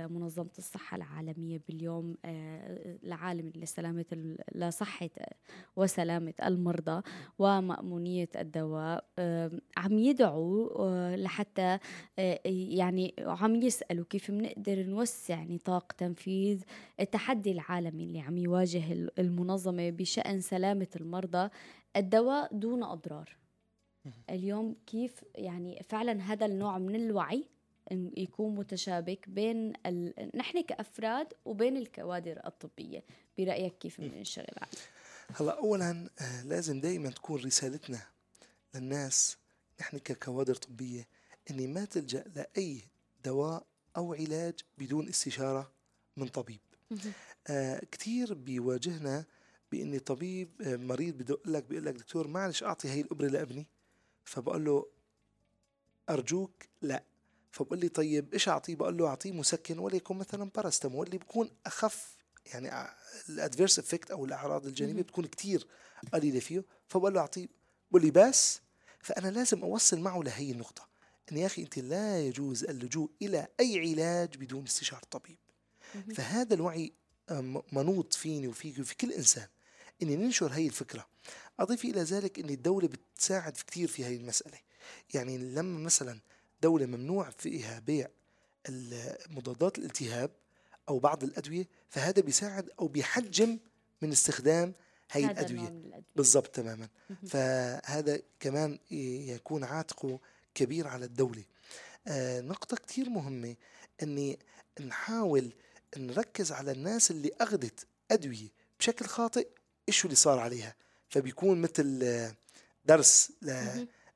منظمة 0.06 0.50
الصحة 0.58 0.96
العالمية 0.96 1.60
باليوم 1.68 2.16
آه 2.24 2.96
العالمي 3.04 3.52
لسلامة 3.56 4.04
ال- 4.12 4.38
لصحة 4.54 5.10
وسلامة 5.76 6.34
المرضى 6.44 7.02
ومأمونية 7.38 8.28
الدواء 8.36 9.04
عم 9.76 9.98
يدعوا 9.98 11.16
لحتى 11.16 11.78
يعني 12.44 13.14
عم 13.18 13.56
يسألوا 13.90 14.04
كيف 14.10 14.30
بنقدر 14.30 14.82
نوسع 14.82 15.42
نطاق 15.42 15.92
تنفيذ 15.92 16.62
التحدي 17.00 17.52
العالمي 17.52 18.04
اللي 18.04 18.20
عم 18.20 18.38
يواجه 18.38 18.92
ال- 18.92 19.20
المنظمة 19.20 19.90
بشأن 19.90 20.40
سلامة 20.40 20.86
المرضى 20.96 21.50
الدواء 21.96 22.54
دون 22.54 22.82
أضرار. 22.82 23.36
اليوم 24.30 24.76
كيف 24.86 25.24
يعني 25.34 25.82
فعلا 25.88 26.12
هذا 26.22 26.46
النوع 26.46 26.78
من 26.78 26.94
الوعي 26.94 27.44
يكون 28.16 28.54
متشابك 28.54 29.28
بين 29.28 29.72
ال... 29.86 30.30
نحن 30.34 30.62
كأفراد 30.62 31.26
وبين 31.44 31.76
الكوادر 31.76 32.40
الطبية. 32.46 33.04
برأيك 33.38 33.78
كيف 33.78 34.00
بدنا 34.00 34.20
نشتغل 34.20 34.46
عليه 34.56 34.70
هلا 35.40 35.58
اولا 35.58 36.08
آه، 36.20 36.42
لازم 36.44 36.80
دائما 36.80 37.10
تكون 37.10 37.40
رسالتنا 37.44 38.00
للناس 38.74 39.36
نحن 39.80 39.98
ككوادر 39.98 40.54
طبية 40.54 41.06
إني 41.50 41.66
ما 41.66 41.84
تلجأ 41.84 42.24
لأي 42.36 42.80
دواء 43.24 43.66
أو 43.96 44.14
علاج 44.14 44.54
بدون 44.78 45.08
استشارة 45.08 45.72
من 46.16 46.28
طبيب. 46.28 46.60
آه 47.46 47.82
كثير 47.92 48.34
بيواجهنا 48.34 49.24
بأني 49.72 49.98
طبيب 49.98 50.62
آه 50.62 50.76
مريض 50.76 51.18
بدق 51.18 51.48
لك 51.48 51.64
بيقول 51.64 51.86
لك 51.86 51.94
دكتور 51.94 52.28
معلش 52.28 52.62
أعطي 52.62 52.88
هي 52.88 53.00
الأبرة 53.00 53.26
لابني. 53.28 53.66
فبقول 54.24 54.64
له 54.64 54.86
أرجوك 56.10 56.64
لا. 56.82 57.04
فبقول 57.50 57.78
لي 57.80 57.88
طيب 57.88 58.32
إيش 58.32 58.48
أعطيه؟ 58.48 58.76
بقول 58.76 58.96
له 58.98 59.06
أعطيه 59.08 59.32
مسكن 59.32 59.78
وليكن 59.78 60.16
مثلا 60.16 60.50
باراستامول 60.54 61.06
اللي 61.06 61.18
بيكون 61.18 61.50
أخف 61.66 62.16
يعني 62.46 62.88
ال 63.28 63.34
adverse 63.34 63.78
effect 63.78 64.10
أو 64.10 64.24
الأعراض 64.24 64.66
الجانبية. 64.66 65.02
بتكون 65.02 65.26
كتير 65.26 65.66
قليلة 66.12 66.40
فيه. 66.40 66.64
فبقول 66.88 67.14
له 67.14 67.20
أعطيه. 67.20 67.48
بقول 67.90 68.02
لي 68.02 68.10
بس 68.10 68.60
فأنا 69.00 69.28
لازم 69.28 69.62
أوصل 69.62 70.00
معه 70.00 70.20
لهي 70.22 70.50
النقطة. 70.50 70.88
ان 71.32 71.36
يا 71.36 71.46
أخي 71.46 71.62
أنت 71.62 71.78
لا 71.78 72.20
يجوز 72.20 72.64
اللجوء 72.64 73.10
إلى 73.22 73.48
أي 73.60 73.78
علاج 73.78 74.36
بدون 74.36 74.64
استشاره 74.64 75.02
طبيب. 75.10 75.38
فهذا 76.14 76.54
الوعي 76.54 76.92
آه، 77.28 77.62
منوط 77.72 78.12
فيني 78.14 78.48
وفيك 78.48 78.78
وفي 78.78 78.96
كل 78.96 79.12
إنسان. 79.12 79.46
إني 80.02 80.16
ننشر 80.16 80.52
هي 80.52 80.66
الفكرة. 80.66 81.06
أضيف 81.60 81.84
إلى 81.84 82.02
ذلك 82.02 82.38
إن 82.38 82.50
الدولة 82.50 82.88
بتساعد 82.88 83.56
في 83.56 83.64
كثير 83.64 83.88
في 83.88 84.04
هي 84.04 84.16
المسألة. 84.16 84.58
يعني 85.14 85.38
لما 85.38 85.78
مثلا 85.78 86.20
دولة 86.62 86.86
ممنوع 86.86 87.30
فيها 87.30 87.78
بيع 87.78 88.08
مضادات 89.30 89.78
الالتهاب 89.78 90.30
أو 90.88 90.98
بعض 90.98 91.24
الأدوية 91.24 91.68
فهذا 91.88 92.22
بيساعد 92.22 92.70
أو 92.80 92.88
بيحجم 92.88 93.58
من 94.02 94.12
استخدام 94.12 94.74
الأدوية. 95.16 95.60
من 95.60 95.66
الأدوية. 95.66 96.04
بالضبط 96.16 96.46
تماما. 96.46 96.88
فهذا 97.26 98.22
كمان 98.40 98.78
يكون 98.90 99.64
عاتقه 99.64 100.20
كبير 100.54 100.88
على 100.88 101.04
الدولة. 101.04 101.44
آه 102.06 102.40
نقطة 102.40 102.76
كتير 102.76 103.08
مهمة 103.10 103.56
أني 104.02 104.38
نحاول 104.80 105.52
نركز 105.96 106.52
على 106.52 106.72
الناس 106.72 107.10
اللي 107.10 107.30
أخذت 107.40 107.86
أدوية 108.10 108.48
بشكل 108.78 109.06
خاطئ 109.06 109.48
إيش 109.88 110.04
اللي 110.04 110.16
صار 110.16 110.38
عليها. 110.38 110.74
فبيكون 111.08 111.60
مثل 111.60 112.00
آه، 112.02 112.34
درس. 112.84 113.32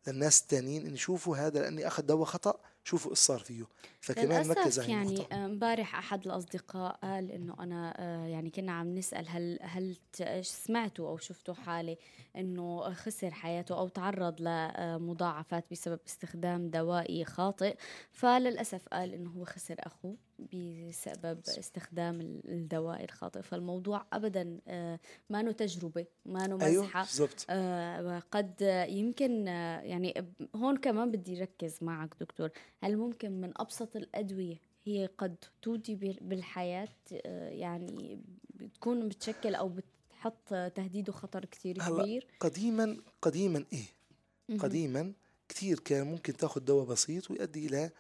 للناس 0.06 0.40
التانيين 0.40 0.86
إن 0.86 0.94
يشوفوا 0.94 1.36
هذا 1.36 1.60
لأني 1.60 1.86
أخذ 1.86 2.02
دواء 2.02 2.24
خطأ. 2.24 2.60
شوفوا 2.84 3.10
إيش 3.10 3.18
صار 3.18 3.38
فيه. 3.38 3.64
فكمان 4.00 4.42
للأسف 4.46 4.78
على 4.78 4.90
يعني 4.90 5.08
النقطة 5.14 5.34
آه، 5.34 5.46
امبارح 5.46 5.96
أحد 5.98 6.26
الأصدقاء 6.26 6.98
قال 7.02 7.32
إنه 7.32 7.56
أنا 7.60 7.94
آه، 7.98 8.26
يعني 8.26 8.50
كنا 8.50 8.72
عم 8.72 8.94
نسأل 8.94 9.28
هل 9.28 9.58
هل 9.62 9.96
سمعتوا 10.44 11.08
أو 11.08 11.16
شفتوا 11.16 11.54
حالة 11.54 11.96
إنه 12.36 12.92
خسر 12.92 13.30
حياته 13.30 13.78
أو 13.78 13.88
تعرض 13.88 14.40
لمضاعفات 14.40 15.64
بسبب 15.70 16.00
استخدام 16.06 16.70
دوائي 16.70 17.24
خاطئ. 17.24 17.76
فللأسف 18.12 18.88
قال 18.88 19.14
إنه 19.14 19.30
هو 19.30 19.44
خسر 19.44 19.76
أخوه. 19.78 20.16
بسبب 20.38 21.38
استخدام 21.48 22.20
ال- 22.20 22.50
الدواء 22.50 23.04
الخاطئ. 23.04 23.42
فالموضوع 23.42 24.06
أبدا 24.12 24.58
آه، 24.68 25.00
ما 25.30 25.42
له 25.42 25.52
تجربة 25.52 26.06
ما 26.26 26.38
له 26.46 26.66
أيوه 26.66 26.84
مزحة 26.84 27.02
بالضبط. 27.04 27.46
آه، 27.50 28.18
قد 28.30 28.60
يمكن 28.88 29.48
آه، 29.48 29.80
يعني 29.80 30.24
هون 30.56 30.76
كمان 30.76 31.10
بدي 31.10 31.40
ركز 31.40 31.78
معك 31.82 32.14
دكتور. 32.20 32.50
هل 32.82 32.96
ممكن 32.96 33.40
من 33.40 33.52
أبسط 33.56 33.96
الأدوية 33.96 34.56
هي 34.84 35.08
قد 35.18 35.36
تودي 35.62 35.94
بال- 35.94 36.18
بالحياة؟ 36.22 36.88
آه، 37.12 37.48
يعني 37.48 38.20
بتكون 38.54 39.08
بتشكل 39.08 39.54
أو 39.54 39.68
بتحط 39.68 40.48
تهديد 40.74 41.08
وخطر 41.08 41.46
هلأ 41.66 42.02
كبير؟ 42.02 42.26
قديما 42.40 42.96
قديما 43.22 43.64
مهم. 44.48 44.58
قديما 44.60 45.12
كثير 45.48 45.78
كان 45.78 46.06
ممكن 46.06 46.32
تاخذ 46.36 46.60
دواء 46.60 46.84
بسيط 46.86 47.30
ويؤدي 47.30 47.66
إلى 47.66 47.90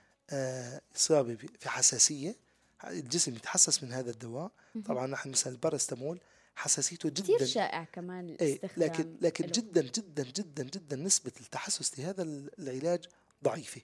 إصابة 0.96 1.34
في 1.60 1.68
حساسية. 1.68 2.36
الجسم 2.84 3.34
يتحسس 3.34 3.82
من 3.82 3.92
هذا 3.92 4.10
الدواء. 4.10 4.50
طبعا 4.86 5.06
نحن 5.06 5.30
مثلا 5.30 5.52
البارستامول 5.52 6.20
حساسيته 6.56 7.08
جدا. 7.08 7.44
شائع 7.46 7.84
كمان 7.84 8.28
إيه 8.40 8.56
الاستخدام 8.56 8.88
لكن 8.88 9.16
لكن. 9.20 9.46
جدا 9.46 9.82
جدا 9.82 10.22
جدا 10.22 10.62
جدا 10.62 10.96
نسبة 10.96 11.32
التحسس 11.40 11.98
لهذا 11.98 12.22
ال- 12.22 12.50
العلاج 12.58 13.04
ضعيفة. 13.44 13.80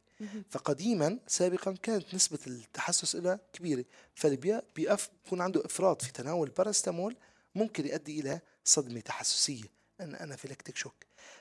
فقديما 0.51 1.19
سابقا 1.27 1.73
كانت 1.83 2.15
نسبة 2.15 2.39
التحسس 2.47 3.17
لها 3.17 3.41
كبيرة. 3.53 3.85
فاللي 4.15 4.63
بيقف 4.77 5.11
بيكون 5.25 5.41
عنده 5.41 5.65
إفراط 5.67 6.03
في 6.03 6.13
تناول 6.13 6.49
البارستامول 6.49 7.17
ممكن 7.55 7.87
يؤدي 7.87 8.21
إلى 8.21 8.41
صدمة 8.65 9.01
تحسسية. 9.01 9.65
ان 10.01 10.15
انافيلاكتيك 10.15 10.77
شوك. 10.77 10.95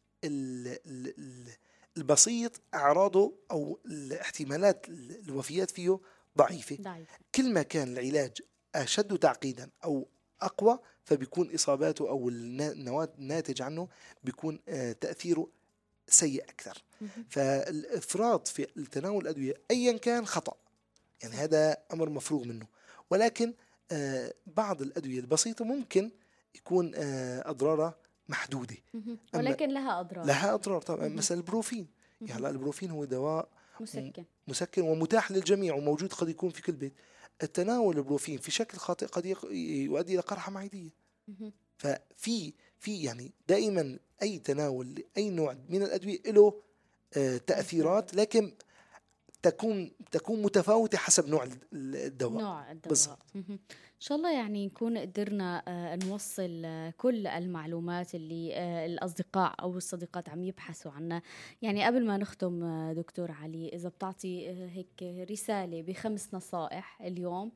البسيط 1.97 2.61
أعراضه 2.75 3.33
أو 3.51 3.79
الاحتمالات 3.87 4.89
ال- 4.89 5.21
الوفيات 5.29 5.71
فيه 5.71 6.01
ضعيفة. 6.39 6.77
ضعيف 6.81 7.09
كل 7.35 7.53
ما 7.53 7.63
كان 7.63 7.89
العلاج 7.99 8.39
أشد 8.75 9.19
تعقيدا 9.19 9.71
أو 9.85 10.07
أقوى 10.41 10.79
فبيكون 11.05 11.55
إصاباته 11.55 12.09
أو 12.09 12.29
الناتج 12.29 13.63
عنه 13.63 13.89
بيكون 14.25 14.61
آه، 14.69 14.93
تأثيره 14.93 15.49
سيء 16.09 16.43
أكثر. 16.45 16.83
فالإفراط 17.29 18.49
في 18.49 18.65
تناول 18.93 19.23
الأدوية 19.23 19.55
ايا 19.71 19.99
كان 19.99 20.27
خطأ. 20.27 20.57
يعني 21.23 21.35
هذا 21.35 21.77
أمر 21.93 22.09
مفروغ 22.11 22.45
منه. 22.45 22.67
ولكن 23.11 23.55
آه، 23.93 24.35
بعض 24.47 24.83
الأدوية 24.83 25.21
البسيطة 25.21 25.65
ممكن 25.65 26.11
يكون 26.55 26.93
آه، 26.95 27.51
اضرارها 27.51 27.95
محدودة. 28.29 28.77
ولكن 29.35 29.69
لها 29.69 30.01
أضرار. 30.01 30.27
لها 30.27 30.55
أضرار 30.55 30.83
طبعا. 30.83 31.09
مثلا 31.09 31.39
البروفين. 31.39 31.87
يعني 32.21 32.33
هلا 32.33 32.51
البروفين 32.51 32.91
هو 32.91 33.05
دواء 33.05 33.49
مسكن. 33.81 34.25
مسكن 34.49 34.83
ومتاح 34.83 35.33
للجميع 35.33 35.75
وموجود 35.75 36.13
قد 36.13 36.29
يكون 36.29 36.51
في 36.51 36.63
كل 36.63 36.73
بيت. 36.73 36.93
التناول 37.43 37.99
البروفين 37.99 38.39
في 38.39 38.51
شكل 38.51 38.79
خاطئ 38.79 39.07
قد 39.07 39.27
يؤدي 39.27 40.15
إلى 40.15 40.23
قرحة 40.23 40.53
معدية. 40.53 40.91
ففي 41.79 42.53
في 42.79 43.03
يعني 43.03 43.33
دائما 43.49 43.99
أي 44.23 44.39
تناول 44.39 44.95
لأي 44.95 45.31
نوع 45.31 45.57
من 45.69 45.83
الأدوية 45.83 46.19
له 46.27 46.63
آه، 47.17 47.37
تأثيرات 47.37 48.15
لكن 48.15 48.53
تكون 49.43 49.93
تكون 50.11 50.43
متفاوتة 50.43 50.99
حسب 50.99 51.29
نوع 51.29 51.49
الدواء. 51.73 52.43
نوع 52.43 52.73
الدواء. 52.73 52.89
بالضبط. 52.89 53.27
إن 53.97 54.01
شاء 54.01 54.19
الله 54.19 54.33
يعني 54.33 54.67
نكون 54.67 54.99
قدرنا 54.99 55.63
آه، 55.69 55.97
نوصل 55.97 56.63
آه، 56.65 56.91
كل 56.91 57.27
المعلومات 57.27 58.15
اللي 58.15 58.55
آه، 58.55 58.87
الأصدقاء 58.87 59.55
أو 59.63 59.77
الصديقات 59.77 60.29
عم 60.29 60.45
يبحثوا 60.45 60.93
عنها. 60.93 61.23
يعني 61.63 61.85
قبل 61.85 62.07
ما 62.07 62.17
نختم 62.17 62.93
دكتور 62.93 63.31
علي 63.33 63.69
إذا 63.69 63.89
بتعطي 63.89 64.49
هيك 64.49 65.03
رسالة 65.31 65.83
بخمس 65.83 66.35
نصائح 66.35 67.03
اليوم 67.03 67.53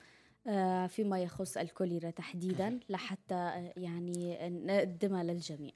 فيما 0.88 1.22
يخص 1.22 1.57
الكوليرا 1.57 2.11
تحديدا 2.11 2.80
لحتى 2.88 3.70
يعني 3.76 4.49
نقدمها 4.49 5.22
للجميع. 5.22 5.72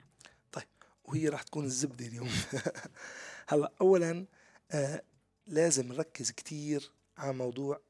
طيب 0.52 0.64
وهي 1.04 1.28
راح 1.28 1.42
تكون 1.42 1.64
الزبدة 1.64 2.06
اليوم. 2.06 2.28
هلأ 3.48 3.72
اولا 3.80 4.26
لازم 5.46 5.88
نركز 5.88 6.30
كتير 6.30 6.90
على 7.18 7.32
موضوع 7.32 7.80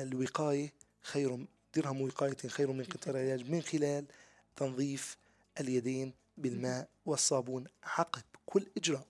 الوقاية 0.00 0.72
خير 1.02 1.46
درهم 1.74 2.00
وقاية 2.00 2.36
خير 2.48 2.72
من 2.72 2.84
قطار 2.84 3.14
العلاج 3.14 3.50
من 3.50 3.62
خلال 3.62 4.04
تنظيف 4.56 5.16
اليدين 5.60 6.14
بالماء 6.38 6.88
والصابون 7.06 7.64
عقب 7.82 8.22
كل 8.46 8.66
إجراء. 8.76 9.06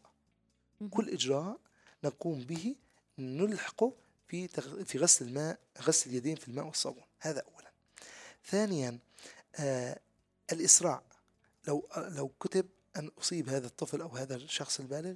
كل 0.91 1.11
إجراء 1.11 1.59
نقوم 2.05 2.41
به 2.41 2.77
نلحقه 3.19 3.93
في 4.29 4.49
في 4.85 4.99
غسل 4.99 5.27
الماء 5.27 5.59
غسل 5.83 6.11
اليدين 6.11 6.37
في 6.37 6.49
الماء 6.49 6.65
والصابون. 6.67 7.05
هذا 7.21 7.41
أولا. 7.41 7.71
ثانيا 8.45 8.99
آه 9.57 9.99
الإسراع. 10.53 11.03
لو 11.69 11.89
لو 11.97 12.29
كتب 12.41 12.67
أن 12.97 13.11
أصيب 13.19 13.49
هذا 13.49 13.67
الطفل 13.67 14.01
أو 14.01 14.09
هذا 14.09 14.37
الشخص 14.37 14.81
البالغ 14.81 15.15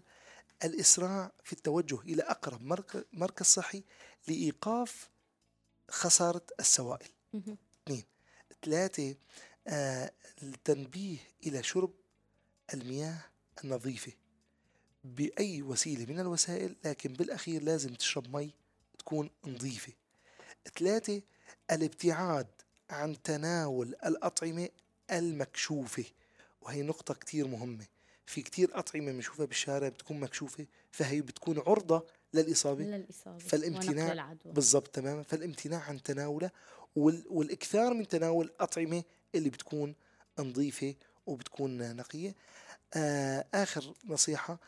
الإسراع 0.64 1.32
في 1.44 1.52
التوجه 1.52 2.00
إلى 2.00 2.22
أقرب 2.22 2.62
مركز 3.12 3.46
صحي 3.46 3.82
لإيقاف 4.28 5.08
خسارة 5.90 6.42
السوائل. 6.60 7.08
اثنين 7.34 8.04
ثلاثة 8.64 9.14
آه 9.66 10.12
التنبيه 10.42 11.16
إلى 11.46 11.62
شرب 11.62 11.90
المياه 12.74 13.24
النظيفة 13.64 14.12
بأي 15.04 15.62
وسيلة 15.62 16.12
من 16.12 16.20
الوسائل 16.20 16.76
لكن 16.84 17.12
بالأخير 17.12 17.62
لازم 17.62 17.94
تشرب 17.94 18.36
مي 18.36 18.54
تكون 18.98 19.30
نظيفة. 19.46 19.92
ثلاثة 20.78 21.22
الابتعاد 21.70 22.46
عن 22.90 23.22
تناول 23.22 23.88
الأطعمة 23.88 24.68
المكشوفة 25.10 26.04
وهي 26.60 26.82
نقطة 26.82 27.14
كتير 27.14 27.48
مهمة. 27.48 27.86
في 28.26 28.42
كتير 28.42 28.78
أطعمة 28.78 29.12
بنشوفها 29.12 29.46
بالشارع 29.46 29.88
بتكون 29.88 30.20
مكشوفة 30.20 30.66
فهي 30.90 31.20
بتكون 31.20 31.58
عرضة 31.58 32.06
للإصابة. 32.34 32.84
للإصابة 32.84 33.38
فالامتناع 33.38 34.36
بالضبط 34.44 34.88
تماما. 34.88 35.22
فالامتناع 35.22 35.80
عن 35.80 36.02
تناوله 36.02 36.50
وال... 36.96 37.24
والإكثار 37.30 37.94
من 37.94 38.08
تناول 38.08 38.50
أطعمة 38.60 39.02
اللي 39.34 39.50
بتكون 39.50 39.94
نظيفة 40.38 40.94
وبتكون 41.26 41.96
نقية. 41.96 42.34
آه 42.94 43.44
آخر 43.54 43.94
نصيحة 44.08 44.58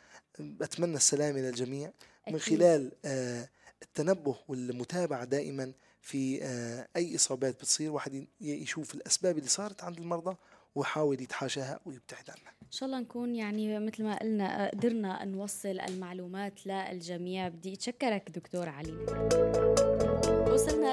أتمنى 0.60 0.96
السلامة 0.96 1.40
للجميع. 1.40 1.92
من 2.30 2.38
خلال 2.38 2.92
آه 3.04 3.48
التنبه 3.82 4.36
والمتابعة 4.48 5.24
دائما 5.24 5.72
في 6.00 6.42
آه 6.42 6.88
أي 6.96 7.16
إصابات 7.16 7.54
بتصير 7.54 7.90
واحد 7.90 8.26
يشوف 8.40 8.94
الأسباب 8.94 9.38
اللي 9.38 9.48
صارت 9.48 9.84
عند 9.84 9.98
المرضى 9.98 10.36
ويحاول 10.74 11.20
يتحاشاها 11.20 11.80
ويبتعد 11.86 12.30
عنها. 12.30 12.54
إن 12.62 12.70
شاء 12.70 12.86
الله 12.86 13.00
نكون 13.00 13.34
يعني 13.36 13.78
مثل 13.78 14.04
ما 14.04 14.18
قلنا 14.18 14.70
قدرنا 14.70 15.24
نوصل 15.24 15.80
المعلومات 15.80 16.66
للجميع. 16.66 17.48
بدي 17.48 17.74
أتشكرك 17.74 18.30
دكتور 18.30 18.68
علي. 18.68 19.83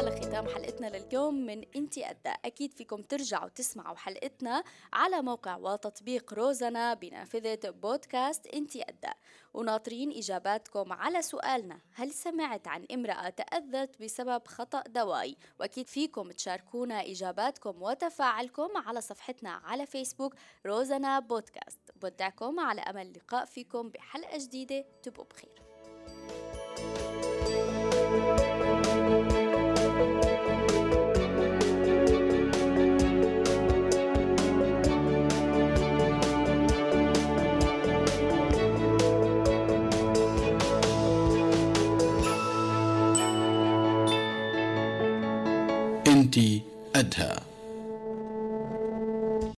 لختام 0.01 0.47
حلقتنا 0.47 0.97
لليوم 0.97 1.33
من 1.45 1.63
انتي 1.75 2.03
قد 2.03 2.27
أكيد 2.45 2.73
فيكم 2.73 3.01
ترجعوا 3.01 3.49
تسمعوا 3.49 3.97
حلقتنا 3.97 4.63
على 4.93 5.21
موقع 5.21 5.55
وتطبيق 5.55 6.33
روزنا 6.33 6.93
بنافذة 6.93 7.69
بودكاست 7.69 8.47
انتي 8.47 8.83
قد 8.83 9.05
وناطرين 9.53 10.11
إجاباتكم 10.11 10.93
على 10.93 11.21
سؤالنا. 11.21 11.79
هل 11.93 12.11
سمعت 12.11 12.67
عن 12.67 12.85
امرأة 12.93 13.29
تأذت 13.29 14.01
بسبب 14.01 14.47
خطأ 14.47 14.83
دوائي؟ 14.87 15.37
وأكيد 15.59 15.87
فيكم 15.87 16.31
تشاركونا 16.31 17.01
إجاباتكم 17.01 17.81
وتفاعلكم 17.81 18.69
على 18.75 19.01
صفحتنا 19.01 19.49
على 19.49 19.85
فيسبوك 19.85 20.35
روزنا 20.65 21.19
بودكاست. 21.19 21.79
بودعكم 21.95 22.59
على 22.59 22.81
أمل 22.81 23.07
اللقاء 23.07 23.45
فيكم 23.45 23.89
بحلقة 23.89 24.37
جديدة. 24.37 24.85
تبقوا 25.03 25.25
بخير. 25.25 25.61
انت 46.37 46.61
ادهى 46.95 47.39